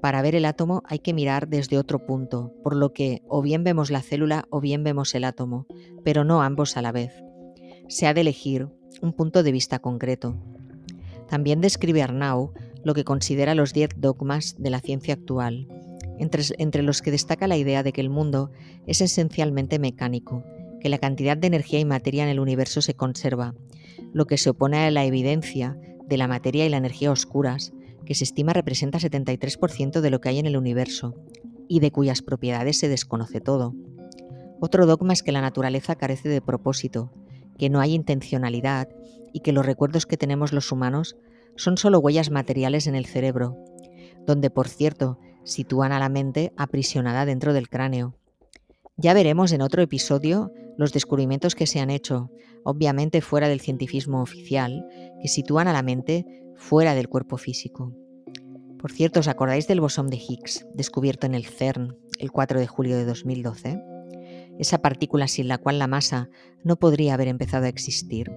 Para 0.01 0.21
ver 0.21 0.35
el 0.35 0.45
átomo 0.45 0.83
hay 0.85 0.99
que 0.99 1.13
mirar 1.13 1.49
desde 1.49 1.77
otro 1.77 2.05
punto, 2.05 2.53
por 2.63 2.77
lo 2.77 2.93
que 2.93 3.21
o 3.27 3.41
bien 3.41 3.65
vemos 3.65 3.91
la 3.91 4.01
célula 4.01 4.45
o 4.51 4.61
bien 4.61 4.85
vemos 4.85 5.13
el 5.13 5.25
átomo, 5.25 5.67
pero 6.05 6.23
no 6.23 6.41
ambos 6.41 6.77
a 6.77 6.81
la 6.81 6.93
vez. 6.93 7.11
Se 7.89 8.07
ha 8.07 8.13
de 8.13 8.21
elegir 8.21 8.69
un 9.01 9.11
punto 9.11 9.43
de 9.43 9.51
vista 9.51 9.79
concreto. 9.79 10.37
También 11.27 11.59
describe 11.59 12.01
Arnau 12.01 12.53
lo 12.85 12.93
que 12.93 13.03
considera 13.03 13.53
los 13.53 13.73
diez 13.73 13.89
dogmas 13.97 14.55
de 14.57 14.69
la 14.69 14.79
ciencia 14.79 15.15
actual, 15.15 15.67
entre, 16.19 16.83
los 16.83 17.01
que 17.01 17.11
destaca 17.11 17.47
la 17.47 17.57
idea 17.57 17.83
de 17.83 17.91
que 17.91 18.01
el 18.01 18.09
mundo 18.09 18.51
es 18.85 19.01
esencialmente 19.01 19.79
mecánico, 19.79 20.43
que 20.79 20.89
la 20.89 20.97
cantidad 20.97 21.37
de 21.37 21.47
energía 21.47 21.79
y 21.79 21.85
materia 21.85 22.23
en 22.23 22.29
el 22.29 22.39
universo 22.39 22.81
se 22.81 22.93
conserva, 22.93 23.55
lo 24.13 24.25
que 24.25 24.37
se 24.37 24.51
opone 24.51 24.77
a 24.77 24.91
la 24.91 25.05
evidencia 25.05 25.77
de 26.07 26.17
la 26.17 26.27
materia 26.27 26.65
y 26.65 26.69
la 26.69 26.77
energía 26.77 27.11
oscuras, 27.11 27.73
que 28.05 28.15
se 28.15 28.23
estima 28.23 28.53
representa 28.53 28.99
73% 28.99 30.01
de 30.01 30.09
lo 30.09 30.19
que 30.19 30.29
hay 30.29 30.39
en 30.39 30.45
el 30.45 30.57
universo, 30.57 31.15
y 31.67 31.79
de 31.79 31.91
cuyas 31.91 32.21
propiedades 32.21 32.79
se 32.79 32.89
desconoce 32.89 33.39
todo. 33.39 33.73
Otro 34.59 34.85
dogma 34.85 35.13
es 35.13 35.23
que 35.23 35.31
la 35.31 35.41
naturaleza 35.41 35.95
carece 35.95 36.27
de 36.27 36.41
propósito, 36.41 37.11
que 37.57 37.69
no 37.69 37.79
hay 37.79 37.93
intencionalidad 37.93 38.89
y 39.31 39.41
que 39.41 39.53
los 39.53 39.65
recuerdos 39.65 40.05
que 40.05 40.17
tenemos 40.17 40.51
los 40.51 40.71
humanos 40.71 41.15
son 41.55 41.77
solo 41.77 41.99
huellas 41.99 42.31
materiales 42.31 42.87
en 42.87 42.95
el 42.95 43.05
cerebro, 43.05 43.57
donde 44.25 44.49
por 44.49 44.67
cierto 44.67 45.19
sitúan 45.43 45.91
a 45.91 45.99
la 45.99 46.09
mente 46.09 46.53
aprisionada 46.57 47.25
dentro 47.25 47.53
del 47.53 47.69
cráneo. 47.69 48.15
Ya 48.97 49.13
veremos 49.13 49.51
en 49.51 49.61
otro 49.61 49.81
episodio 49.81 50.51
los 50.77 50.93
descubrimientos 50.93 51.55
que 51.55 51.67
se 51.67 51.79
han 51.79 51.89
hecho, 51.89 52.31
obviamente 52.63 53.21
fuera 53.21 53.47
del 53.47 53.61
cientifismo 53.61 54.21
oficial, 54.21 54.85
que 55.21 55.27
sitúan 55.27 55.67
a 55.67 55.73
la 55.73 55.83
mente 55.83 56.25
fuera 56.55 56.95
del 56.95 57.09
cuerpo 57.09 57.37
físico. 57.37 57.93
Por 58.79 58.91
cierto, 58.91 59.19
¿os 59.19 59.27
acordáis 59.27 59.67
del 59.67 59.81
bosón 59.81 60.09
de 60.09 60.17
Higgs, 60.17 60.65
descubierto 60.73 61.27
en 61.27 61.35
el 61.35 61.45
CERN 61.45 61.97
el 62.17 62.31
4 62.31 62.59
de 62.59 62.67
julio 62.67 62.97
de 62.97 63.05
2012? 63.05 63.81
Esa 64.57 64.81
partícula 64.81 65.27
sin 65.27 65.47
la 65.47 65.57
cual 65.57 65.79
la 65.79 65.87
masa 65.87 66.29
no 66.63 66.77
podría 66.77 67.13
haber 67.13 67.27
empezado 67.27 67.65
a 67.65 67.69
existir. 67.69 68.31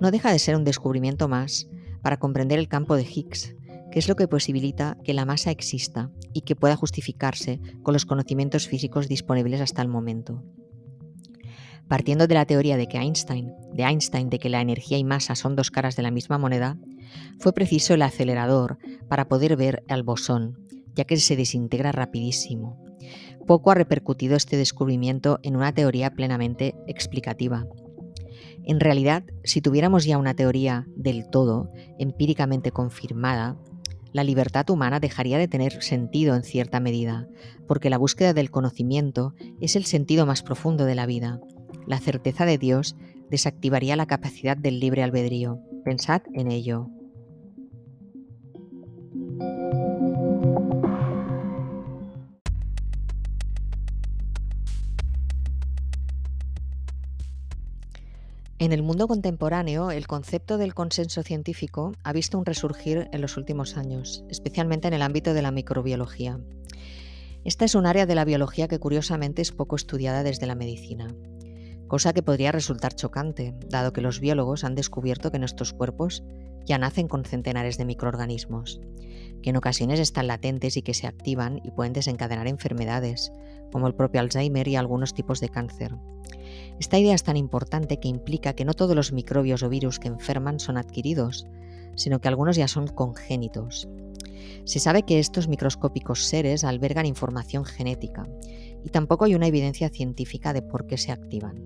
No 0.00 0.10
deja 0.10 0.32
de 0.32 0.38
ser 0.38 0.56
un 0.56 0.64
descubrimiento 0.64 1.28
más 1.28 1.68
para 2.02 2.18
comprender 2.18 2.58
el 2.58 2.68
campo 2.68 2.96
de 2.96 3.04
Higgs, 3.04 3.54
que 3.94 4.00
es 4.00 4.08
lo 4.08 4.16
que 4.16 4.26
posibilita 4.26 4.98
que 5.04 5.14
la 5.14 5.24
masa 5.24 5.52
exista 5.52 6.10
y 6.32 6.40
que 6.40 6.56
pueda 6.56 6.74
justificarse 6.74 7.60
con 7.84 7.92
los 7.92 8.06
conocimientos 8.06 8.66
físicos 8.66 9.06
disponibles 9.06 9.60
hasta 9.60 9.82
el 9.82 9.86
momento. 9.86 10.42
Partiendo 11.86 12.26
de 12.26 12.34
la 12.34 12.44
teoría 12.44 12.76
de 12.76 12.88
que 12.88 12.98
Einstein, 12.98 13.52
de 13.72 13.84
Einstein 13.84 14.30
de 14.30 14.40
que 14.40 14.48
la 14.48 14.60
energía 14.60 14.98
y 14.98 15.04
masa 15.04 15.36
son 15.36 15.54
dos 15.54 15.70
caras 15.70 15.94
de 15.94 16.02
la 16.02 16.10
misma 16.10 16.38
moneda, 16.38 16.76
fue 17.38 17.52
preciso 17.52 17.94
el 17.94 18.02
acelerador 18.02 18.78
para 19.08 19.28
poder 19.28 19.56
ver 19.56 19.84
al 19.88 20.02
bosón, 20.02 20.58
ya 20.96 21.04
que 21.04 21.16
se 21.18 21.36
desintegra 21.36 21.92
rapidísimo. 21.92 22.84
Poco 23.46 23.70
ha 23.70 23.74
repercutido 23.76 24.34
este 24.34 24.56
descubrimiento 24.56 25.38
en 25.44 25.54
una 25.54 25.72
teoría 25.72 26.10
plenamente 26.10 26.74
explicativa. 26.88 27.64
En 28.64 28.80
realidad, 28.80 29.22
si 29.44 29.60
tuviéramos 29.60 30.04
ya 30.04 30.18
una 30.18 30.34
teoría 30.34 30.84
del 30.96 31.30
todo, 31.30 31.68
empíricamente 32.00 32.72
confirmada, 32.72 33.56
la 34.14 34.22
libertad 34.22 34.70
humana 34.70 35.00
dejaría 35.00 35.38
de 35.38 35.48
tener 35.48 35.82
sentido 35.82 36.36
en 36.36 36.44
cierta 36.44 36.78
medida, 36.78 37.26
porque 37.66 37.90
la 37.90 37.98
búsqueda 37.98 38.32
del 38.32 38.48
conocimiento 38.48 39.34
es 39.60 39.74
el 39.74 39.86
sentido 39.86 40.24
más 40.24 40.44
profundo 40.44 40.84
de 40.84 40.94
la 40.94 41.04
vida. 41.04 41.40
La 41.88 41.98
certeza 41.98 42.46
de 42.46 42.56
Dios 42.56 42.94
desactivaría 43.28 43.96
la 43.96 44.06
capacidad 44.06 44.56
del 44.56 44.78
libre 44.78 45.02
albedrío. 45.02 45.58
Pensad 45.84 46.22
en 46.32 46.52
ello. 46.52 46.90
En 58.60 58.72
el 58.72 58.84
mundo 58.84 59.08
contemporáneo, 59.08 59.90
el 59.90 60.06
concepto 60.06 60.58
del 60.58 60.74
consenso 60.74 61.24
científico 61.24 61.92
ha 62.04 62.12
visto 62.12 62.38
un 62.38 62.46
resurgir 62.46 63.08
en 63.12 63.20
los 63.20 63.36
últimos 63.36 63.76
años, 63.76 64.24
especialmente 64.28 64.86
en 64.86 64.94
el 64.94 65.02
ámbito 65.02 65.34
de 65.34 65.42
la 65.42 65.50
microbiología. 65.50 66.38
Esta 67.44 67.64
es 67.64 67.74
un 67.74 67.84
área 67.84 68.06
de 68.06 68.14
la 68.14 68.24
biología 68.24 68.68
que 68.68 68.78
curiosamente 68.78 69.42
es 69.42 69.50
poco 69.50 69.74
estudiada 69.74 70.22
desde 70.22 70.46
la 70.46 70.54
medicina, 70.54 71.08
cosa 71.88 72.12
que 72.12 72.22
podría 72.22 72.52
resultar 72.52 72.94
chocante, 72.94 73.54
dado 73.68 73.92
que 73.92 74.00
los 74.00 74.20
biólogos 74.20 74.62
han 74.62 74.76
descubierto 74.76 75.32
que 75.32 75.40
nuestros 75.40 75.72
cuerpos 75.72 76.22
ya 76.64 76.78
nacen 76.78 77.08
con 77.08 77.24
centenares 77.24 77.76
de 77.76 77.84
microorganismos, 77.84 78.80
que 79.42 79.50
en 79.50 79.56
ocasiones 79.56 79.98
están 79.98 80.28
latentes 80.28 80.76
y 80.76 80.82
que 80.82 80.94
se 80.94 81.08
activan 81.08 81.60
y 81.64 81.72
pueden 81.72 81.92
desencadenar 81.92 82.46
enfermedades, 82.46 83.32
como 83.72 83.88
el 83.88 83.96
propio 83.96 84.20
Alzheimer 84.20 84.68
y 84.68 84.76
algunos 84.76 85.12
tipos 85.12 85.40
de 85.40 85.48
cáncer. 85.48 85.96
Esta 86.80 86.98
idea 86.98 87.14
es 87.14 87.22
tan 87.22 87.36
importante 87.36 87.98
que 87.98 88.08
implica 88.08 88.54
que 88.54 88.64
no 88.64 88.74
todos 88.74 88.96
los 88.96 89.12
microbios 89.12 89.62
o 89.62 89.68
virus 89.68 89.98
que 89.98 90.08
enferman 90.08 90.58
son 90.60 90.76
adquiridos, 90.76 91.46
sino 91.96 92.20
que 92.20 92.28
algunos 92.28 92.56
ya 92.56 92.68
son 92.68 92.88
congénitos. 92.88 93.88
Se 94.64 94.80
sabe 94.80 95.02
que 95.02 95.18
estos 95.18 95.48
microscópicos 95.48 96.24
seres 96.24 96.64
albergan 96.64 97.06
información 97.06 97.64
genética 97.64 98.26
y 98.84 98.90
tampoco 98.90 99.24
hay 99.24 99.34
una 99.34 99.46
evidencia 99.46 99.88
científica 99.88 100.52
de 100.52 100.62
por 100.62 100.86
qué 100.86 100.98
se 100.98 101.12
activan. 101.12 101.62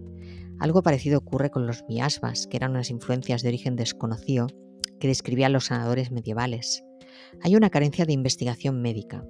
Algo 0.59 0.83
parecido 0.83 1.19
ocurre 1.19 1.51
con 1.51 1.67
los 1.67 1.85
miasmas, 1.89 2.47
que 2.47 2.57
eran 2.57 2.73
unas 2.73 2.91
influencias 2.91 3.43
de 3.43 3.49
origen 3.49 3.77
desconocido 3.77 4.49
que 4.99 5.09
describían 5.09 5.53
los 5.53 5.67
sanadores 5.67 6.11
medievales. 6.11 6.85
Hay 7.43 7.57
una 7.57 7.71
carencia 7.71 8.05
de 8.05 8.13
investigación 8.13 8.81
médica. 8.81 9.25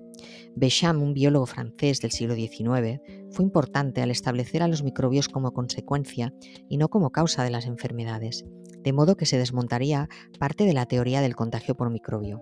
Bécham, 0.55 1.03
un 1.03 1.15
biólogo 1.15 1.47
francés 1.47 2.01
del 2.01 2.11
siglo 2.11 2.35
XIX, 2.35 3.01
fue 3.31 3.45
importante 3.45 4.03
al 4.03 4.11
establecer 4.11 4.63
a 4.63 4.69
los 4.69 4.83
microbios 4.83 5.29
como 5.29 5.53
consecuencia 5.53 6.35
y 6.69 6.79
no 6.79 6.89
como 6.89 7.11
causa 7.11 7.45
de 7.45 7.51
las 7.51 7.67
enfermedades, 7.67 8.45
de 8.83 8.93
modo 8.93 9.17
que 9.17 9.27
se 9.27 9.39
desmontaría 9.39 10.09
parte 10.39 10.65
de 10.65 10.73
la 10.73 10.87
teoría 10.87 11.21
del 11.21 11.37
contagio 11.37 11.77
por 11.77 11.91
microbio. 11.91 12.41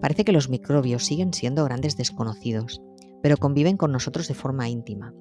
Parece 0.00 0.24
que 0.24 0.32
los 0.32 0.48
microbios 0.48 1.04
siguen 1.04 1.32
siendo 1.34 1.64
grandes 1.64 1.96
desconocidos, 1.96 2.80
pero 3.22 3.36
conviven 3.36 3.76
con 3.76 3.92
nosotros 3.92 4.28
de 4.28 4.34
forma 4.34 4.68
íntima, 4.68 5.12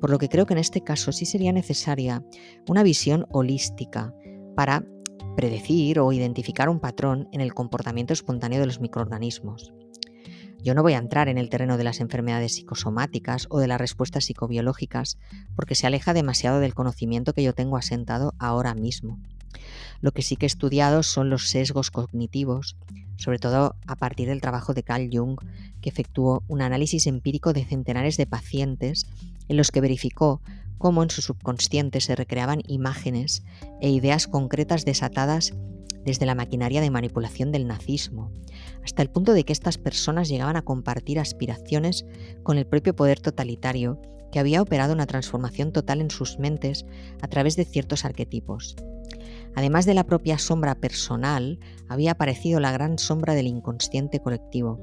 por 0.00 0.10
lo 0.10 0.18
que 0.18 0.28
creo 0.28 0.46
que 0.46 0.54
en 0.54 0.58
este 0.58 0.82
caso 0.82 1.12
sí 1.12 1.26
sería 1.26 1.52
necesaria 1.52 2.24
una 2.68 2.82
visión 2.82 3.26
holística 3.30 4.14
para 4.56 4.84
predecir 5.36 5.98
o 5.98 6.12
identificar 6.12 6.68
un 6.68 6.80
patrón 6.80 7.28
en 7.32 7.40
el 7.40 7.54
comportamiento 7.54 8.12
espontáneo 8.12 8.60
de 8.60 8.66
los 8.66 8.80
microorganismos. 8.80 9.72
Yo 10.62 10.74
no 10.74 10.82
voy 10.82 10.94
a 10.94 10.98
entrar 10.98 11.28
en 11.28 11.36
el 11.36 11.50
terreno 11.50 11.76
de 11.76 11.84
las 11.84 12.00
enfermedades 12.00 12.54
psicosomáticas 12.54 13.46
o 13.50 13.58
de 13.58 13.66
las 13.66 13.78
respuestas 13.78 14.24
psicobiológicas 14.24 15.18
porque 15.54 15.74
se 15.74 15.86
aleja 15.86 16.14
demasiado 16.14 16.58
del 16.58 16.72
conocimiento 16.72 17.34
que 17.34 17.42
yo 17.42 17.52
tengo 17.52 17.76
asentado 17.76 18.32
ahora 18.38 18.74
mismo. 18.74 19.18
Lo 20.00 20.12
que 20.12 20.22
sí 20.22 20.36
que 20.36 20.46
he 20.46 20.48
estudiado 20.48 21.02
son 21.02 21.28
los 21.28 21.48
sesgos 21.48 21.90
cognitivos, 21.90 22.76
sobre 23.16 23.38
todo 23.38 23.76
a 23.86 23.96
partir 23.96 24.28
del 24.28 24.40
trabajo 24.40 24.72
de 24.72 24.82
Carl 24.82 25.08
Jung, 25.12 25.38
que 25.82 25.90
efectuó 25.90 26.42
un 26.48 26.62
análisis 26.62 27.06
empírico 27.06 27.52
de 27.52 27.64
centenares 27.64 28.16
de 28.16 28.26
pacientes 28.26 29.06
en 29.48 29.56
los 29.56 29.70
que 29.70 29.80
verificó 29.80 30.40
cómo 30.78 31.02
en 31.02 31.10
su 31.10 31.22
subconsciente 31.22 32.00
se 32.00 32.16
recreaban 32.16 32.62
imágenes 32.66 33.44
e 33.80 33.90
ideas 33.90 34.26
concretas 34.26 34.84
desatadas 34.84 35.54
desde 36.04 36.26
la 36.26 36.34
maquinaria 36.34 36.80
de 36.80 36.90
manipulación 36.90 37.52
del 37.52 37.66
nazismo, 37.66 38.32
hasta 38.84 39.02
el 39.02 39.10
punto 39.10 39.32
de 39.32 39.44
que 39.44 39.52
estas 39.52 39.78
personas 39.78 40.28
llegaban 40.28 40.56
a 40.56 40.62
compartir 40.62 41.18
aspiraciones 41.18 42.04
con 42.42 42.58
el 42.58 42.66
propio 42.66 42.94
poder 42.94 43.20
totalitario 43.20 44.00
que 44.30 44.40
había 44.40 44.60
operado 44.60 44.92
una 44.92 45.06
transformación 45.06 45.72
total 45.72 46.00
en 46.00 46.10
sus 46.10 46.38
mentes 46.38 46.84
a 47.22 47.28
través 47.28 47.56
de 47.56 47.64
ciertos 47.64 48.04
arquetipos. 48.04 48.76
Además 49.54 49.86
de 49.86 49.94
la 49.94 50.04
propia 50.04 50.38
sombra 50.38 50.74
personal, 50.74 51.60
había 51.88 52.12
aparecido 52.12 52.58
la 52.60 52.72
gran 52.72 52.98
sombra 52.98 53.34
del 53.34 53.46
inconsciente 53.46 54.18
colectivo, 54.18 54.80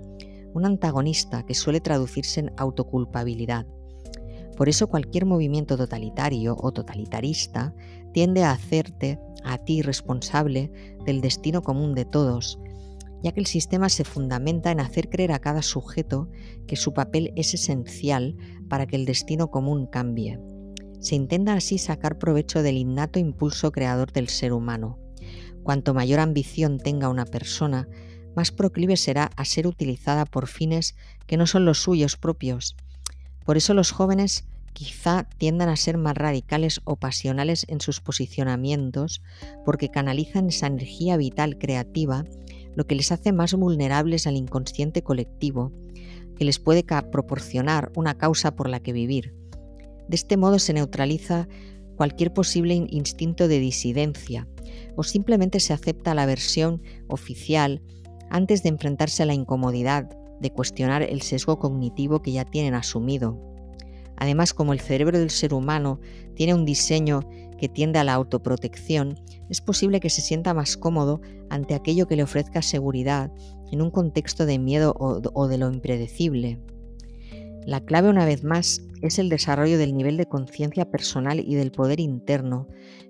un 0.53 0.65
antagonista 0.65 1.45
que 1.45 1.53
suele 1.53 1.81
traducirse 1.81 2.39
en 2.39 2.51
autoculpabilidad. 2.57 3.67
Por 4.61 4.69
eso 4.69 4.85
cualquier 4.85 5.25
movimiento 5.25 5.75
totalitario 5.75 6.55
o 6.55 6.71
totalitarista 6.71 7.73
tiende 8.13 8.43
a 8.43 8.51
hacerte 8.51 9.17
a 9.43 9.57
ti 9.57 9.81
responsable 9.81 10.71
del 11.03 11.19
destino 11.19 11.63
común 11.63 11.95
de 11.95 12.05
todos, 12.05 12.59
ya 13.23 13.31
que 13.31 13.39
el 13.39 13.47
sistema 13.47 13.89
se 13.89 14.03
fundamenta 14.03 14.69
en 14.69 14.79
hacer 14.79 15.09
creer 15.09 15.31
a 15.31 15.39
cada 15.39 15.63
sujeto 15.63 16.29
que 16.67 16.75
su 16.75 16.93
papel 16.93 17.33
es 17.35 17.55
esencial 17.55 18.37
para 18.69 18.85
que 18.85 18.97
el 18.97 19.05
destino 19.05 19.49
común 19.49 19.87
cambie. 19.87 20.39
Se 20.99 21.15
intenta 21.15 21.55
así 21.55 21.79
sacar 21.79 22.19
provecho 22.19 22.61
del 22.61 22.77
innato 22.77 23.17
impulso 23.17 23.71
creador 23.71 24.11
del 24.11 24.27
ser 24.27 24.53
humano. 24.53 24.99
Cuanto 25.63 25.95
mayor 25.95 26.19
ambición 26.19 26.77
tenga 26.77 27.09
una 27.09 27.25
persona, 27.25 27.87
más 28.35 28.51
proclive 28.51 28.95
será 28.95 29.31
a 29.37 29.43
ser 29.43 29.65
utilizada 29.65 30.25
por 30.25 30.45
fines 30.45 30.95
que 31.25 31.35
no 31.35 31.47
son 31.47 31.65
los 31.65 31.79
suyos 31.79 32.15
propios. 32.15 32.75
Por 33.43 33.57
eso 33.57 33.73
los 33.73 33.89
jóvenes 33.89 34.45
quizá 34.73 35.27
tiendan 35.37 35.69
a 35.69 35.75
ser 35.75 35.97
más 35.97 36.15
radicales 36.15 36.81
o 36.83 36.95
pasionales 36.95 37.65
en 37.69 37.81
sus 37.81 38.01
posicionamientos 38.01 39.21
porque 39.65 39.89
canalizan 39.89 40.47
esa 40.47 40.67
energía 40.67 41.17
vital 41.17 41.57
creativa, 41.57 42.25
lo 42.75 42.85
que 42.85 42.95
les 42.95 43.11
hace 43.11 43.31
más 43.31 43.53
vulnerables 43.53 44.27
al 44.27 44.37
inconsciente 44.37 45.03
colectivo, 45.03 45.71
que 46.35 46.45
les 46.45 46.59
puede 46.59 46.83
proporcionar 46.83 47.91
una 47.95 48.17
causa 48.17 48.55
por 48.55 48.69
la 48.69 48.79
que 48.79 48.93
vivir. 48.93 49.35
De 50.07 50.15
este 50.15 50.37
modo 50.37 50.59
se 50.59 50.73
neutraliza 50.73 51.47
cualquier 51.95 52.33
posible 52.33 52.73
instinto 52.89 53.47
de 53.47 53.59
disidencia 53.59 54.47
o 54.95 55.03
simplemente 55.03 55.59
se 55.59 55.73
acepta 55.73 56.15
la 56.15 56.25
versión 56.25 56.81
oficial 57.07 57.81
antes 58.29 58.63
de 58.63 58.69
enfrentarse 58.69 59.23
a 59.23 59.25
la 59.25 59.33
incomodidad 59.33 60.09
de 60.39 60.49
cuestionar 60.51 61.03
el 61.03 61.21
sesgo 61.21 61.59
cognitivo 61.59 62.21
que 62.21 62.31
ya 62.31 62.45
tienen 62.45 62.73
asumido. 62.73 63.50
Además, 64.21 64.53
como 64.53 64.71
el 64.71 64.79
cerebro 64.79 65.17
del 65.17 65.31
ser 65.31 65.51
humano 65.51 65.99
tiene 66.35 66.53
un 66.53 66.63
diseño 66.63 67.21
que 67.57 67.67
tiende 67.67 67.97
a 67.97 68.03
la 68.03 68.13
autoprotección, 68.13 69.19
es 69.49 69.61
posible 69.61 69.99
que 69.99 70.11
se 70.11 70.21
sienta 70.21 70.53
más 70.53 70.77
cómodo 70.77 71.21
ante 71.49 71.73
aquello 71.73 72.07
que 72.07 72.15
le 72.15 72.21
ofrezca 72.21 72.61
seguridad 72.61 73.31
en 73.71 73.81
un 73.81 73.89
contexto 73.89 74.45
de 74.45 74.59
miedo 74.59 74.93
o, 74.99 75.47
de 75.47 75.57
lo 75.57 75.73
impredecible. 75.73 76.59
La 77.65 77.83
clave, 77.83 78.09
una 78.09 78.25
vez 78.25 78.43
más, 78.43 78.83
es 79.01 79.17
el 79.17 79.27
desarrollo 79.27 79.79
del 79.79 79.97
nivel 79.97 80.17
de 80.17 80.27
conciencia 80.27 80.91
personal 80.91 81.39
y 81.39 81.55
del 81.55 81.71
poder 81.71 81.99
interno 81.99 82.67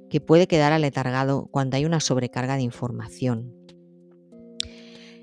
que 0.10 0.22
puede 0.22 0.48
quedar 0.48 0.72
aletargado 0.72 1.50
cuando 1.52 1.76
hay 1.76 1.84
una 1.84 2.00
sobrecarga 2.00 2.56
de 2.56 2.62
información. 2.62 3.54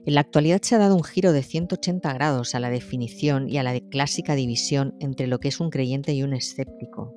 En 0.08 0.14
la 0.14 0.22
actualidad 0.22 0.62
se 0.62 0.74
ha 0.74 0.78
dado 0.78 0.96
un 0.96 1.04
giro 1.04 1.34
de 1.34 1.42
180 1.42 2.14
grados 2.14 2.54
a 2.54 2.60
la 2.60 2.70
definición 2.70 3.46
y 3.46 3.58
a 3.58 3.62
la 3.62 3.78
clásica 3.78 4.34
división 4.36 4.94
entre 5.00 5.26
lo 5.26 5.38
que 5.38 5.48
es 5.48 5.60
un 5.60 5.68
creyente 5.68 6.14
y 6.14 6.22
un 6.22 6.32
escéptico. 6.32 7.14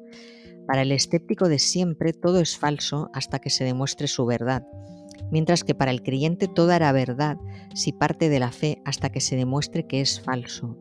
Para 0.68 0.82
el 0.82 0.92
escéptico 0.92 1.48
de 1.48 1.58
siempre 1.58 2.12
todo 2.12 2.42
es 2.42 2.58
falso 2.58 3.10
hasta 3.14 3.40
que 3.40 3.50
se 3.50 3.64
demuestre 3.64 4.10
su 4.10 4.26
verdad, 4.26 4.68
mientras 5.32 5.64
que 5.64 5.74
para 5.74 5.90
el 5.92 6.04
creyente 6.04 6.50
toda 6.50 6.76
era 6.76 6.92
verdad 6.92 7.38
si 7.74 7.94
parte 7.94 8.28
de 8.28 8.42
la 8.42 8.52
fe 8.52 8.82
hasta 8.84 9.10
que 9.10 9.22
se 9.22 9.38
demuestre 9.38 9.88
que 9.88 10.02
es 10.02 10.20
falso. 10.20 10.78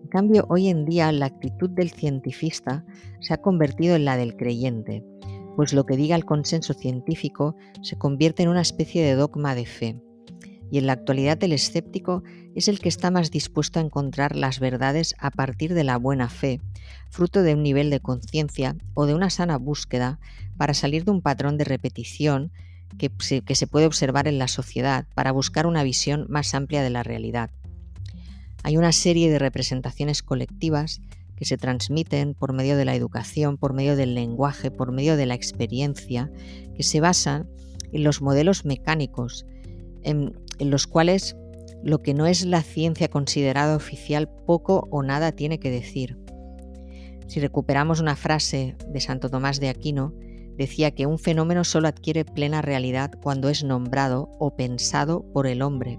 En 0.00 0.06
cambio, 0.10 0.46
hoy 0.48 0.68
en 0.68 0.84
día 0.84 1.10
la 1.10 1.26
actitud 1.26 1.70
del 1.70 1.90
cientifista 1.90 2.86
se 3.18 3.34
ha 3.34 3.42
convertido 3.42 3.96
en 3.96 4.04
la 4.04 4.16
del 4.16 4.36
creyente, 4.36 5.04
pues 5.56 5.72
lo 5.72 5.86
que 5.86 5.96
diga 5.96 6.14
el 6.14 6.24
consenso 6.24 6.72
científico 6.72 7.56
se 7.82 7.98
convierte 7.98 8.44
en 8.44 8.48
una 8.48 8.60
especie 8.60 9.02
de 9.02 9.14
dogma 9.14 9.56
de 9.56 9.66
fe. 9.66 10.00
Y 10.70 10.78
en 10.78 10.86
la 10.86 10.92
actualidad 10.92 11.42
el 11.42 11.52
escéptico 11.52 12.22
es 12.54 12.68
el 12.68 12.78
que 12.78 12.88
está 12.88 13.10
más 13.10 13.30
dispuesto 13.30 13.78
a 13.78 13.82
encontrar 13.82 14.36
las 14.36 14.60
verdades 14.60 15.14
a 15.18 15.30
partir 15.30 15.74
de 15.74 15.84
la 15.84 15.96
buena 15.96 16.28
fe, 16.28 16.60
fruto 17.10 17.42
de 17.42 17.54
un 17.54 17.62
nivel 17.62 17.90
de 17.90 18.00
conciencia 18.00 18.76
o 18.94 19.06
de 19.06 19.14
una 19.14 19.30
sana 19.30 19.56
búsqueda 19.56 20.18
para 20.56 20.74
salir 20.74 21.04
de 21.04 21.12
un 21.12 21.22
patrón 21.22 21.56
de 21.56 21.64
repetición 21.64 22.52
que 22.96 23.10
se, 23.54 23.66
puede 23.66 23.86
observar 23.86 24.28
en 24.28 24.38
la 24.38 24.48
sociedad 24.48 25.06
para 25.14 25.32
buscar 25.32 25.66
una 25.66 25.82
visión 25.82 26.26
más 26.28 26.54
amplia 26.54 26.82
de 26.82 26.90
la 26.90 27.02
realidad. 27.02 27.50
Hay 28.62 28.76
una 28.76 28.92
serie 28.92 29.30
de 29.30 29.38
representaciones 29.38 30.22
colectivas 30.22 31.00
que 31.36 31.44
se 31.44 31.56
transmiten 31.56 32.34
por 32.34 32.52
medio 32.52 32.76
de 32.76 32.84
la 32.84 32.96
educación, 32.96 33.56
por 33.56 33.72
medio 33.72 33.94
del 33.94 34.14
lenguaje, 34.14 34.70
por 34.70 34.90
medio 34.90 35.16
de 35.16 35.26
la 35.26 35.34
experiencia, 35.34 36.30
que 36.74 36.82
se 36.82 37.00
basan 37.00 37.48
en 37.92 38.02
los 38.02 38.20
modelos 38.20 38.64
mecánicos, 38.64 39.46
en, 40.02 40.34
los 40.60 40.86
cuales 40.86 41.36
lo 41.82 42.02
que 42.02 42.14
no 42.14 42.26
es 42.26 42.44
la 42.44 42.62
ciencia 42.62 43.08
considerada 43.08 43.76
oficial 43.76 44.28
poco 44.46 44.88
o 44.90 45.02
nada 45.02 45.32
tiene 45.32 45.58
que 45.58 45.70
decir. 45.70 46.18
Si 47.28 47.40
recuperamos 47.40 48.00
una 48.00 48.16
frase 48.16 48.76
de 48.88 49.00
Santo 49.00 49.28
Tomás 49.28 49.60
de 49.60 49.68
Aquino, 49.68 50.14
decía 50.56 50.90
que 50.90 51.06
un 51.06 51.18
fenómeno 51.18 51.62
solo 51.62 51.88
adquiere 51.88 52.24
plena 52.24 52.62
realidad 52.62 53.12
cuando 53.22 53.48
es 53.48 53.62
nombrado 53.62 54.30
o 54.38 54.56
pensado 54.56 55.24
por 55.32 55.46
el 55.46 55.62
hombre. 55.62 55.98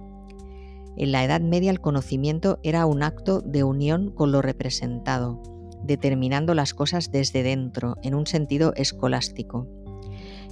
En 0.97 1.13
la 1.13 1.23
Edad 1.23 1.39
Media 1.39 1.71
el 1.71 1.79
conocimiento 1.79 2.59
era 2.61 2.85
un 2.85 3.03
acto 3.03 3.41
de 3.41 3.63
unión 3.63 4.11
con 4.11 4.33
lo 4.33 4.41
representado, 4.41 5.41
determinando 5.83 6.53
las 6.53 6.73
cosas 6.73 7.09
desde 7.11 7.41
dentro, 7.41 7.95
en 8.03 8.15
un 8.15 8.27
sentido 8.27 8.73
escolástico. 8.75 9.65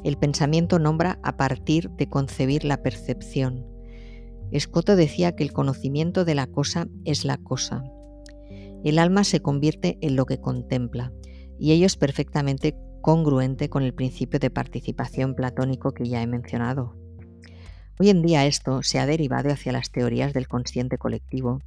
El 0.04 0.16
pensamiento 0.18 0.80
nombra 0.80 1.20
a 1.22 1.36
partir 1.36 1.90
de 1.92 2.08
concebir 2.08 2.64
la 2.64 2.82
percepción. 2.82 3.66
Escoto 4.52 4.96
decía 4.96 5.36
que 5.36 5.44
el 5.44 5.52
conocimiento 5.52 6.24
de 6.24 6.36
la 6.36 6.48
cosa 6.48 6.88
es 7.04 7.26
la 7.26 7.38
cosa. 7.38 7.84
El 8.84 9.00
alma 9.00 9.24
se 9.24 9.42
convierte 9.42 9.98
en 10.02 10.16
lo 10.16 10.26
que 10.26 10.40
contempla, 10.40 11.12
y 11.60 11.74
ello 11.74 11.86
es 11.86 11.98
perfectamente 11.98 12.76
congruente 13.02 13.70
con 13.70 13.84
el 13.84 13.94
principio 13.94 14.40
de 14.40 14.50
participación 14.50 15.36
platónico 15.36 15.94
que 15.94 16.06
ya 16.06 16.22
he 16.22 16.28
mencionado. 16.28 16.96
Hoy 18.00 18.10
en 18.10 18.22
día 18.22 18.46
esto 18.46 18.84
se 18.84 19.00
ha 19.00 19.06
derivado 19.06 19.50
hacia 19.52 19.72
las 19.72 19.92
teorías 19.92 20.34
del 20.34 20.48
consciente 20.48 20.98
colectivo, 20.98 21.60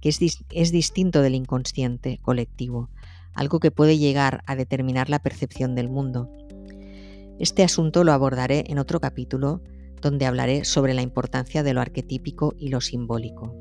que 0.00 0.08
es, 0.08 0.20
es 0.50 0.72
distinto 0.72 1.22
del 1.22 1.34
inconsciente 1.34 2.18
colectivo, 2.22 2.88
algo 3.34 3.60
que 3.60 3.70
puede 3.70 3.98
llegar 3.98 4.42
a 4.46 4.56
determinar 4.56 5.10
la 5.10 5.18
percepción 5.18 5.74
del 5.74 5.90
mundo. 5.90 6.30
Este 7.38 7.62
asunto 7.62 8.02
lo 8.02 8.12
abordaré 8.12 8.64
en 8.68 8.78
otro 8.78 8.98
capítulo 8.98 9.60
donde 10.00 10.26
hablaré 10.26 10.64
sobre 10.64 10.94
la 10.94 11.02
importancia 11.02 11.62
de 11.62 11.74
lo 11.74 11.80
arquetípico 11.80 12.54
y 12.58 12.68
lo 12.68 12.80
simbólico. 12.80 13.54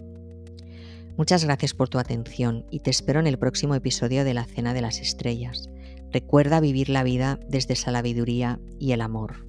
Muchas 1.17 1.45
gracias 1.45 1.73
por 1.73 1.87
tu 1.87 1.97
atención 1.97 2.65
y 2.71 2.81
te 2.81 2.89
espero 2.89 3.19
en 3.19 3.27
el 3.27 3.39
próximo 3.39 3.73
episodio 3.73 4.25
de 4.25 4.33
la 4.33 4.43
Cena 4.43 4.73
de 4.73 4.81
las 4.81 4.99
Estrellas. 4.99 5.69
Recuerda 6.11 6.59
vivir 6.59 6.89
la 6.89 7.03
vida 7.03 7.39
desde 7.47 7.73
esa 7.73 7.91
sabiduría 7.91 8.59
y 8.79 8.91
el 8.91 9.01
amor. 9.01 9.45